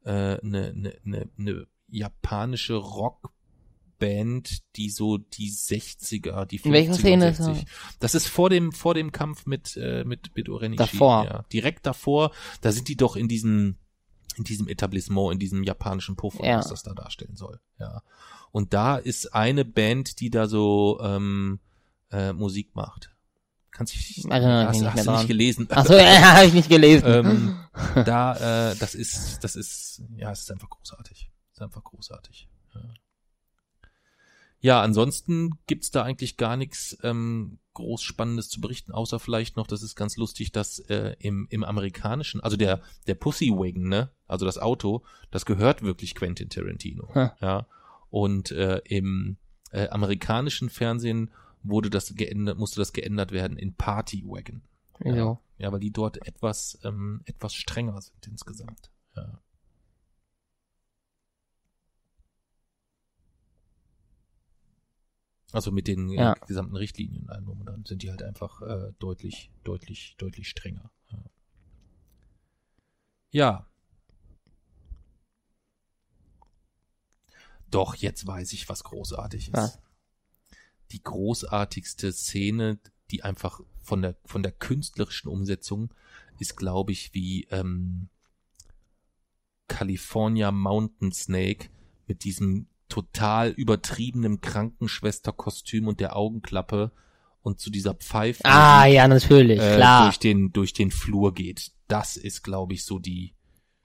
[0.03, 3.32] äh, eine, eine, eine, eine japanische Rockband
[4.03, 7.65] Band, die so die 60er, die 50er, In welcher Szene ist 60.
[7.99, 10.77] Das ist vor dem vor dem Kampf mit äh, mit mit Orenichi.
[10.77, 11.25] Davor.
[11.25, 12.31] Ja, direkt davor.
[12.61, 13.77] Da sind die doch in diesem
[14.35, 16.57] in diesem Etablissement, in diesem japanischen Puff, Ja.
[16.57, 17.59] was das da darstellen soll.
[17.79, 18.01] Ja.
[18.51, 21.59] Und da ist eine Band, die da so ähm,
[22.11, 23.11] äh, Musik macht.
[23.71, 25.67] Kannst dich Erinnere ich hast, hast du nicht gelesen?
[25.71, 27.05] Ach so, ja, habe ich nicht gelesen.
[27.07, 27.55] ähm,
[28.05, 31.31] da, äh, das ist, das ist, ja, es ist einfach großartig.
[31.51, 32.47] Es ist einfach großartig.
[32.75, 32.81] Ja,
[34.63, 39.67] ja ansonsten gibt's da eigentlich gar nichts ähm, groß Spannendes zu berichten, außer vielleicht noch,
[39.67, 44.11] das ist ganz lustig, dass äh, im, im amerikanischen, also der, der Pussy Wagon, ne,
[44.27, 47.13] also das Auto, das gehört wirklich Quentin Tarantino.
[47.13, 47.29] Hm.
[47.41, 47.67] Ja.
[48.09, 49.37] Und äh, im
[49.71, 51.31] äh, amerikanischen Fernsehen
[51.63, 54.61] wurde das geändert, musste das geändert werden in Party Wagon.
[54.99, 55.39] Wieso?
[55.57, 58.91] Ja, weil die dort etwas, ähm, etwas strenger sind insgesamt.
[59.15, 59.39] Ja.
[65.53, 66.33] Also mit den äh, Ja.
[66.47, 70.91] gesamten Richtlinien allem und dran sind die halt einfach äh, deutlich, deutlich, deutlich strenger.
[71.11, 71.23] Ja.
[73.31, 73.67] ja.
[77.69, 79.53] Doch, jetzt weiß ich, was großartig ist.
[79.53, 79.79] Was?
[80.91, 82.79] Die großartigste Szene,
[83.11, 85.93] die einfach von der, von der künstlerischen Umsetzung
[86.39, 88.09] ist, glaube ich, wie ähm,
[89.67, 91.69] California Mountain Snake
[92.07, 96.91] mit diesem total übertriebenen Krankenschwesterkostüm und der Augenklappe
[97.41, 100.03] und zu dieser Pfeife Ah, ja, natürlich, äh, klar.
[100.05, 101.71] durch den durch den Flur geht.
[101.87, 103.33] Das ist, glaube ich, so die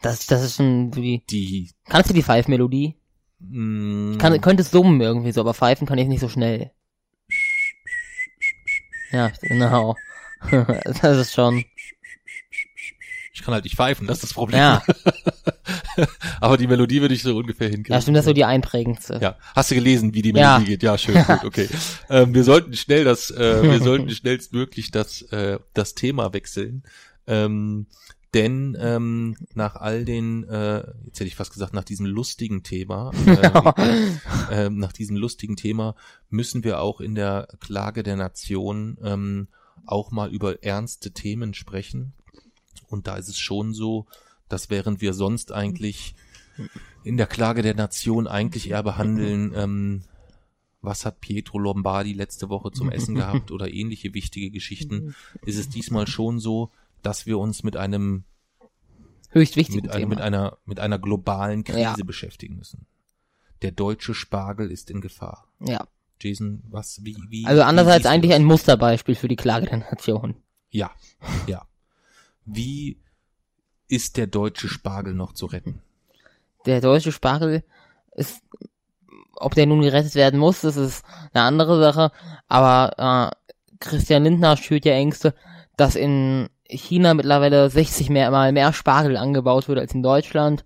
[0.03, 2.97] Das, das ist schon wie, die kannst du die Pfeif-Melodie?
[3.39, 6.71] mh, Kann, könnte summen irgendwie so, aber pfeifen kann ich nicht so schnell.
[9.11, 9.97] Ja, genau.
[10.51, 11.65] das ist schon,
[13.33, 14.59] ich kann halt nicht pfeifen, das ist das Problem.
[14.61, 14.83] ja.
[16.40, 17.94] Aber die Melodie würde ich so ungefähr hinkriegen.
[17.94, 19.18] Ja, stimmt, das ist so die einprägendste.
[19.22, 20.55] Ja, hast du gelesen, wie die Ja.
[20.55, 20.82] Melodie geht?
[20.82, 21.68] Ja, schön, gut, okay.
[22.11, 26.82] Ähm, wir sollten schnell das, äh, wir sollten schnellstmöglich das, äh, das Thema wechseln.
[27.26, 27.86] Ähm,
[28.34, 33.11] denn ähm, nach all den, äh, jetzt hätte ich fast gesagt, nach diesem lustigen Thema,
[33.26, 35.94] äh, ähm, nach diesem lustigen Thema
[36.28, 39.49] müssen wir auch in der Klage der Nation ähm,
[39.86, 42.12] auch mal über ernste Themen sprechen.
[42.88, 44.07] Und da ist es schon so,
[44.49, 46.14] dass während wir sonst eigentlich
[47.05, 50.03] in der Klage der Nation eigentlich eher behandeln, ähm,
[50.80, 55.68] was hat Pietro Lombardi letzte Woche zum Essen gehabt oder ähnliche wichtige Geschichten, ist es
[55.68, 56.70] diesmal schon so,
[57.03, 58.24] dass wir uns mit einem
[59.30, 59.82] Höchst wichtig.
[59.82, 61.94] mit, einem, mit einer mit einer globalen Krise Ja.
[62.05, 62.86] beschäftigen müssen.
[63.62, 65.46] Der deutsche Spargel ist in Gefahr.
[65.61, 65.86] Ja.
[66.20, 68.36] Jason, was wie wie Also andererseits eigentlich das?
[68.40, 70.36] ein Musterbeispiel für die Klage der Nation.
[70.70, 70.90] ja
[71.46, 71.66] ja
[72.44, 72.99] wie
[73.89, 75.80] ist der deutsche Spargel noch zu retten?
[76.66, 77.62] Der deutsche Spargel
[78.14, 78.43] ist,
[79.34, 82.12] ob der nun gerettet werden muss, das ist eine andere Sache.
[82.49, 85.34] Aber äh, Christian Lindner schürt ja Ängste,
[85.76, 90.64] dass in China mittlerweile 60 mehr, mal mehr Spargel angebaut wird als in Deutschland.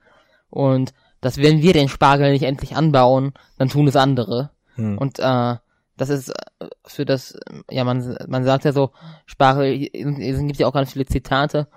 [0.51, 4.51] Und dass wenn wir den Spargel nicht endlich anbauen, dann tun es andere.
[4.75, 4.99] Hm.
[4.99, 5.57] Und äh,
[5.97, 7.39] das ist äh, für das,
[7.71, 8.91] ja, man, man sagt ja so,
[9.27, 11.69] Spargel, es gibt ja auch ganz viele Zitate,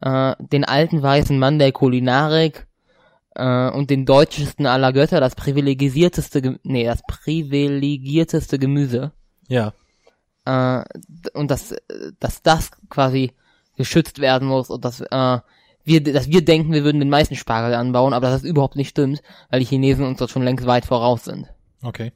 [0.00, 2.66] äh, den alten weißen Mann der Kulinarik
[3.34, 9.12] äh, und den deutschesten aller Götter, das privilegierteste, nee, das privilegierteste Gemüse.
[9.48, 9.72] ja
[10.44, 10.82] Äh,
[11.34, 11.78] und dass, äh,
[12.18, 13.32] dass das quasi
[13.76, 15.38] geschützt werden muss und dass äh,
[15.84, 18.90] wir, dass wir denken, wir würden den meisten Spargel anbauen, aber dass das überhaupt nicht
[18.90, 21.48] stimmt, weil die Chinesen uns dort schon längst weit voraus sind.
[21.82, 22.12] Okay.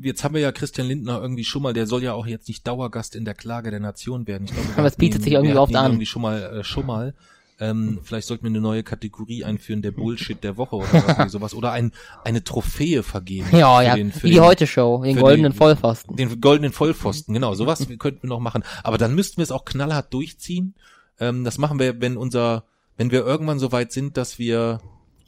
[0.00, 2.66] Jetzt haben wir ja Christian Lindner irgendwie schon mal, der soll ja auch jetzt nicht
[2.66, 4.44] Dauergast in der Klage der Nation werden.
[4.44, 5.86] Ich glaube, Aber es bietet ihn- sich irgendwie oft an.
[5.92, 7.14] Irgendwie schon mal, äh, schon mal.
[7.60, 11.54] Ähm, vielleicht sollten wir eine neue Kategorie einführen, der Bullshit der Woche oder sowas.
[11.54, 11.90] Oder ein,
[12.24, 13.48] eine Trophäe vergeben.
[13.52, 16.14] Ja, ja, den- wie die den- Heute-Show, den goldenen die- Vollpfosten.
[16.16, 17.54] Den goldenen Vollpfosten, genau.
[17.54, 18.62] Sowas könnten wir noch machen.
[18.84, 20.74] Aber dann müssten wir es auch knallhart durchziehen.
[21.18, 22.62] Ähm, das machen wir, wenn unser,
[22.96, 24.80] wenn wir irgendwann so weit sind, dass wir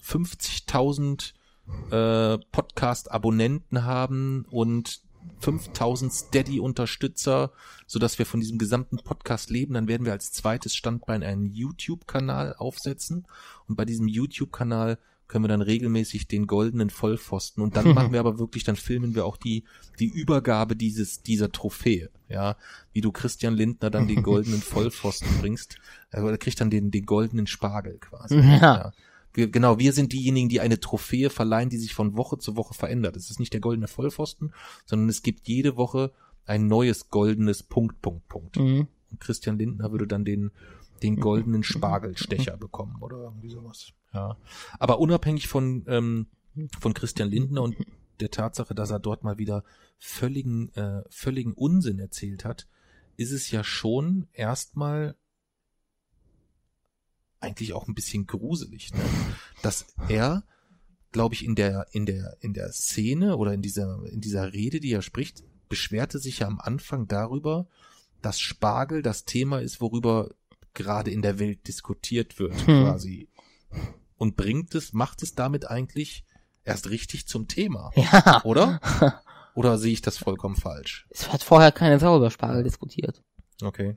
[0.04, 1.32] 50.000
[1.90, 5.00] äh, Podcast-Abonnenten haben und
[5.40, 7.52] 5000 Steady-Unterstützer,
[7.86, 11.46] so dass wir von diesem gesamten Podcast leben, dann werden wir als zweites Standbein einen
[11.46, 13.26] YouTube-Kanal aufsetzen
[13.68, 14.98] und bei diesem YouTube-Kanal
[15.28, 19.14] können wir dann regelmäßig den goldenen Vollpfosten und dann machen wir aber wirklich, dann filmen
[19.14, 19.64] wir auch die
[19.98, 22.56] die Übergabe dieses dieser Trophäe, ja,
[22.92, 25.76] wie du Christian Lindner dann den goldenen Vollpfosten bringst,
[26.10, 28.36] also er kriegt dann den den goldenen Spargel quasi.
[28.36, 28.42] Ja.
[28.42, 28.92] Wir,
[29.32, 33.16] genau, wir sind diejenigen, die eine Trophäe verleihen, die sich von Woche zu Woche verändert.
[33.16, 34.52] Es ist nicht der goldene Vollpfosten,
[34.86, 36.12] sondern es gibt jede Woche
[36.46, 38.56] ein neues goldenes Punkt, Punkt, Punkt.
[38.56, 38.88] Mhm.
[39.10, 40.50] Und Christian Lindner würde dann den,
[41.02, 43.92] den goldenen Spargelstecher bekommen oder irgendwie sowas.
[44.12, 44.36] Ja.
[44.78, 46.26] Aber unabhängig von, ähm,
[46.80, 47.76] von Christian Lindner und
[48.20, 49.64] der Tatsache, dass er dort mal wieder
[49.98, 52.66] völligen, äh, völligen Unsinn erzählt hat,
[53.16, 55.16] ist es ja schon erstmal
[57.40, 59.00] eigentlich auch ein bisschen gruselig, ne?
[59.62, 60.44] dass er,
[61.12, 64.80] glaube ich, in der in der in der Szene oder in dieser in dieser Rede,
[64.80, 67.66] die er spricht, beschwerte sich ja am Anfang darüber,
[68.22, 70.30] dass Spargel das Thema ist, worüber
[70.74, 72.84] gerade in der Welt diskutiert wird, Hm.
[72.84, 73.28] quasi.
[74.16, 76.24] Und bringt es, macht es damit eigentlich
[76.62, 78.42] erst richtig zum Thema, Ja.
[78.44, 78.80] oder?
[79.56, 81.06] Oder sehe ich das vollkommen falsch?
[81.10, 83.20] Es hat vorher keine Sau über Spargel diskutiert.
[83.60, 83.96] Okay.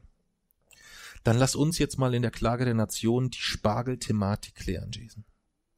[1.24, 5.24] Dann lass uns jetzt mal in der Klage der Nation die Spargel-Thematik klären, Jason.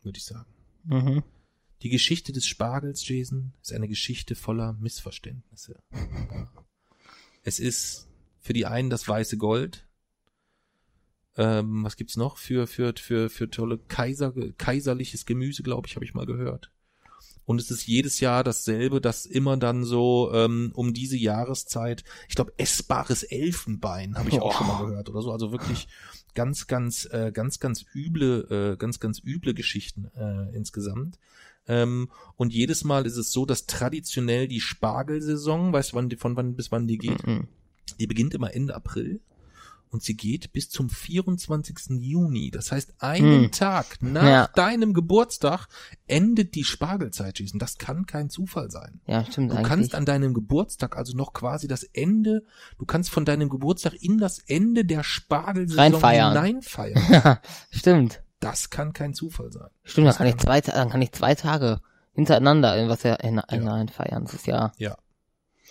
[0.01, 0.49] Würde ich sagen.
[0.83, 1.23] Mhm.
[1.81, 5.81] Die Geschichte des Spargels, Jason, ist eine Geschichte voller Missverständnisse.
[7.47, 8.07] Es ist
[8.39, 9.87] für die einen das weiße Gold.
[11.37, 16.03] Ähm, was gibt's noch für für für für tolle Kaiser kaiserliches Gemüse, glaube ich, habe
[16.03, 16.71] ich mal gehört.
[17.45, 22.35] Und es ist jedes Jahr dasselbe, dass immer dann so ähm, um diese Jahreszeit, ich
[22.35, 25.31] glaube, essbares Elfenbein habe ich auch schon mal gehört oder so.
[25.31, 25.87] Also wirklich
[26.33, 31.19] ganz, ganz, äh, ganz, ganz üble, äh, ganz, ganz üble Geschichten äh, insgesamt.
[31.67, 36.15] Ähm, und jedes Mal ist es so, dass traditionell die Spargelsaison, weißt du, wann die,
[36.15, 37.25] von wann bis wann die geht?
[37.25, 37.47] Mhm.
[37.99, 39.21] Die beginnt immer Ende April
[39.91, 42.01] und sie geht bis zum 24.
[42.01, 42.51] Juni.
[42.51, 43.51] Das heißt, einen Hm.
[43.51, 44.47] Tag nach Ja.
[44.55, 45.67] deinem Geburtstag
[46.07, 47.59] endet die Spargelzeit, Jason.
[47.59, 48.99] Das kann kein Zufall sein.
[49.07, 49.67] Ja, stimmt Du eigentlich.
[49.69, 52.43] kannst an deinem Geburtstag also noch quasi das Ende,
[52.77, 56.33] du kannst von deinem Geburtstag in das Ende der Spargelsaison Reinfeiern.
[56.33, 57.37] hineinfeiern.
[57.71, 58.21] stimmt.
[58.39, 59.69] Das kann kein Zufall sein.
[59.83, 61.79] Stimmt, dann kann ich zwei, dann kann ich zwei Tage
[62.13, 63.15] hintereinander in was ja.
[64.25, 64.71] Das ist ja.
[64.77, 64.97] Ja.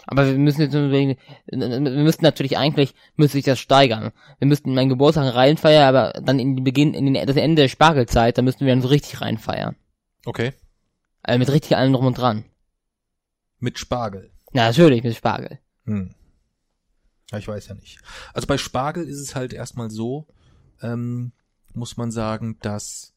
[0.06, 4.12] Aber wir müssen jetzt überlegen, wir müssten natürlich eigentlich, müsste ich das steigern.
[4.38, 7.68] Wir müssten meinen Geburtstag reinfeiern, aber dann in den Beginn, in den, das Ende der
[7.68, 9.76] Spargelzeit, da müssten wir dann so richtig reinfeiern.
[10.26, 10.52] Okay.
[11.22, 12.44] Also mit richtig allem drum und dran.
[13.58, 14.30] Mit Spargel.
[14.52, 15.58] Ja, natürlich, mit Spargel.
[15.86, 16.14] Hm.
[17.30, 17.98] Ja, ich weiß ja nicht.
[18.34, 20.26] Also bei Spargel ist es halt erstmal so,
[20.82, 21.32] ähm,
[21.72, 23.14] muss man sagen, dass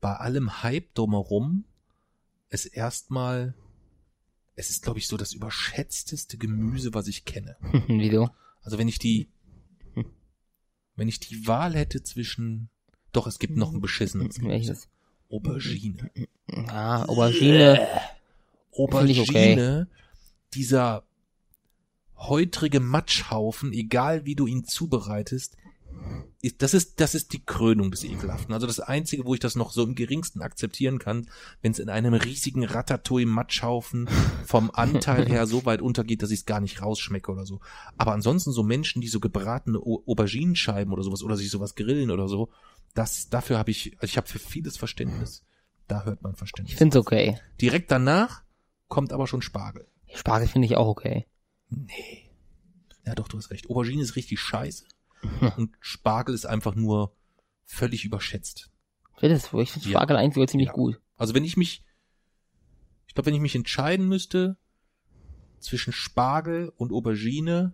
[0.00, 1.64] bei allem Hype drumherum
[2.48, 3.54] es erstmal,
[4.56, 7.56] es ist glaube ich so das überschätzteste Gemüse, was ich kenne.
[7.88, 8.30] Wieso?
[8.62, 9.28] Also wenn ich die,
[10.96, 12.68] wenn ich die Wahl hätte zwischen,
[13.12, 14.52] doch es gibt noch ein beschissenes Gemüse.
[14.52, 14.88] Welches?
[15.30, 16.10] Aubergine.
[16.48, 17.88] Ja, Aubergine.
[18.70, 19.88] Ich Aubergine,
[20.54, 21.04] dieser
[22.16, 25.56] häutrige Matschhaufen, egal wie du ihn zubereitest,
[26.58, 28.52] das ist, das ist die Krönung des Ekelhaften.
[28.52, 31.30] Also das Einzige, wo ich das noch so im geringsten akzeptieren kann,
[31.62, 34.08] wenn es in einem riesigen Ratatouille-Matschhaufen
[34.44, 37.60] vom Anteil her so weit untergeht, dass ich es gar nicht rausschmecke oder so.
[37.96, 42.10] Aber ansonsten so Menschen, die so gebratene Au- Auberginenscheiben oder sowas oder sich sowas grillen
[42.10, 42.50] oder so,
[42.94, 45.44] das, dafür habe ich, also ich habe für vieles Verständnis.
[45.88, 46.72] Da hört man Verständnis.
[46.74, 47.38] Ich find's okay.
[47.60, 48.42] Direkt danach
[48.88, 49.86] kommt aber schon Spargel.
[50.14, 51.26] Spargel finde ich auch okay.
[51.70, 52.30] Nee.
[53.06, 53.68] Ja, doch, du hast recht.
[53.68, 54.84] Aubergine ist richtig scheiße.
[55.56, 57.14] Und Spargel ist einfach nur
[57.64, 58.70] völlig überschätzt.
[59.14, 59.98] Ich finde das- ich finde Ja.
[59.98, 60.72] Spargel eigentlich sogar ziemlich Ja.
[60.74, 61.00] gut.
[61.16, 61.84] Also wenn ich mich,
[63.06, 64.56] ich glaube, wenn ich mich entscheiden müsste
[65.60, 67.72] zwischen Spargel und Aubergine,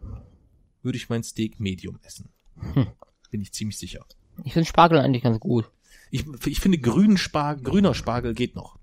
[0.82, 2.30] würde ich mein Steak Medium essen.
[2.74, 2.88] Hm.
[3.30, 4.04] Bin ich ziemlich sicher.
[4.44, 5.70] Ich finde Spargel eigentlich ganz gut.
[6.10, 8.78] Ich, ich finde grünen Spargel, grüner Spargel geht noch.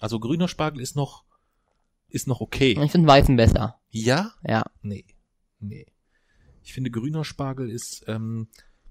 [0.00, 1.24] Also grüner Spargel ist noch,
[2.08, 2.78] ist noch okay.
[2.82, 3.80] Ich finde weißen besser.
[3.90, 4.32] Ja?
[4.46, 4.64] Ja.
[4.82, 5.04] Nee.
[5.58, 5.86] Nee.
[6.66, 8.48] Ich finde, grüner Spargel ist, ähm,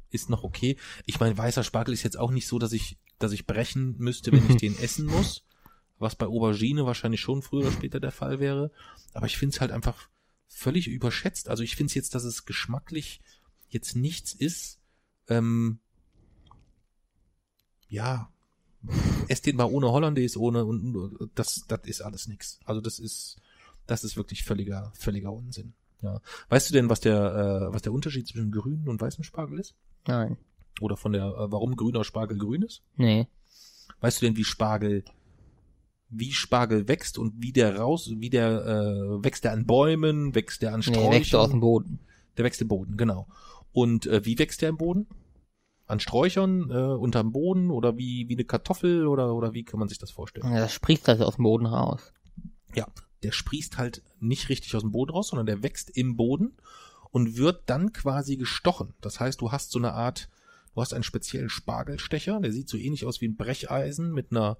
[0.10, 0.78] ist noch okay.
[1.06, 4.32] Ich meine, weißer Spargel ist jetzt auch nicht so, dass ich, dass ich brechen müsste,
[4.32, 5.44] wenn ich den essen muss.
[6.00, 8.72] Was bei Aubergine wahrscheinlich schon früher oder später der Fall wäre.
[9.14, 10.10] Aber ich finde es halt einfach
[10.48, 11.50] völlig überschätzt.
[11.50, 13.22] Also ich finde es jetzt, dass es geschmacklich
[13.68, 14.80] jetzt nichts ist.
[15.28, 15.80] Ähm,
[17.90, 18.32] ja,
[19.28, 22.60] esst den mal ohne Hollandaise, ohne und und das, das ist alles nix.
[22.64, 23.36] Also das ist,
[23.86, 25.74] das ist wirklich völliger, völliger Unsinn.
[26.06, 26.22] Ja.
[26.50, 29.76] Weißt du denn, was der, äh, was der Unterschied zwischen grünen und weißem Spargel ist?
[30.08, 30.38] Nein.
[30.82, 32.84] Oder von der, äh, warum grüner Spargel grün ist?
[32.96, 33.28] Nee.
[34.02, 35.04] Weißt du denn, wie Spargel,
[36.10, 40.62] wie Spargel wächst und wie der raus, wie der äh, wächst der an Bäumen, wächst
[40.62, 41.12] der an Nee, Sträuchern?
[41.12, 42.00] wächst aus dem Boden.
[42.38, 43.28] Der wächst im Boden, genau.
[43.72, 45.08] Und äh, wie wächst der im Boden?
[45.88, 49.88] An Sträuchern, äh, unterm Boden oder wie wie eine Kartoffel oder oder wie kann man
[49.88, 50.52] sich das vorstellen?
[50.52, 52.12] Ja, das sprießt halt aus dem Boden raus.
[52.74, 52.88] Ja,
[53.26, 56.54] der sprießt halt nicht richtig aus dem Boden raus, sondern der wächst im Boden
[57.10, 58.94] und wird dann quasi gestochen.
[59.02, 60.30] Das heißt, du hast so eine Art,
[60.76, 64.58] du hast einen speziellen Spargelstecher, der sieht so ähnlich aus wie ein Brecheisen mit einer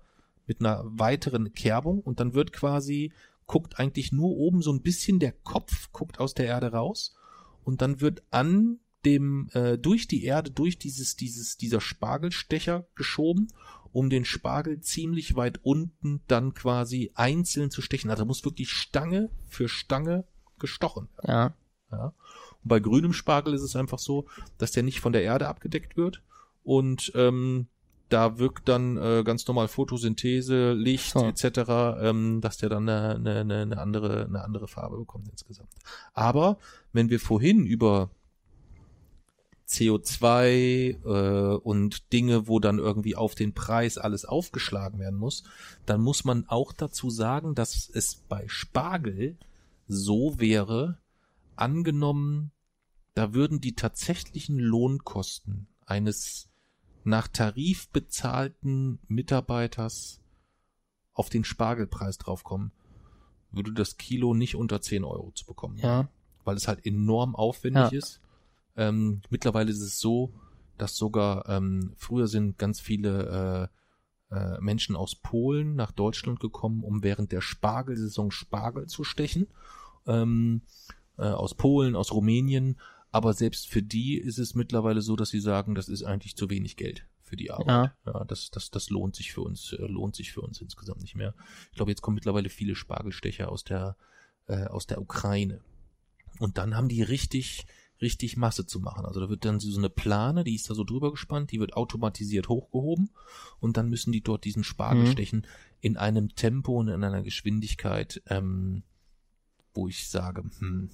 [0.48, 3.14] mit einer weiteren Kerbung und dann wird quasi
[3.46, 7.16] guckt eigentlich nur oben so ein bisschen der Kopf guckt aus der Erde raus
[7.64, 13.48] und dann wird an dem äh, durch die Erde durch dieses dieses dieser Spargelstecher geschoben
[13.96, 18.10] um den Spargel ziemlich weit unten dann quasi einzeln zu stechen.
[18.12, 20.26] Also muss wirklich Stange für Stange
[20.60, 21.54] gestochen werden.
[21.92, 21.98] Ja.
[21.98, 22.06] Ja.
[22.08, 24.26] Und bei grünem Spargel ist es einfach so,
[24.58, 26.22] dass der nicht von der Erde abgedeckt wird
[26.66, 27.68] und ähm,
[28.10, 31.26] da wirkt dann äh, ganz normal Photosynthese, Licht So.
[31.26, 31.46] etc.,
[32.02, 35.70] ähm, dass der dann eine, eine, eine eine andere eine andere Farbe bekommt insgesamt.
[36.14, 36.58] Aber
[36.92, 38.10] wenn wir vorhin über
[39.68, 45.44] CO2 äh, und Dinge, wo dann irgendwie auf den Preis alles aufgeschlagen werden muss,
[45.86, 49.38] dann muss man auch dazu sagen, dass es bei Spargel
[49.88, 51.00] so wäre,
[51.56, 52.52] angenommen,
[53.14, 56.50] da würden die tatsächlichen Lohnkosten eines
[57.04, 60.20] nach Tarif bezahlten Mitarbeiters
[61.14, 62.72] auf den Spargelpreis draufkommen,
[63.52, 65.78] würde das Kilo nicht unter 10 Euro zu bekommen.
[65.78, 66.10] Ja.
[66.44, 67.98] Weil es halt enorm aufwendig Ja.
[67.98, 68.20] ist.
[68.76, 70.34] Ähm, mittlerweile ist es so,
[70.78, 73.70] dass sogar ähm, früher sind ganz viele
[74.32, 79.48] äh, äh, Menschen aus Polen nach Deutschland gekommen, um während der Spargelsaison Spargel zu stechen.
[80.08, 80.62] Ähm,
[81.18, 82.80] äh, aus Polen, aus Rumänien.
[83.12, 86.50] Aber selbst für die ist es mittlerweile so, dass sie sagen, das ist eigentlich zu
[86.50, 87.94] wenig Geld für die Arbeit.
[88.06, 91.16] Ja, das, das, das lohnt sich für uns, äh, lohnt sich für uns insgesamt nicht
[91.16, 91.34] mehr.
[91.72, 93.96] Ich glaube, jetzt kommen mittlerweile viele Spargelstecher aus der,
[94.48, 95.62] äh, aus der Ukraine.
[96.40, 97.66] Und dann haben die richtig,
[98.02, 99.06] richtig Masse zu machen.
[99.06, 101.74] Also da wird dann so eine Plane, die ist da so drüber gespannt, die wird
[101.74, 103.10] automatisiert hochgehoben
[103.60, 105.12] und dann müssen die dort diesen Spargel Mhm.
[105.12, 105.48] stechen
[105.80, 108.84] in einem Tempo und in einer Geschwindigkeit, ähm,
[109.74, 110.90] wo ich sage, hm,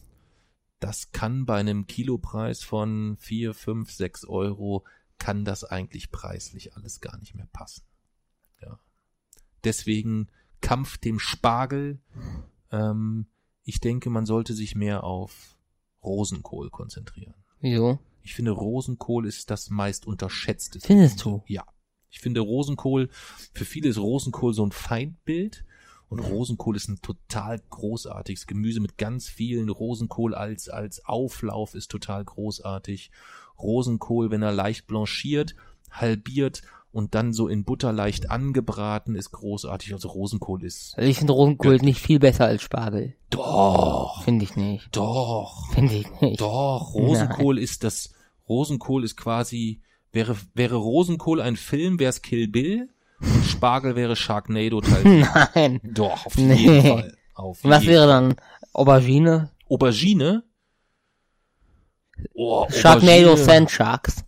[0.80, 4.84] das kann bei einem Kilopreis von vier, fünf, sechs Euro,
[5.18, 7.84] kann das eigentlich preislich alles gar nicht mehr passen.
[8.62, 8.80] Ja.
[9.64, 10.28] Deswegen
[10.62, 12.00] Kampf dem Spargel.
[12.72, 13.28] Ähm,
[13.64, 15.56] ich denke, man sollte sich mehr auf
[16.04, 17.36] Rosenkohl konzentrieren.
[17.60, 18.00] Wieso?
[18.24, 20.80] Ich finde, Rosenkohl ist das meist unterschätzte.
[20.80, 21.44] Findest du?
[21.48, 21.66] Ja.
[22.10, 23.10] Ich finde Rosenkohl,
[23.54, 25.66] für viele ist Rosenkohl so ein Feindbild.
[26.10, 31.90] Und Rosenkohl ist ein total großartiges Gemüse mit ganz vielen Rosenkohl als, als Auflauf ist
[31.90, 33.12] total großartig.
[33.58, 35.56] Rosenkohl, wenn er leicht blanchiert,
[35.90, 39.94] halbiert und dann so in Butter leicht angebraten, ist großartig.
[39.94, 43.16] Also Rosenkohl ist, Also ich finde Rosenkohl nicht viel besser als Spargel.
[43.30, 44.96] doch, Finde ich nicht.
[44.96, 45.72] doch.
[45.74, 46.42] Finde ich nicht.
[46.42, 48.14] Doch, Rosenkohl ist das,
[48.50, 49.82] Rosenkohl ist quasi,
[50.12, 52.90] wäre, wäre Rosenkohl ein Film, wär's Kill Bill
[53.22, 55.28] und Spargel wäre Sharknado Teil 4.
[55.56, 55.80] Nein.
[55.84, 56.56] Doch, auf Nee.
[56.56, 57.18] jeden Fall.
[57.36, 58.36] Auf Was jeden wäre dann
[58.74, 59.50] Aubergine?
[59.70, 60.44] Aubergine?
[62.34, 63.36] Oh, Sharknado.
[63.36, 64.24] Sand Sharks.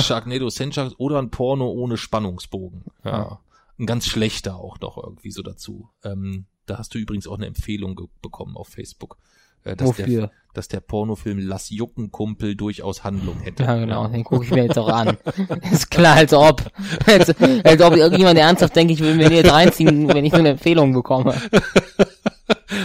[0.00, 2.84] Sharknado Sandshacks oder ein Porno ohne Spannungsbogen.
[3.04, 3.40] Ja.
[3.78, 5.88] Ein ganz schlechter auch noch irgendwie so dazu.
[6.04, 9.16] Ähm, da hast du übrigens auch eine Empfehlung bekommen auf Facebook.
[9.64, 13.62] Äh, dass Der, dass der Pornofilm Lass Jucken Kumpel durchaus Handlung hätte.
[13.62, 15.16] Ja, genau, den gucke ich mir jetzt auch an.
[15.72, 16.70] Ist klar, als ob.
[17.06, 17.30] Als,
[17.64, 20.92] als ob irgendjemand ernsthaft denkt, ich will mir jetzt reinziehen, wenn ich so eine Empfehlung
[20.92, 21.34] bekomme.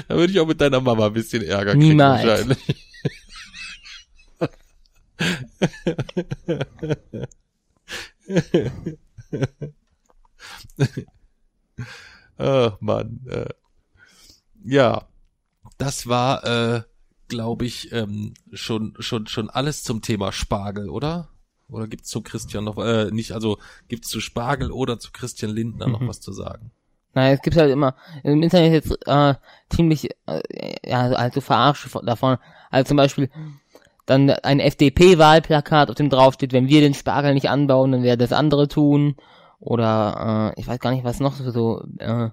[0.08, 2.26] Da würde ich auch mit deiner Mama ein bisschen Ärger kriegen Niemals.
[2.26, 2.58] wahrscheinlich.
[12.38, 13.20] Ach Mann.
[13.30, 13.46] Äh.
[14.64, 15.08] Ja,
[15.78, 16.82] das war, äh,
[17.28, 21.30] glaube ich, ähm, schon schon schon alles zum Thema Spargel, oder?
[21.70, 23.34] Oder gibt's zu Christian noch äh, nicht?
[23.34, 23.58] Also
[23.90, 26.08] gibt's zu Spargel oder zu Christian Lindner noch Mhm.
[26.08, 26.72] was zu sagen?
[27.14, 29.36] Nein, es gibt halt immer im Internet jetzt äh,
[29.70, 30.42] ziemlich äh,
[30.86, 32.38] ja also Verarsche von- davon.
[32.70, 33.30] Also zum Beispiel
[34.08, 38.20] dann ein FDP-Wahlplakat, auf dem drauf steht, wenn wir den Spargel nicht anbauen, dann werden
[38.20, 39.16] das andere tun.
[39.60, 42.30] Oder äh, ich weiß gar nicht, was noch für so äh,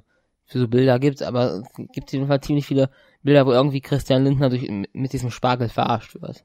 [0.47, 2.91] für so Bilder gibt, aber es gibt auf jeden Fall ziemlich viele
[3.23, 6.45] Bilder, wo irgendwie Christian Lindner durch, mit diesem Spargel verarscht wird.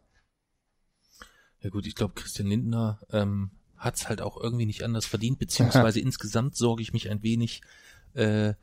[1.62, 6.00] Ja gut, ich glaube, Christian Lindner ähm, hat's halt auch irgendwie nicht anders verdient, beziehungsweise
[6.00, 7.62] insgesamt sorge ich mich ein wenig.
[8.14, 8.54] Äh,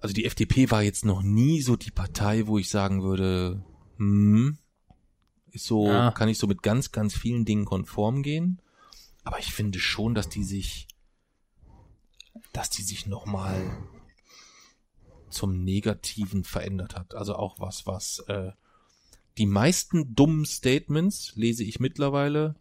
[0.00, 3.62] also die FDP war jetzt noch nie so die Partei, wo ich sagen würde,
[3.98, 4.58] hm,
[5.54, 6.10] ist so, Ja.
[6.10, 8.60] kann ich so mit ganz, ganz vielen Dingen konform gehen.
[9.22, 10.86] Aber ich finde schon, dass die sich,
[12.52, 13.64] dass die sich nochmal
[15.30, 17.14] zum Negativen verändert hat.
[17.14, 18.52] Also auch was, was äh,
[19.38, 22.54] die meisten dummen Statements lese ich mittlerweile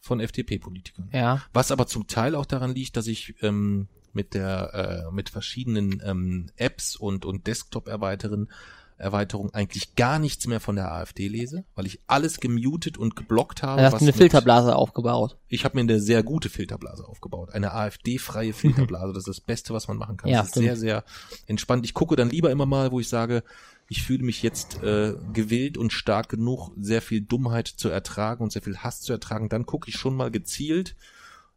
[0.00, 1.10] von FDP-Politikern.
[1.12, 1.42] Ja.
[1.52, 6.00] Was aber zum Teil auch daran liegt, dass ich ähm, mit der äh, mit verschiedenen
[6.04, 8.50] ähm, Apps und und Desktop-Erweiterungen
[8.98, 13.62] Erweiterung eigentlich gar nichts mehr von der AfD lese, weil ich alles gemutet und geblockt
[13.62, 13.82] habe.
[13.82, 15.36] Da hast du eine Filterblase aufgebaut.
[15.48, 17.50] Ich habe mir eine sehr gute Filterblase aufgebaut.
[17.52, 19.12] Eine AfD-freie Filterblase.
[19.12, 20.30] Das ist das Beste, was man machen kann.
[20.30, 20.66] Ja, das ist stimmt.
[20.66, 21.04] sehr, sehr
[21.46, 21.84] entspannt.
[21.84, 23.42] Ich gucke dann lieber immer mal, wo ich sage,
[23.88, 28.52] ich fühle mich jetzt äh, gewillt und stark genug, sehr viel Dummheit zu ertragen und
[28.52, 29.48] sehr viel Hass zu ertragen.
[29.48, 30.96] Dann gucke ich schon mal gezielt,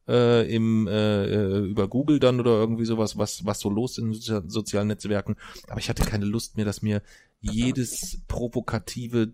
[0.09, 4.11] äh, im äh, äh, über Google dann oder irgendwie sowas, was was so los in
[4.13, 5.35] sozi sozialen Netzwerken.
[5.67, 7.01] Aber ich hatte keine Lust mehr, dass mir
[7.41, 9.31] jedes provokative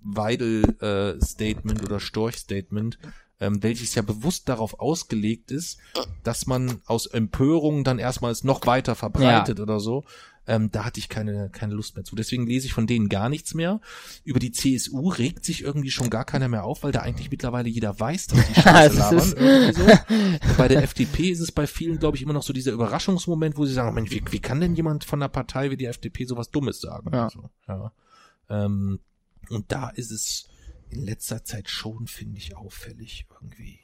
[0.00, 2.98] Weidel-Statement äh, oder Storch-Statement,
[3.40, 5.78] ähm, welches ja bewusst darauf ausgelegt ist,
[6.22, 9.62] dass man aus Empörung dann erstmals noch weiter verbreitet Ja.
[9.62, 10.04] oder so.
[10.48, 12.16] Ähm, da hatte ich keine, keine Lust mehr zu.
[12.16, 13.82] Deswegen lese ich von denen gar nichts mehr.
[14.24, 17.68] Über die CSU regt sich irgendwie schon gar keiner mehr auf, weil da eigentlich mittlerweile
[17.68, 19.74] jeder weiß, dass die Scheiße labern.
[19.74, 19.86] so.
[20.56, 23.66] Bei der FDP ist es bei vielen, glaube ich, immer noch so dieser Überraschungsmoment, wo
[23.66, 26.50] sie sagen, Mensch, wie, wie kann denn jemand von einer Partei wie die FDP sowas
[26.50, 27.10] Dummes sagen?
[27.12, 27.24] Ja.
[27.24, 27.92] Also, ja.
[28.48, 29.00] Ähm,
[29.50, 30.48] und da ist es
[30.88, 33.80] in letzter Zeit schon, finde ich, auffällig irgendwie.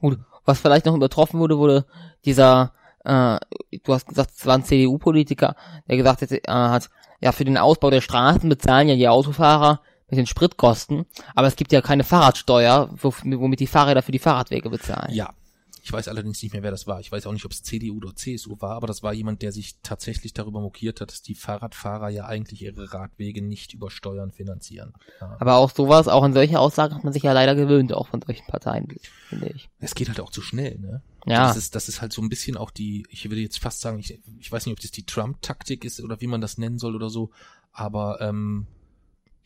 [0.00, 1.84] Gut, was vielleicht noch übertroffen wurde, wurde
[2.24, 2.72] dieser,
[3.08, 3.38] äh,
[3.84, 5.56] du hast gesagt, es war ein CDU-Politiker,
[5.88, 6.90] der gesagt hat, äh, hat,
[7.20, 9.80] ja, für den Ausbau der Straßen bezahlen ja die Autofahrer
[10.10, 14.18] mit den Spritkosten, aber es gibt ja keine Fahrradsteuer, wo, womit die Fahrräder für die
[14.18, 15.14] Fahrradwege bezahlen.
[15.14, 15.34] Ja.
[15.80, 17.00] Ich weiß allerdings nicht mehr, wer das war.
[17.00, 19.52] Ich weiß auch nicht, ob es CDU oder CSU war, aber das war jemand, der
[19.52, 24.30] sich tatsächlich darüber mokiert hat, dass die Fahrradfahrer ja eigentlich ihre Radwege nicht über Steuern
[24.30, 24.92] finanzieren.
[25.22, 25.38] Ja.
[25.40, 28.20] Aber auch sowas, auch an solche Aussagen hat man sich ja leider gewöhnt, auch von
[28.20, 28.86] solchen Parteien,
[29.30, 29.70] finde ich.
[29.80, 31.00] Es geht halt auch zu schnell, ne?
[31.28, 31.48] Ja.
[31.48, 33.98] Das ist, das ist halt so ein bisschen auch die, ich würde jetzt fast sagen,
[33.98, 36.96] ich, ich weiß nicht, ob das die Trump-Taktik ist oder wie man das nennen soll
[36.96, 37.30] oder so,
[37.72, 38.66] aber ähm,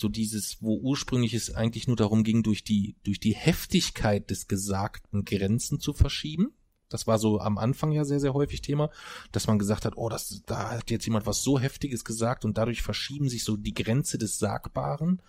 [0.02, 4.48] so dieses, wo ursprünglich es eigentlich nur darum ging, durch die, durch die Heftigkeit des
[4.48, 6.52] Gesagten Grenzen zu verschieben.
[6.88, 8.90] Das war so am Anfang ja sehr, sehr häufig Thema,
[9.30, 12.58] dass man gesagt hat, oh, das, da hat jetzt jemand was so Heftiges gesagt und
[12.58, 15.22] dadurch verschieben sich so die Grenze des Sagbaren.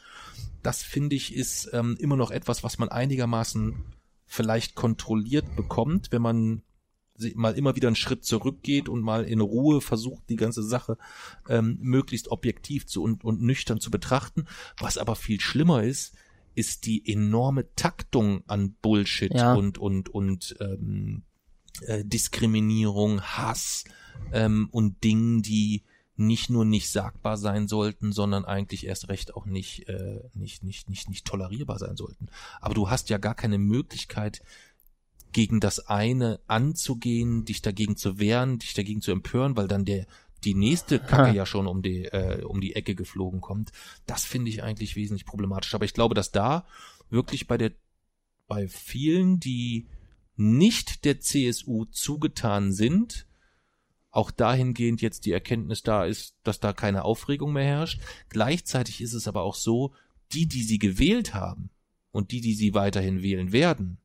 [0.61, 3.85] Das finde ich ist ähm, immer noch etwas, was man einigermaßen
[4.33, 6.63] vielleicht kontrolliert bekommt, wenn man
[7.35, 10.97] mal immer wieder einen Schritt zurückgeht und mal in Ruhe versucht, die ganze Sache
[11.47, 14.45] ähm, möglichst objektiv zu und, und nüchtern zu betrachten.
[14.79, 16.15] Was aber viel schlimmer ist,
[16.55, 19.53] ist die enorme Taktung an Bullshit Ja.
[19.53, 21.21] und und und ähm,
[21.81, 23.83] äh, Diskriminierung, Hass
[24.31, 25.83] ähm, und Dingen, die
[26.15, 30.89] nicht nur nicht sagbar sein sollten, sondern eigentlich erst recht auch nicht, äh, nicht, nicht,
[30.89, 32.27] nicht, nicht tolerierbar sein sollten.
[32.61, 34.41] Aber du hast ja gar keine Möglichkeit,
[35.31, 40.05] gegen das eine anzugehen, dich dagegen zu wehren, dich dagegen zu empören, weil dann der
[40.43, 41.33] die nächste Kacke Ha.
[41.33, 43.71] ja schon um die äh, um die Ecke geflogen kommt.
[44.05, 45.73] Das finde ich eigentlich wesentlich problematisch.
[45.73, 46.65] Aber ich glaube, dass da
[47.09, 47.71] wirklich bei der
[48.47, 49.87] bei vielen, die
[50.35, 53.25] nicht der CSU zugetan sind,
[54.13, 57.99] auch dahingehend jetzt die Erkenntnis da ist, dass da keine Aufregung mehr herrscht.
[58.29, 59.91] Gleichzeitig ist es aber auch so,
[60.31, 61.71] die, die sie gewählt haben
[62.11, 63.97] und die, die sie weiterhin wählen werden,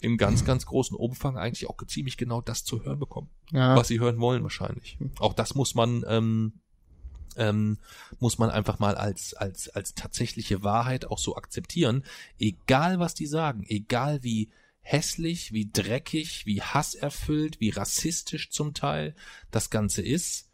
[0.00, 3.76] im ganz, ganz großen Umfang eigentlich auch ziemlich genau das zu hören bekommen, Ja.
[3.76, 4.98] was sie hören wollen wahrscheinlich.
[5.20, 6.54] Auch das muss man ähm,
[7.36, 7.78] ähm,
[8.18, 12.02] muss man einfach mal als als als tatsächliche Wahrheit auch so akzeptieren,
[12.40, 14.48] egal was die sagen, egal wie
[14.80, 19.14] hässlich, wie dreckig, wie hasserfüllt, wie rassistisch zum Teil
[19.50, 20.50] das Ganze ist,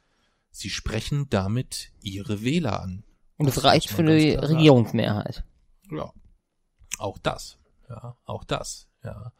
[0.51, 3.05] sie sprechen damit ihre Wähler an.
[3.37, 4.35] Und Das es reicht für die.
[4.35, 5.45] Regierungsmehrheit.
[5.91, 6.13] Ja.
[6.99, 7.59] Auch das.
[7.89, 8.89] Ja, auch das.
[9.05, 9.33] Ja.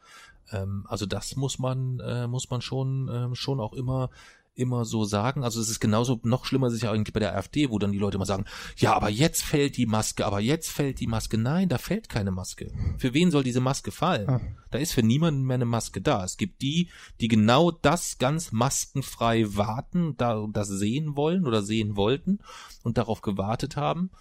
[0.51, 4.09] Ähm, also das muss man, äh, muss man schon, ähm, schon auch immer,
[4.57, 5.43] immer so sagen.
[5.43, 7.91] Also es ist genauso, noch schlimmer ist es ja eigentlich bei der AfD, wo dann
[7.91, 8.45] die Leute immer sagen,
[8.77, 11.37] ja, aber jetzt fällt die Maske, aber jetzt fällt die Maske.
[11.37, 12.71] Nein, da fällt keine Maske.
[12.97, 14.29] Für wen soll diese Maske fallen?
[14.29, 14.41] Ah.
[14.71, 16.23] Da ist für niemanden mehr eine Maske da.
[16.23, 16.89] Es gibt die,
[17.21, 22.39] die genau das ganz maskenfrei warten, da das sehen wollen oder sehen wollten
[22.83, 24.11] und darauf gewartet haben.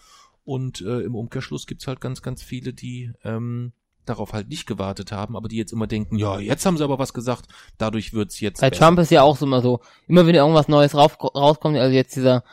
[0.45, 3.73] Und äh, im Umkehrschluss gibt's halt ganz, ganz viele, die ähm,
[4.09, 6.99] darauf halt nicht gewartet haben, aber die jetzt immer denken, ja, jetzt haben sie aber
[6.99, 7.47] was gesagt,
[7.79, 8.85] dadurch wird's jetzt Bei besser.
[8.87, 12.17] Trump ist ja auch so immer so, immer wenn irgendwas Neues rauf, rauskommt, also jetzt
[12.17, 12.45] dieser,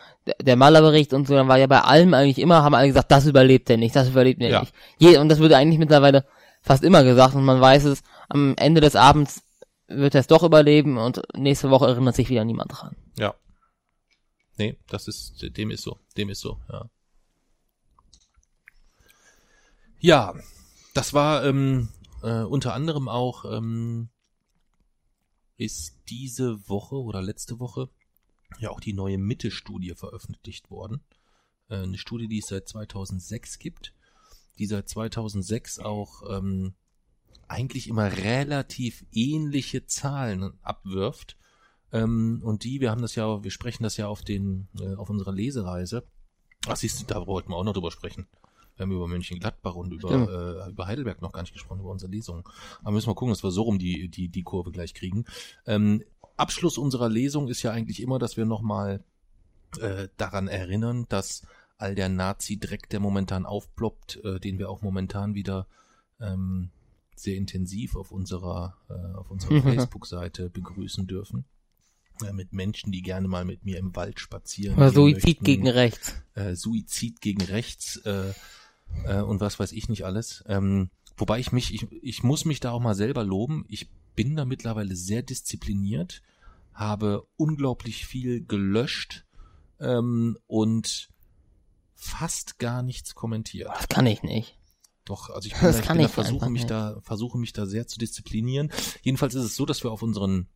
[0.42, 3.26] der, Maler-Bericht und so, dann war ja bei allem eigentlich immer, haben alle gesagt, das
[3.26, 4.60] überlebt er nicht, das überlebt er Ja.
[4.62, 4.74] nicht.
[4.98, 6.26] Je, und das wird eigentlich mittlerweile
[6.62, 9.44] fast immer gesagt und man weiß es, am Ende des Abends
[9.88, 12.96] wird er es doch überleben und nächste Woche erinnert sich wieder niemand dran.
[13.18, 13.36] Ja.
[14.58, 16.90] Nee, das ist, dem ist so, dem ist so, ja.
[20.00, 20.34] Ja,
[20.94, 21.90] das war ähm,
[22.22, 24.10] äh, unter anderem auch, ähm,
[25.58, 27.90] ist diese Woche oder letzte Woche
[28.60, 31.02] ja auch die neue Mitte-Studie veröffentlicht worden.
[31.70, 33.94] Äh, eine Studie, die es seit 2006 gibt,
[34.60, 36.74] die seit 2006 auch ähm,
[37.48, 41.38] eigentlich immer relativ ähnliche Zahlen abwirft.
[41.92, 45.10] Ähm, und die, wir haben das ja, wir sprechen das ja auf den, äh, auf
[45.10, 46.08] unserer Lesereise.
[46.68, 48.28] Ach, siehst du, da wollten wir auch noch drüber sprechen.
[48.76, 50.30] Wir haben über Mönchengladbach und über, Stimmt.
[50.30, 52.48] äh, über Heidelberg noch gar nicht gesprochen, über unsere Lesung.
[52.82, 55.26] Aber müssen wir gucken, dass wir so rum die, die, die Kurve gleich kriegen.
[55.68, 56.04] Ähm,
[56.38, 59.04] Abschluss unserer Lesung ist ja eigentlich immer, dass wir nochmal
[59.80, 61.44] äh, daran erinnern, dass
[61.78, 65.68] all der Nazi-Dreck, der momentan aufploppt, äh, den wir auch momentan wieder
[66.20, 66.70] ähm,
[67.16, 71.46] sehr intensiv auf unserer, äh, auf unserer Facebook-Seite begrüßen dürfen.
[72.24, 74.78] Äh, mit Menschen, die gerne mal mit mir im Wald spazieren.
[74.78, 75.44] Oder Suizid möchten.
[75.44, 76.16] gegen rechts.
[76.36, 78.34] äh, Suizid gegen rechts äh,
[79.06, 80.44] äh, und was weiß ich nicht alles.
[80.48, 83.66] Ähm, wobei ich mich, ich, ich muss mich da auch mal selber loben.
[83.68, 86.22] Ich bin da mittlerweile sehr diszipliniert,
[86.74, 89.26] habe unglaublich viel gelöscht
[89.80, 91.10] ähm, und
[91.96, 93.70] fast gar nichts kommentiert.
[93.70, 94.58] Das kann ich nicht.
[95.06, 96.72] Doch, also ich, bin Das da, ich, bin da versuche mich nicht.
[96.72, 98.72] da versuche mich da sehr zu disziplinieren.
[99.02, 100.48] Jedenfalls ist es so, dass wir auf unseren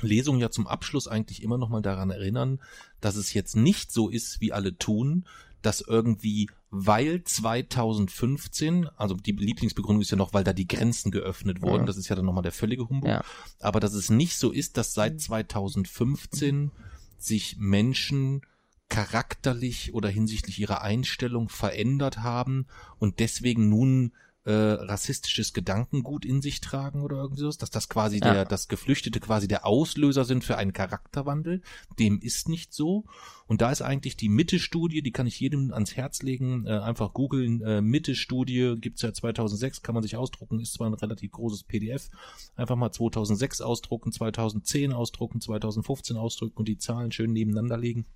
[0.00, 2.60] Lesungen ja zum Abschluss eigentlich immer noch mal daran erinnern,
[3.00, 5.26] dass es jetzt nicht so ist, wie alle tun,
[5.62, 11.62] dass irgendwie weil 2015, also die Lieblingsbegründung ist ja noch, weil da die Grenzen geöffnet
[11.62, 11.86] wurden, Ja.
[11.86, 13.24] das ist ja dann nochmal der völlige Humbug, Ja.
[13.60, 16.70] aber dass es nicht so ist, dass seit 2015
[17.18, 18.42] sich Menschen
[18.90, 22.66] charakterlich oder hinsichtlich ihrer Einstellung verändert haben
[22.98, 24.12] und deswegen nun
[24.48, 28.32] äh, rassistisches Gedankengut in sich tragen oder irgendwie sowas, dass das quasi Ja.
[28.32, 31.60] der, das Geflüchtete quasi der Auslöser sind für einen Charakterwandel.
[31.98, 33.04] Dem ist nicht so.
[33.46, 37.12] Und da ist eigentlich die Mitte-Studie, die kann ich jedem ans Herz legen, äh, einfach
[37.12, 41.64] googeln, äh, Mitte-Studie gibt's ja 2006, kann man sich ausdrucken, ist zwar ein relativ großes
[41.64, 42.08] PDF,
[42.56, 48.06] einfach mal 2006 ausdrucken, 2010 ausdrucken, 2015 ausdrucken und die Zahlen schön nebeneinander legen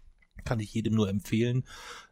[0.45, 1.65] kann ich jedem nur empfehlen,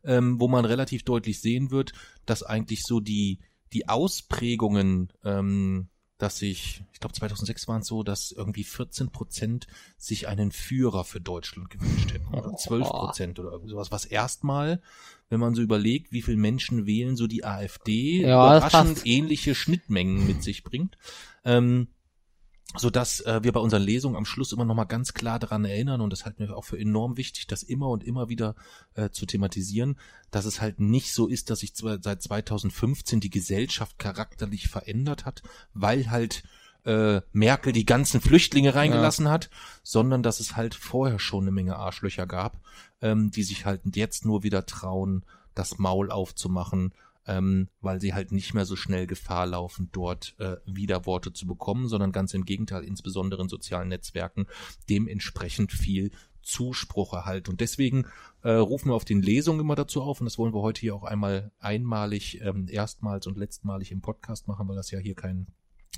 [0.04, 1.94] ähm, wo man relativ deutlich sehen wird,
[2.26, 3.38] dass eigentlich so die
[3.72, 5.88] die Ausprägungen, ähm,
[6.18, 9.66] dass sich, ich glaube 2006 waren es so, dass irgendwie 14 Prozent
[9.96, 14.82] sich einen Führer für Deutschland gewünscht hätten oder 12 Prozent oder irgendwie sowas, was erstmal,
[15.30, 20.26] wenn man so überlegt, wie viele Menschen wählen so die AfD, Ja, überraschend ähnliche Schnittmengen
[20.26, 20.98] mit sich bringt.
[21.44, 21.88] Ähm,
[22.76, 25.64] so dass äh, wir bei unseren Lesungen am Schluss immer noch mal ganz klar daran
[25.64, 28.54] erinnern und das halten wir auch für enorm wichtig, das immer und immer wieder
[28.94, 29.98] äh, zu thematisieren,
[30.30, 35.24] dass es halt nicht so ist, dass sich zwar seit 2015 die Gesellschaft charakterlich verändert
[35.24, 35.42] hat,
[35.74, 36.44] weil halt
[36.84, 39.50] äh, Merkel die ganzen Flüchtlinge reingelassen hat,
[39.82, 42.60] sondern dass es halt vorher schon eine Menge Arschlöcher gab,
[43.02, 45.24] ähm, die sich halt jetzt nur wieder trauen,
[45.54, 46.92] das Maul aufzumachen,
[47.26, 51.88] ähm, weil sie halt nicht mehr so schnell Gefahr laufen, dort äh, Widerworte zu bekommen,
[51.88, 54.46] sondern ganz im Gegenteil, insbesondere in sozialen Netzwerken,
[54.88, 56.10] dementsprechend viel
[56.42, 57.50] Zuspruch erhalten.
[57.50, 58.06] Und deswegen
[58.42, 60.94] äh, rufen wir auf den Lesungen immer dazu auf, und das wollen wir heute hier
[60.94, 65.46] auch einmal einmalig, ähm, erstmals und letztmalig im Podcast machen, weil das ja hier kein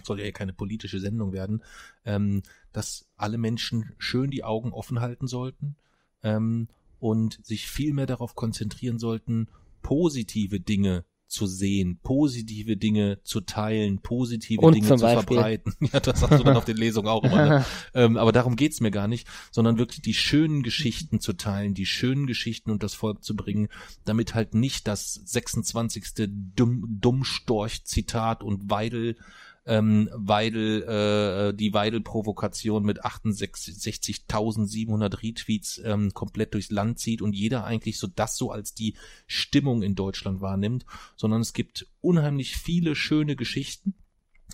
[0.05, 1.63] soll ja keine politische Sendung werden,
[2.05, 2.43] ähm,
[2.73, 5.77] dass alle Menschen schön die Augen offen halten sollten
[6.23, 6.69] ähm,
[6.99, 9.49] und sich viel mehr darauf konzentrieren sollten,
[9.83, 15.23] positive Dinge zu sehen, positive Dinge zu teilen, positive Und Dinge zu Beispiel.
[15.23, 15.75] verbreiten.
[15.93, 17.49] Ja, das sagst du dann auf den Lesungen auch immer.
[17.49, 17.65] Ne?
[17.95, 21.87] ähm, aber darum geht's mir gar nicht, sondern wirklich die schönen Geschichten zu teilen, die
[21.87, 23.69] schönen Geschichten und das Volk zu bringen,
[24.05, 26.29] damit halt nicht das 26.
[26.55, 29.17] Dumm, Dummstorch-Zitat und Weidel
[29.65, 37.65] ähm, Weidel, äh, die Weidel-Provokation mit 68.700 Retweets ähm, komplett durchs Land zieht und jeder
[37.65, 40.85] eigentlich so das so als die Stimmung in Deutschland wahrnimmt,
[41.17, 43.95] sondern es gibt unheimlich viele schöne Geschichten.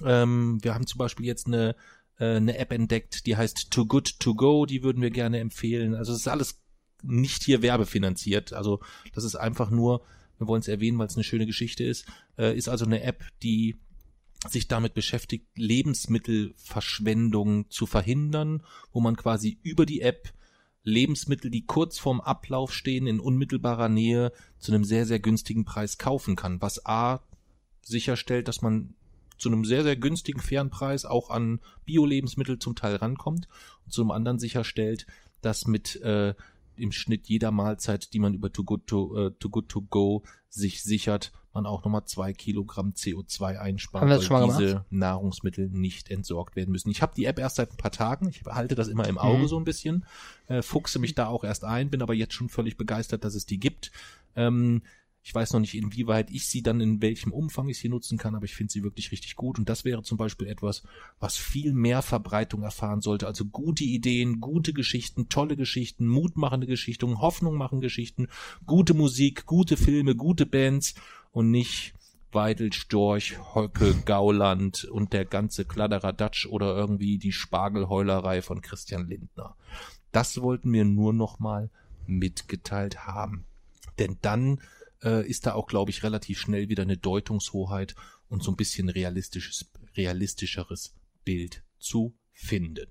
[0.05, 1.75] Ähm, wir haben zum Beispiel jetzt eine,
[2.19, 5.95] äh, eine App entdeckt, die heißt Too Good To Go, die würden wir gerne empfehlen.
[5.95, 6.61] Also es ist alles
[7.03, 8.53] nicht hier werbefinanziert.
[8.53, 8.81] Also
[9.15, 10.03] das ist einfach nur,
[10.37, 12.05] wir wollen es erwähnen, weil es eine schöne Geschichte ist,
[12.37, 13.79] äh, ist also eine App, die
[14.47, 18.63] sich damit beschäftigt, Lebensmittelverschwendung zu verhindern,
[18.93, 20.33] wo man quasi über die App
[20.85, 25.99] Lebensmittel, die kurz vorm Ablauf stehen, in unmittelbarer Nähe zu einem sehr, sehr günstigen Preis
[25.99, 27.21] kaufen kann, was A
[27.83, 28.95] sicherstellt, dass man
[29.39, 33.49] zu einem sehr, sehr günstigen, fairen Preis auch an Bio-Lebensmittel zum Teil rankommt.
[33.85, 35.07] Und zum anderen sicherstellt,
[35.41, 36.35] dass mit äh,
[36.77, 40.25] im Schnitt jeder Mahlzeit, die man über Too Good To, äh, Too Good To Go
[40.49, 46.11] sich sichert, man auch nochmal zwei Kilogramm CO2 einspart, Haben wir weil diese Nahrungsmittel nicht
[46.11, 46.91] entsorgt werden müssen.
[46.91, 49.45] Ich habe die App erst seit ein paar Tagen, ich behalte das immer im Auge
[49.45, 49.49] Mhm.
[49.49, 50.05] so ein bisschen,
[50.49, 53.47] äh, fuchse mich da auch erst ein, bin aber jetzt schon völlig begeistert, dass es
[53.47, 53.91] die gibt.
[54.37, 54.83] Ähm,
[55.21, 58.35] ich weiß noch nicht, inwieweit ich sie dann in welchem Umfang ich sie nutzen kann,
[58.35, 59.59] aber ich finde sie wirklich richtig gut.
[59.59, 60.85] Und das wäre zum Beispiel etwas,
[61.21, 63.27] was viel mehr Verbreitung erfahren sollte.
[63.27, 68.29] Also gute Ideen, gute Geschichten, tolle Geschichten, mutmachende Geschichten, Hoffnung machen Geschichten,
[68.65, 70.95] gute Musik, gute Filme, gute Bands
[71.33, 71.95] und nicht
[72.33, 79.57] Weidel, Storch, Hocke, Gauland und der ganze Kladderadatsch oder irgendwie die Spargelheulerei von Christian Lindner.
[80.13, 81.71] Das wollten wir nur noch mal
[82.07, 83.45] mitgeteilt haben.
[83.99, 84.61] Denn dann
[85.03, 87.95] äh, ist da auch, glaube ich, relativ schnell wieder eine Deutungshoheit
[88.29, 90.95] und so ein bisschen realistisches, realistischeres
[91.25, 92.89] Bild zu finden.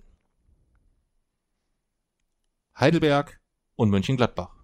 [2.80, 3.39] Heidelberg
[3.76, 4.55] und Mönchengladbach.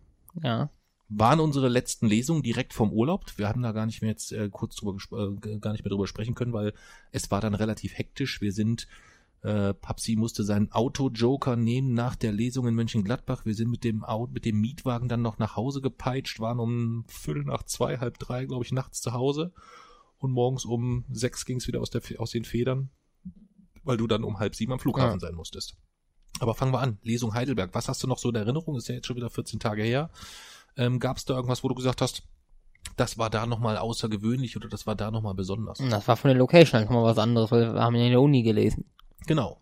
[0.42, 0.70] Ja.
[1.16, 3.26] Waren unsere letzten Lesungen direkt vom Urlaub.
[3.38, 6.08] Wir haben da gar nicht mehr jetzt äh, kurz drüber äh, gar nicht mehr drüber
[6.08, 6.74] sprechen können, weil
[7.12, 8.42] es war dann relativ hektisch.
[8.42, 8.88] Wir sind
[9.42, 13.46] äh, Papsi musste seinen Auto-Joker nehmen nach der Lesung in Mönchengladbach.
[13.46, 17.04] Wir sind mit dem Auto, mit dem Mietwagen dann noch nach Hause gepeitscht, waren um
[17.08, 19.52] Viertel nach zwei, halb drei, glaube ich, nachts zu Hause.
[20.18, 22.90] Und morgens um sechs ging es wieder aus, der, aus den Federn,
[23.84, 25.28] weil du dann um halb sieben am Flughafen Ja.
[25.28, 25.76] sein musstest.
[26.40, 26.98] Aber fangen wir an.
[27.04, 27.76] Lesung Heidelberg.
[27.76, 28.78] Was hast du noch so in Erinnerung?
[28.78, 30.10] Ist ja jetzt schon wieder 14 Tage her.
[30.78, 32.24] Ähm, Gab es da irgendwas, wo du gesagt hast,
[32.96, 35.78] das war da nochmal außergewöhnlich oder das war da nochmal besonders?
[35.78, 38.22] Das war von der Location halt nochmal was anderes, weil wir haben ja in der
[38.22, 38.86] Uni gelesen.
[39.26, 39.62] Genau.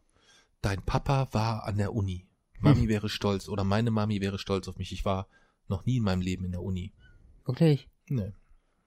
[0.62, 2.28] Dein Papa war an der Uni.
[2.60, 4.92] Mami wäre stolz oder meine Mami wäre stolz auf mich.
[4.92, 5.28] Ich war
[5.68, 6.94] noch nie in meinem Leben in der Uni.
[7.46, 7.90] Wirklich?
[8.08, 8.34] Nee.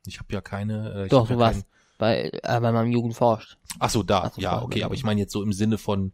[0.06, 1.04] Ich habe ja keine.
[1.04, 1.66] Äh, Doch, du ja warst
[1.98, 3.56] bei, äh, bei meinem Jugend forscht.
[3.78, 4.24] Ach so, da.
[4.24, 4.74] Ach so, ja, okay.
[4.74, 4.86] genau.
[4.86, 6.12] Aber ich meine jetzt so im Sinne von,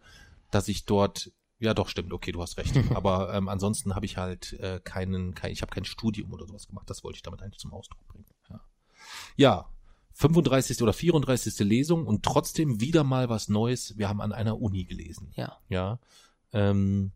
[0.51, 1.31] dass ich dort.
[1.61, 2.13] Ja, doch stimmt.
[2.13, 2.75] Okay, du hast recht.
[2.95, 6.67] aber ähm, ansonsten habe ich halt äh, keinen, kein, ich habe kein Studium oder sowas
[6.67, 6.91] gemacht.
[6.91, 8.27] Das wollte ich damit eigentlich zum Ausdruck bringen.
[8.49, 8.61] Ja.
[9.37, 9.69] ja.
[10.15, 10.83] 35.
[10.83, 11.61] oder 34.
[11.61, 13.97] Lesung und trotzdem wieder mal was Neues.
[13.97, 15.33] Wir haben an einer Uni gelesen.
[15.37, 15.59] Ja.
[15.69, 15.99] Ja.
[16.53, 17.13] Ähm,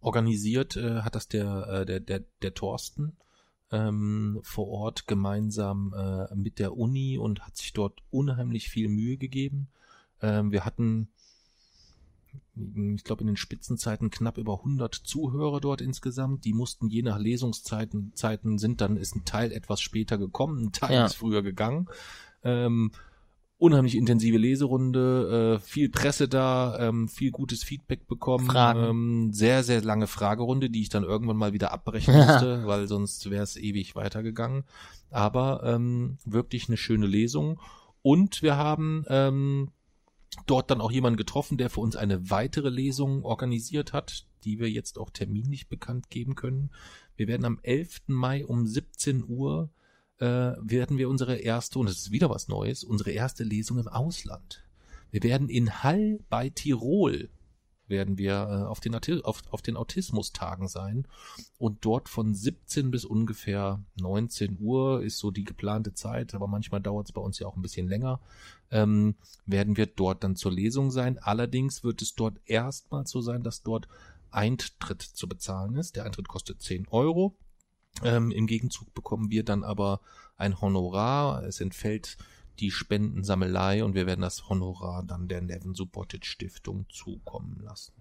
[0.00, 3.16] organisiert äh, hat das der, äh, der, der, der Thorsten
[3.70, 9.16] ähm, vor Ort gemeinsam äh, mit der Uni und hat sich dort unheimlich viel Mühe
[9.16, 9.68] gegeben.
[10.20, 11.08] Ähm, wir hatten,
[12.54, 16.44] ich glaube, in den Spitzenzeiten knapp über 100 Zuhörer dort insgesamt.
[16.44, 20.72] Die mussten je nach Lesungszeiten Zeiten sind dann ist ein Teil etwas später gekommen, ein
[20.72, 21.06] Teil Ja.
[21.06, 21.88] ist früher gegangen.
[22.44, 22.90] Ähm,
[23.56, 28.82] unheimlich intensive Leserunde, äh, viel Presse da, ähm, viel gutes Feedback bekommen, Fragen.
[28.82, 33.30] Ähm, sehr sehr lange Fragerunde, die ich dann irgendwann mal wieder abbrechen musste, weil sonst
[33.30, 34.64] wäre es ewig weitergegangen.
[35.10, 37.60] Aber ähm, wirklich eine schöne Lesung
[38.02, 39.68] und wir haben ähm,
[40.46, 44.70] dort dann auch jemanden getroffen, der für uns eine weitere Lesung organisiert hat, die wir
[44.70, 46.70] jetzt auch terminlich bekannt geben können.
[47.16, 48.02] Wir werden am 11.
[48.06, 49.70] Mai um 17 Uhr
[50.18, 53.88] äh, werden wir unsere erste, und es ist wieder was Neues, unsere erste Lesung im
[53.88, 54.64] Ausland.
[55.10, 57.28] Wir werden in Hall bei Tirol
[57.92, 61.06] werden wir äh, auf, den auf, auf den Autismustagen sein
[61.58, 66.80] und dort von 17 bis ungefähr 19 Uhr ist so die geplante Zeit, aber manchmal
[66.80, 68.18] dauert es bei uns ja auch ein bisschen länger,
[68.72, 69.14] ähm,
[69.46, 71.18] werden wir dort dann zur Lesung sein.
[71.18, 73.86] Allerdings wird es dort erstmal so sein, dass dort
[74.32, 75.94] Eintritt zu bezahlen ist.
[75.94, 77.36] Der Eintritt kostet 10 Euro.
[78.02, 80.00] Ähm, Im Gegenzug bekommen wir dann aber
[80.36, 81.44] ein Honorar.
[81.44, 82.16] Es entfällt
[82.60, 87.92] die Spendensammelei und wir werden das Honorar dann der Nevin Subotic Stiftung zukommen lassen.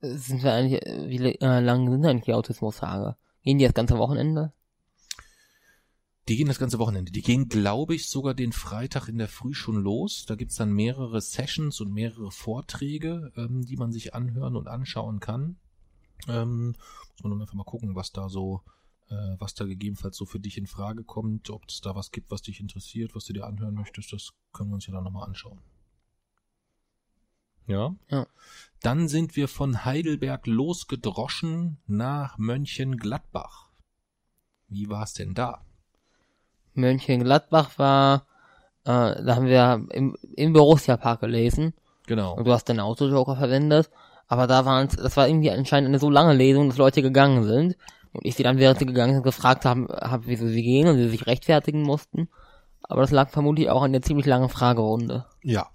[0.00, 3.16] Sind wir eigentlich, wie äh, lang sind eigentlich die Autismus-Tage?
[3.42, 4.52] Gehen die das ganze Wochenende?
[6.28, 7.10] Die gehen das ganze Wochenende.
[7.10, 10.24] Die gehen, glaube ich, sogar den Freitag in der Früh schon los.
[10.26, 15.18] Da gibt's dann mehrere Sessions und mehrere Vorträge, ähm, die man sich anhören und anschauen
[15.18, 15.56] kann.
[16.28, 16.76] Ähm,
[17.12, 18.62] muss man dann einfach mal gucken, was da so,
[19.38, 22.42] was da gegebenenfalls so für dich in Frage kommt, ob es da was gibt, was
[22.42, 24.12] dich interessiert, was du dir anhören möchtest.
[24.12, 25.60] Das können wir uns ja dann nochmal anschauen.
[27.66, 27.94] Ja.
[28.08, 28.26] Ja.
[28.80, 33.68] Dann sind wir von Heidelberg losgedroschen nach Mönchengladbach.
[34.68, 35.64] Wie war's denn da?
[36.74, 38.26] Mönchengladbach war,
[38.84, 41.74] äh, da haben wir im, im Borussia-Park gelesen.
[42.06, 42.34] Genau.
[42.34, 43.90] Und du hast deinen Autojoker verwendet.
[44.26, 47.76] Aber da waren das war irgendwie anscheinend eine so lange Lesung, dass Leute gegangen sind.
[48.12, 50.96] Und ich sie dann, während sie gegangen sind, gefragt haben, hab, wieso sie gehen und
[50.96, 52.28] sie sich rechtfertigen mussten.
[52.82, 55.26] Aber das lag vermutlich auch an der ziemlich langen Fragerunde.
[55.42, 55.70] Ja.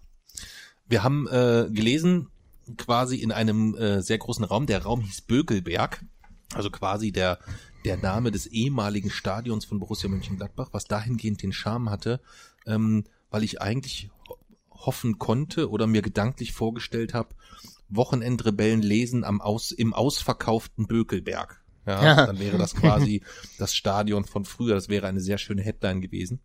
[0.88, 2.30] Wir haben äh, gelesen,
[2.77, 4.68] quasi in einem äh, sehr großen Raum.
[4.68, 6.05] Der Raum hieß Bökelberg,
[6.53, 7.39] also quasi der
[7.85, 12.19] der Name des ehemaligen Stadions von Borussia Mönchengladbach, was dahingehend den Charme hatte,
[12.65, 14.38] ähm, weil ich eigentlich ho-
[14.72, 17.30] hoffen konnte oder mir gedanklich vorgestellt habe,
[17.88, 21.64] Wochenendrebellen lesen am Aus, im ausverkauften Bökelberg.
[21.88, 22.26] Ja, Ja.
[22.27, 23.23] dann wäre das quasi
[23.57, 24.76] das Stadion von früher.
[24.76, 26.41] Das wäre eine sehr schöne Headline gewesen.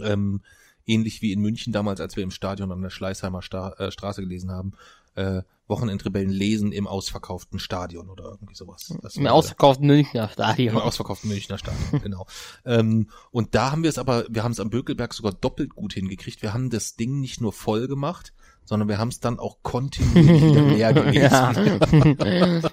[0.00, 0.42] Ähm,
[0.86, 4.22] ähnlich wie in München damals, als wir im Stadion an der Schleißheimer Sta äh, Straße
[4.22, 4.72] gelesen haben,
[5.16, 8.94] äh, Wochenendrebellen lesen im ausverkauften Stadion oder irgendwie sowas.
[9.02, 10.76] Das Im ausverkauften Münchner im Stadion.
[10.76, 12.26] ausverkauften Münchner Stadion, genau.
[12.64, 15.94] Ähm, und da haben wir es aber, wir haben es am Bökelberg sogar doppelt gut
[15.94, 16.42] hingekriegt.
[16.42, 18.32] Wir haben das Ding nicht nur voll gemacht,
[18.64, 22.68] sondern wir haben es dann auch kontinuierlich wieder leer gewesen.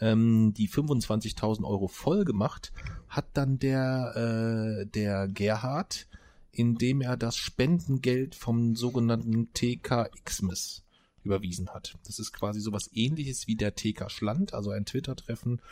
[0.00, 2.72] Ähm, die 25.000 Euro voll gemacht
[3.08, 6.08] hat dann der, äh, der Gerhard,
[6.50, 10.82] indem er das Spendengeld vom sogenannten TK Xmas
[11.24, 11.96] überwiesen hat.
[12.04, 15.62] Das ist quasi sowas ähnliches wie der TK Schland, also ein Twitter-Treffen,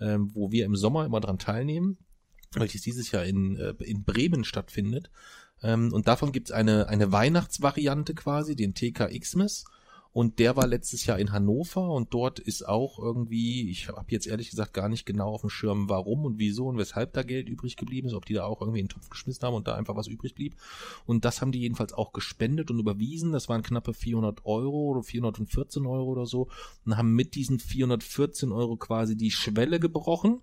[0.00, 1.98] ähm, wo wir im Sommer immer dran teilnehmen
[2.52, 5.10] welches dieses Jahr in, äh, in Bremen stattfindet.
[5.62, 9.64] Ähm, und davon gibt's eine, eine Weihnachtsvariante quasi, den TK Xmas.
[10.12, 14.26] Und der war letztes Jahr in Hannover und dort ist auch irgendwie, ich habe jetzt
[14.26, 17.48] ehrlich gesagt gar nicht genau auf dem Schirm, warum und wieso und weshalb da Geld
[17.48, 19.76] übrig geblieben ist, ob die da auch irgendwie in den Topf geschmissen haben und da
[19.76, 20.56] einfach was übrig blieb.
[21.06, 23.30] Und das haben die jedenfalls auch gespendet und überwiesen.
[23.30, 26.48] Das waren knappe 400 Euro oder 414 Euro oder so
[26.84, 30.42] und haben mit diesen 414 Euro quasi die Schwelle gebrochen.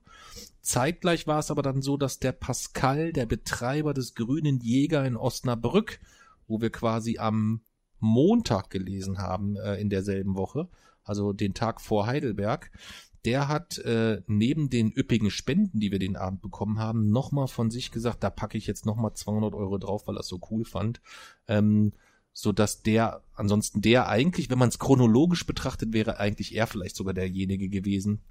[0.62, 5.18] Zeitgleich war es aber dann so, dass der Pascal, der Betreiber des Grünen Jäger in
[5.18, 6.00] Osnabrück,
[6.48, 7.62] wo wir quasi am
[8.00, 10.68] Montag gelesen haben äh, in derselben Woche,
[11.04, 12.72] also den Tag vor Heidelberg,
[13.26, 17.72] der hat äh, neben den üppigen Spenden, die wir den Abend bekommen haben, nochmal von
[17.72, 20.64] sich gesagt, da packe ich jetzt nochmal 200 Euro drauf, weil er es so cool
[20.64, 21.02] fand.
[21.48, 21.94] Ähm,
[22.32, 26.96] so dass der, ansonsten der eigentlich, wenn man es chronologisch betrachtet, wäre eigentlich er vielleicht
[26.96, 28.22] sogar derjenige gewesen,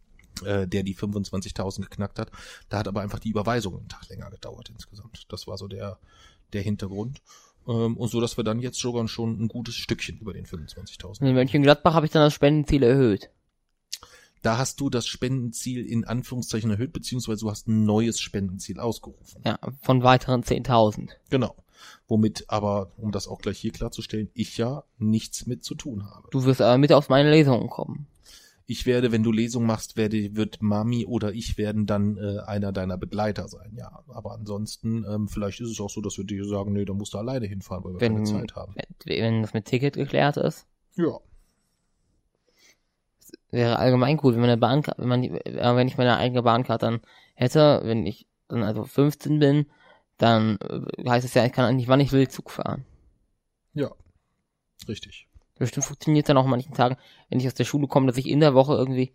[0.45, 2.31] äh, der die 25.000 geknackt hat.
[2.69, 5.27] Da hat aber einfach die Überweisung einen Tag länger gedauert insgesamt.
[5.29, 5.99] Das war so der,
[6.53, 7.21] der Hintergrund.
[7.67, 11.27] Ähm, und so, dass wir dann jetzt sogar schon ein gutes Stückchen über den 25.000.
[11.27, 13.31] In Mönchengladbach habe ich dann das Spendenziel erhöht.
[14.43, 19.43] Da hast du das Spendenziel in Anführungszeichen erhöht, beziehungsweise du hast ein neues Spendenziel ausgerufen.
[19.45, 21.09] Ja, von weiteren 10.000.
[21.31, 21.57] Genau.
[22.07, 26.29] Womit aber, um das auch gleich hier klarzustellen, ich ja nichts mit zu tun habe.
[26.31, 28.07] Du wirst aber mit auf meine Lesung kommen.
[28.69, 32.73] Ich werde, wenn du Lesung machst, werde, wird Mami oder ich werden dann äh, einer
[32.73, 34.03] deiner Begleiter sein, ja.
[34.09, 37.15] Aber ansonsten, ähm, vielleicht ist es auch so, dass wir dir sagen, nee, da musst
[37.15, 38.75] du alleine hinfahren, weil wir Wenn, keine Zeit haben.
[38.75, 40.67] wenn, wenn das mit Ticket geklärt ist.
[40.97, 41.19] Ja.
[43.51, 46.43] wäre allgemein gut, wenn man eine Bahnkarte, wenn man, die- äh, wenn ich meine eigene
[46.43, 47.01] Bahnkarte dann
[47.35, 49.67] hätte, wenn ich dann also 15 bin,
[50.19, 52.85] dann äh, heißt es ja, ich kann eigentlich wann ich will Zug fahren.
[53.75, 53.91] Ja.
[54.89, 55.29] Richtig.
[55.59, 56.97] Bestimmt funktioniert dann auch an manchen Tagen,
[57.31, 59.13] wenn ich aus der Schule komme, dass ich in der Woche irgendwie,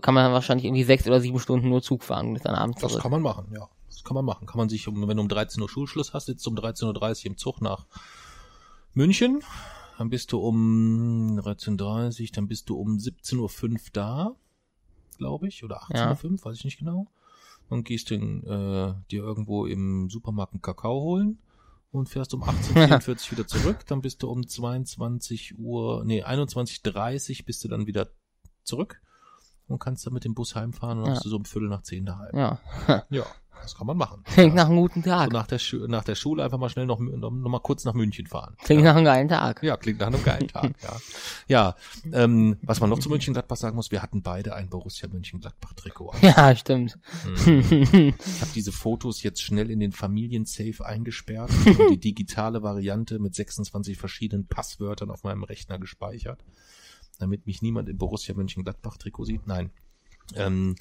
[0.00, 2.80] kann man wahrscheinlich irgendwie sechs oder sieben Stunden nur Zug fahren und ist dann abends
[2.80, 3.02] Das zurück.
[3.02, 3.68] kann man machen, ja.
[3.88, 4.46] Das kann man machen.
[4.46, 7.26] Kann man sich, wenn du um 13 Uhr Schulschluss hast, sitzt du um 13.30 Uhr
[7.26, 7.86] im Zug nach
[8.94, 9.42] München.
[9.98, 14.34] Dann bist du um 13.30 Uhr, dann bist du um 17.05 Uhr da,
[15.18, 17.06] glaube ich, oder 18.05 Uhr, weiß ich nicht genau.
[17.70, 21.38] Dann gehst du in, äh, dir irgendwo im Supermarkt einen Kakao holen
[21.94, 23.86] und fährst um 18.44 Uhr wieder zurück.
[23.86, 28.08] Dann bist du um 22 Uhr, nee, 21.30 Uhr bist du dann wieder
[28.64, 29.00] zurück
[29.68, 31.14] und kannst dann mit dem Bus heimfahren und dann Ja.
[31.14, 32.36] bist du so um Viertel nach zehn daheim.
[32.36, 32.58] Ja.
[33.10, 33.26] Ja,
[33.64, 34.22] das kann man machen.
[34.24, 35.30] Klingt nach einem guten Tag.
[35.30, 37.94] So nach, der Schu nach der Schule einfach mal schnell noch, noch, mal kurz nach
[37.94, 38.56] München fahren.
[38.62, 38.90] Klingt ja.
[38.90, 39.62] nach einem geilen Tag.
[39.62, 40.96] ja, klingt nach einem geilen Tag, ja.
[41.48, 41.76] Ja,
[42.12, 46.10] ähm, was man noch zu Mönchengladbach sagen muss, wir hatten beide ein Borussia Mönchengladbach-Trikot.
[46.10, 46.18] an.
[46.22, 46.98] Ja, stimmt.
[47.24, 48.14] Mhm.
[48.24, 53.34] Ich habe diese Fotos jetzt schnell in den Familiensafe eingesperrt und die digitale Variante mit
[53.34, 56.44] 26 verschiedenen Passwörtern auf meinem Rechner gespeichert,
[57.18, 59.46] damit mich niemand im Borussia Mönchengladbach-Trikot sieht.
[59.46, 59.70] Nein.
[60.34, 60.76] Ähm,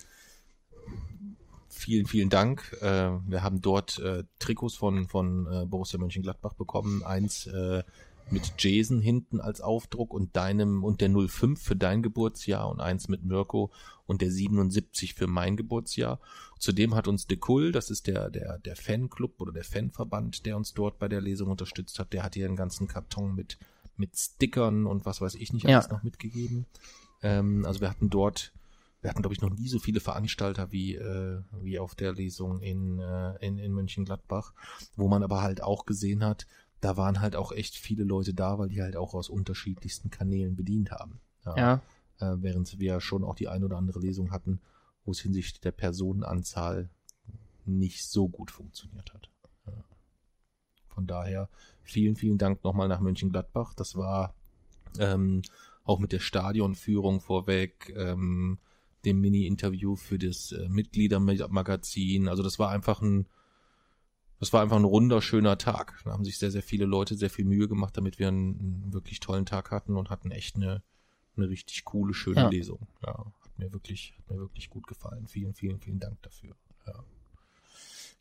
[1.83, 2.75] vielen, vielen Dank.
[2.81, 7.03] Äh, wir haben dort äh, Trikots von, von äh, Borussia Mönchengladbach bekommen.
[7.03, 7.83] Eins äh,
[8.31, 13.07] mit Jason hinten als Aufdruck und deinem und der 05 für dein Geburtsjahr und eins
[13.09, 13.71] mit Mirko
[14.05, 16.19] und der 77 für mein Geburtsjahr.
[16.57, 20.55] Zudem hat uns De Kull, das ist der, der, der Fanclub oder der Fanverband, der
[20.55, 23.57] uns dort bei der Lesung unterstützt hat, der hat hier einen ganzen Karton mit
[23.95, 25.77] mit Stickern und was weiß ich nicht Ja.
[25.77, 26.65] alles noch mitgegeben.
[27.21, 28.51] Ähm, also wir hatten dort,
[29.03, 32.61] wir hatten glaube ich noch nie so viele Veranstalter wie äh, wie auf der Lesung
[32.61, 34.53] in äh, in, in Mönchengladbach,
[34.95, 36.47] wo man aber halt auch gesehen hat,
[36.79, 40.55] da waren halt auch echt viele Leute da, weil die halt auch aus unterschiedlichsten Kanälen
[40.55, 41.19] bedient haben.
[41.45, 41.81] Ja.
[42.19, 44.61] Äh, während wir schon auch die ein oder andere Lesung hatten,
[45.05, 46.89] wo es hinsichtlich der Personenanzahl
[47.65, 49.29] nicht so gut funktioniert hat.
[49.65, 49.73] Ja.
[50.87, 51.49] Von daher
[51.83, 53.73] vielen, vielen Dank nochmal nach Mönchengladbach.
[53.73, 54.33] Das war
[54.99, 55.41] ähm,
[55.83, 58.59] auch mit der Stadionführung vorweg, ähm,
[59.05, 62.27] dem Mini-Interview für das äh, Mitgliedermagazin.
[62.27, 63.27] Also das war einfach ein,
[64.39, 65.99] das war einfach ein runder, schöner Tag.
[66.05, 68.93] Da haben sich sehr, sehr viele Leute sehr viel Mühe gemacht, damit wir einen, einen
[68.93, 70.83] wirklich tollen Tag hatten und hatten echt eine,
[71.37, 72.49] eine richtig coole, schöne Ja.
[72.49, 72.87] Lesung.
[73.05, 75.27] Ja, hat mir wirklich, hat mir wirklich gut gefallen.
[75.27, 76.55] Vielen, vielen, vielen Dank dafür.
[76.85, 77.03] Ja.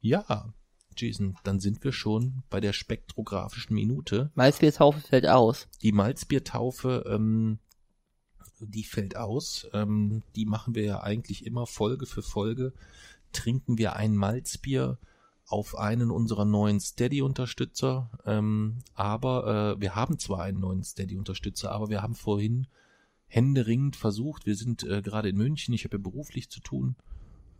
[0.00, 0.52] Ja,
[0.96, 4.30] Jason, dann sind wir schon bei der spektrographischen Minute.
[4.34, 5.68] Malzbiertaufe fällt aus.
[5.80, 7.58] Die Malzbiertaufe, ähm,
[8.66, 9.68] die fällt aus.
[9.72, 12.72] Ähm, die machen wir ja eigentlich immer Folge für Folge.
[13.32, 14.98] Trinken wir ein Malzbier
[15.46, 18.10] auf einen unserer neuen Steady-Unterstützer.
[18.24, 22.66] Ähm, aber äh, wir haben zwar einen neuen Steady-Unterstützer, aber wir haben vorhin
[23.26, 24.46] händeringend versucht.
[24.46, 25.74] Wir sind äh, gerade in München.
[25.74, 26.96] Ich habe ja beruflich zu tun.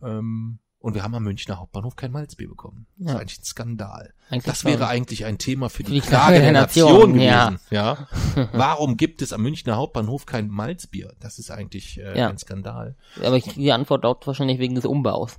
[0.01, 2.87] Ähm, und wir haben am Münchner Hauptbahnhof kein Malzbier bekommen.
[2.97, 3.19] Das ist Ja.
[3.19, 4.13] eigentlich ein Skandal.
[4.29, 7.45] Eigentlich Das wäre eigentlich ein Thema für die, die Klage der Nation, ja.
[7.51, 7.61] gewesen.
[7.71, 8.07] Ja.
[8.51, 11.13] Warum gibt es am Münchner Hauptbahnhof kein Malzbier?
[11.21, 12.27] Das ist eigentlich äh, Ja.
[12.27, 12.97] ein Skandal.
[13.23, 15.37] Aber ich, die Antwort lautet wahrscheinlich wegen des Umbaus.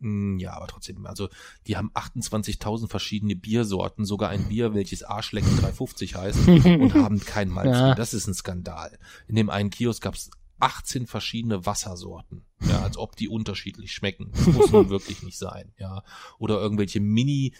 [0.00, 1.28] Mm, Ja, aber trotzdem, also
[1.68, 7.50] die haben 28.000 verschiedene Biersorten, sogar ein Bier, welches Arschlecken 350 heißt und haben kein
[7.50, 7.88] Malzbier.
[7.88, 7.94] Ja.
[7.94, 8.98] Das ist ein Skandal.
[9.28, 12.44] In dem einen Kiosk gab es 18 verschiedene Wassersorten.
[12.68, 14.30] Ja, als ob die unterschiedlich schmecken.
[14.32, 15.72] Das muss nun wirklich nicht sein.
[15.78, 16.02] Ja,
[16.38, 17.54] oder irgendwelche Mini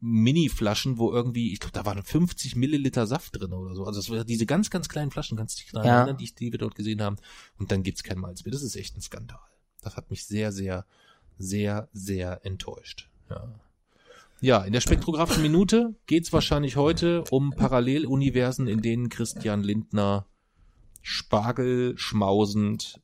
[0.00, 3.84] Mini-Flaschen, wo irgendwie, ich glaube, da waren 50 Milliliter Saft drin oder so.
[3.86, 5.96] Also es war diese ganz, ganz kleinen Flaschen, kannst du dich daran Ja.
[6.00, 7.16] erinnern, die, die wir dort gesehen haben.
[7.58, 8.52] Und dann gibt's kein Malzbier.
[8.52, 9.40] Das ist echt ein Skandal.
[9.80, 10.84] Das hat mich sehr, sehr,
[11.38, 13.08] sehr, sehr enttäuscht.
[13.30, 13.48] Ja.
[14.42, 20.26] Ja, in der spektrographischen Minute geht's wahrscheinlich heute um Paralleluniversen, in denen Christian Lindner
[21.08, 23.00] Spargel schmausend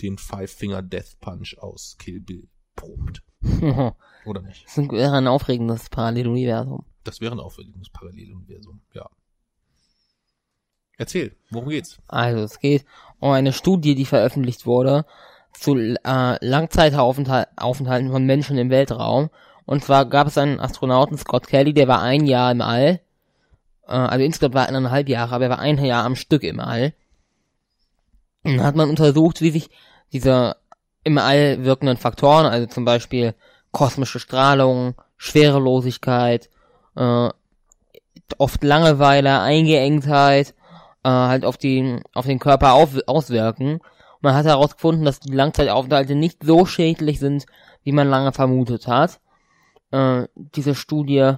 [0.00, 3.22] den Five Finger Death Punch aus Kill Bill probt.
[3.42, 3.60] das
[4.24, 4.64] Oder nicht?
[4.76, 6.86] wäre ein aufregendes Paralleluniversum.
[7.04, 9.10] Das wäre ein aufregendes Paralleluniversum, ja.
[10.96, 11.98] Erzähl, worum geht's?
[12.08, 12.86] Also es geht
[13.20, 15.04] um eine Studie, die veröffentlicht wurde
[15.52, 19.28] zu äh, Langzeitaufenthalten von Menschen im Weltraum.
[19.66, 23.02] Und zwar gab es einen Astronauten, Scott Kelly, der war ein Jahr im All.
[23.86, 26.60] Äh, also insgesamt war er eineinhalb Jahre, aber er war ein Jahr am Stück im
[26.60, 26.92] All.
[28.44, 29.70] Und hat man untersucht, wie sich
[30.12, 30.56] diese
[31.02, 33.34] im All wirkenden Faktoren, also zum Beispiel
[33.72, 36.48] kosmische Strahlung, Schwerelosigkeit,
[36.96, 37.28] äh,
[38.38, 40.54] oft Langeweile, Eingeengtheit,
[41.04, 43.80] äh, halt auf den, auf den Körper auf, auswirken.
[44.20, 47.46] Man hat herausgefunden, dass die Langzeitaufenthalte nicht so schädlich sind,
[47.84, 49.20] wie man lange vermutet hat.
[49.92, 51.34] Äh, diese Studie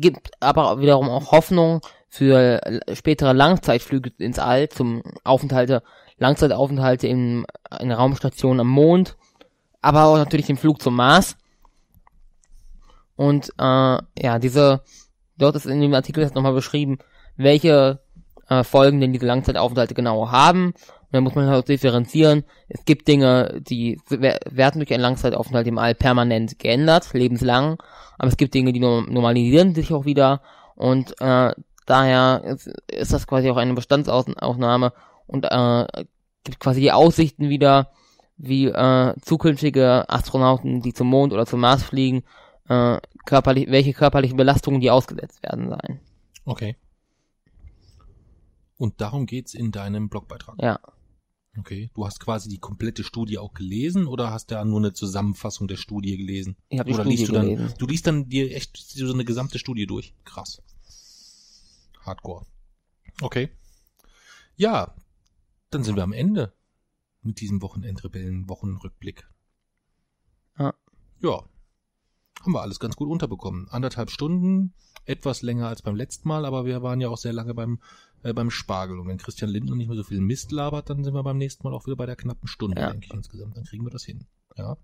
[0.00, 5.82] gibt aber wiederum auch Hoffnung für l- spätere Langzeitflüge ins All, zum Aufenthalte,
[6.18, 7.44] Langzeitaufenthalte in,
[7.80, 9.16] in Raumstationen am Mond,
[9.80, 11.36] aber auch natürlich im Flug zum Mars.
[13.16, 14.82] Und äh, ja, diese,
[15.36, 16.98] dort ist in dem Artikel jetzt nochmal beschrieben,
[17.36, 18.00] welche
[18.48, 20.74] äh, Folgen denn diese Langzeitaufenthalte genau haben.
[21.14, 22.42] Da muss man halt differenzieren.
[22.68, 27.80] Es gibt Dinge, die wer- werden durch einen Langzeitaufenthalt im All permanent geändert, lebenslang.
[28.18, 30.42] Aber es gibt Dinge, die norm- normalisieren sich auch wieder.
[30.74, 31.52] Und äh,
[31.86, 34.92] daher ist, ist das quasi auch eine Bestandsaufnahme
[35.28, 36.04] und äh,
[36.42, 37.92] gibt quasi die Aussichten wieder,
[38.36, 42.24] wie äh, zukünftige Astronauten, die zum Mond oder zum Mars fliegen,
[42.68, 46.00] äh, körperlich, welche körperlichen Belastungen die ausgesetzt werden seien.
[46.44, 46.74] Okay.
[48.78, 50.56] Und darum geht's in deinem Blogbeitrag.
[50.60, 50.80] Ja.
[51.58, 51.90] Okay.
[51.94, 55.76] Du hast quasi die komplette Studie auch gelesen oder hast da nur eine Zusammenfassung der
[55.76, 56.56] Studie gelesen?
[56.68, 57.74] Ich habe die oder Studie liest du dann, gelesen.
[57.78, 60.14] du liest dann dir echt so eine gesamte Studie durch.
[60.24, 60.62] Krass.
[62.00, 62.44] Hardcore.
[63.22, 63.50] Okay.
[64.56, 64.94] Ja,
[65.70, 66.52] dann sind wir am Ende
[67.22, 69.28] mit diesem Wochenendrebellen-Wochenrückblick.
[70.58, 70.74] Ja.
[71.20, 71.44] Ja.
[72.42, 73.68] Haben wir alles ganz gut unterbekommen.
[73.70, 74.74] Anderthalb Stunden,
[75.06, 77.80] etwas länger als beim letzten Mal, aber wir waren ja auch sehr lange beim,
[78.24, 78.98] äh, beim Spargel.
[78.98, 81.62] Und wenn Christian Lindner nicht mehr so viel Mist labert, dann sind wir beim nächsten
[81.66, 82.90] Mal auch wieder bei der knappen Stunde, Ja.
[82.90, 83.56] denke ich insgesamt.
[83.56, 84.26] Dann kriegen wir das hin.
[84.56, 84.76] Ja.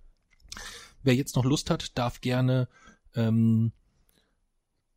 [1.03, 2.69] Wer jetzt noch Lust hat, darf gerne
[3.15, 3.73] ähm,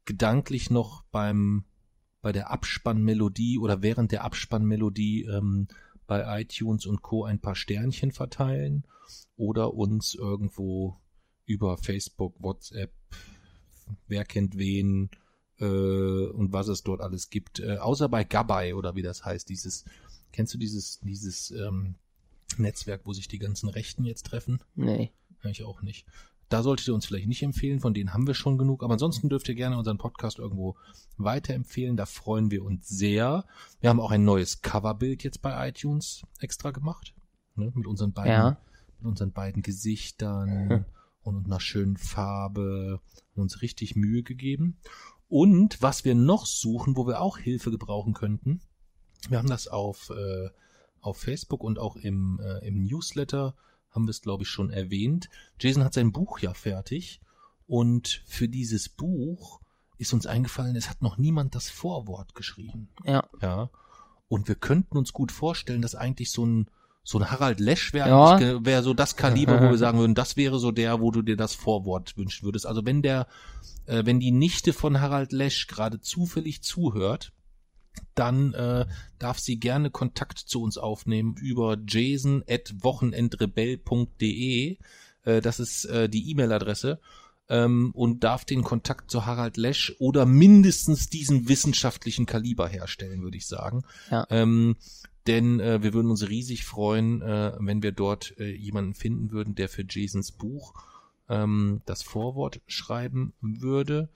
[0.06, 1.66] gedanklich noch beim
[2.22, 5.68] bei der Abspannmelodie oder während der Abspannmelodie ähm,
[6.08, 7.26] bei iTunes und Co.
[7.26, 8.86] ein paar Sternchen verteilen
[9.36, 11.02] oder uns irgendwo
[11.46, 12.94] über Facebook, WhatsApp,
[14.08, 15.10] wer kennt wen,
[15.60, 17.60] äh, und was es dort alles gibt.
[17.60, 19.86] Äh, außer bei Gabay oder wie das heißt, dieses,
[20.32, 21.96] kennst du dieses, dieses ähm,
[22.58, 24.60] Netzwerk, wo sich die ganzen Rechten jetzt treffen?
[24.76, 25.12] Nee.
[25.44, 26.06] Ich auch nicht.
[26.50, 28.84] Da solltet ihr uns vielleicht nicht empfehlen, von denen haben wir schon genug.
[28.84, 30.76] Aber ansonsten dürft ihr gerne unseren Podcast irgendwo
[31.18, 31.98] weiterempfehlen.
[31.98, 33.46] Da freuen wir uns sehr.
[33.82, 37.14] Wir haben auch ein neues Coverbild jetzt bei iTunes extra gemacht.
[37.56, 38.58] Ne, mit unseren beiden, Ja.
[39.00, 40.86] mit unseren beiden Gesichtern
[41.24, 43.00] und einer schönen Farbe.
[43.32, 44.78] Haben uns richtig Mühe gegeben.
[45.34, 48.62] Und was wir noch suchen, wo wir auch Hilfe gebrauchen könnten,
[49.30, 50.50] wir haben das auf, äh,
[51.02, 53.56] auf Facebook und auch im, äh, im Newsletter
[53.90, 55.30] haben wir es, glaube ich, schon erwähnt.
[55.60, 57.20] Jason hat sein Buch ja fertig
[57.66, 59.60] und für dieses Buch
[59.98, 62.90] ist uns eingefallen, es hat noch niemand das Vorwort geschrieben.
[63.04, 63.28] Ja.
[63.42, 63.72] Ja.
[64.28, 66.70] Und wir könnten uns gut vorstellen, dass eigentlich so ein
[67.04, 68.66] so ein Harald Lesch wäre Ja.
[68.66, 71.36] wäre so das Kaliber, wo wir sagen würden, das wäre so der, wo du dir
[71.36, 72.66] das Vorwort wünschen würdest.
[72.66, 73.28] Also wenn der,
[73.86, 77.34] äh, wenn die Nichte von Harald Lesch gerade zufällig zuhört,
[78.16, 78.86] dann äh,
[79.20, 84.78] darf sie gerne Kontakt zu uns aufnehmen über jason@wochenendrebell.de.
[85.26, 87.00] Äh, das ist äh, die E-Mail-Adresse
[87.50, 93.38] ähm, und darf den Kontakt zu Harald Lesch oder mindestens diesen wissenschaftlichen Kaliber herstellen, würde
[93.38, 93.84] ich sagen.
[94.10, 94.26] Ja.
[94.30, 94.76] Ähm,
[95.28, 99.56] denn äh, wir würden uns riesig freuen, äh, wenn wir dort äh, jemanden finden würden,
[99.56, 100.74] der für Jasons Buch
[101.30, 104.10] ähm, das Vorwort schreiben würde.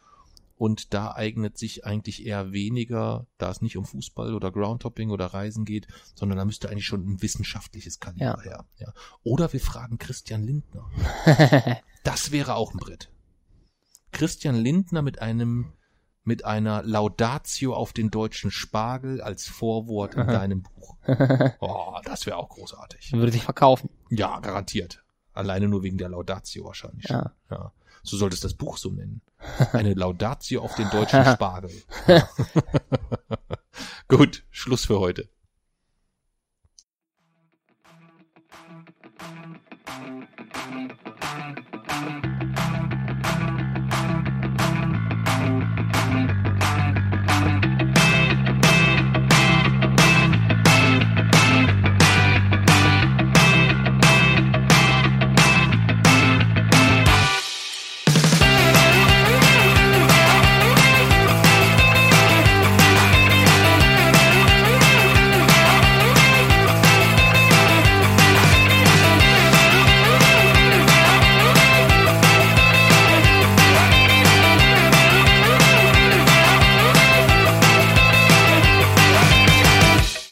[0.60, 5.28] Und da eignet sich eigentlich eher weniger, da es nicht um Fußball oder Groundhopping oder
[5.28, 8.42] Reisen geht, sondern da müsste eigentlich schon ein wissenschaftliches Kaliber Ja.
[8.42, 8.66] her.
[8.80, 8.92] Ja.
[9.24, 10.90] Oder wir fragen Christian Lindner.
[12.04, 13.12] Das wäre auch ein Brett.
[14.14, 15.74] Christian Lindner mit einem
[16.28, 20.98] mit einer Laudatio auf den deutschen Spargel als Vorwort in deinem Buch.
[21.62, 23.14] Oh, das wäre auch großartig.
[23.14, 23.90] Würde sich verkaufen.
[24.10, 25.04] Ja, garantiert.
[25.32, 27.08] Alleine nur wegen der Laudatio wahrscheinlich.
[27.08, 27.32] Ja.
[27.50, 27.72] ja.
[28.04, 29.22] So solltest das Buch so nennen.
[29.72, 31.72] Eine Laudatio auf den deutschen Spargel.
[34.10, 35.30] Gut, Schluss für heute.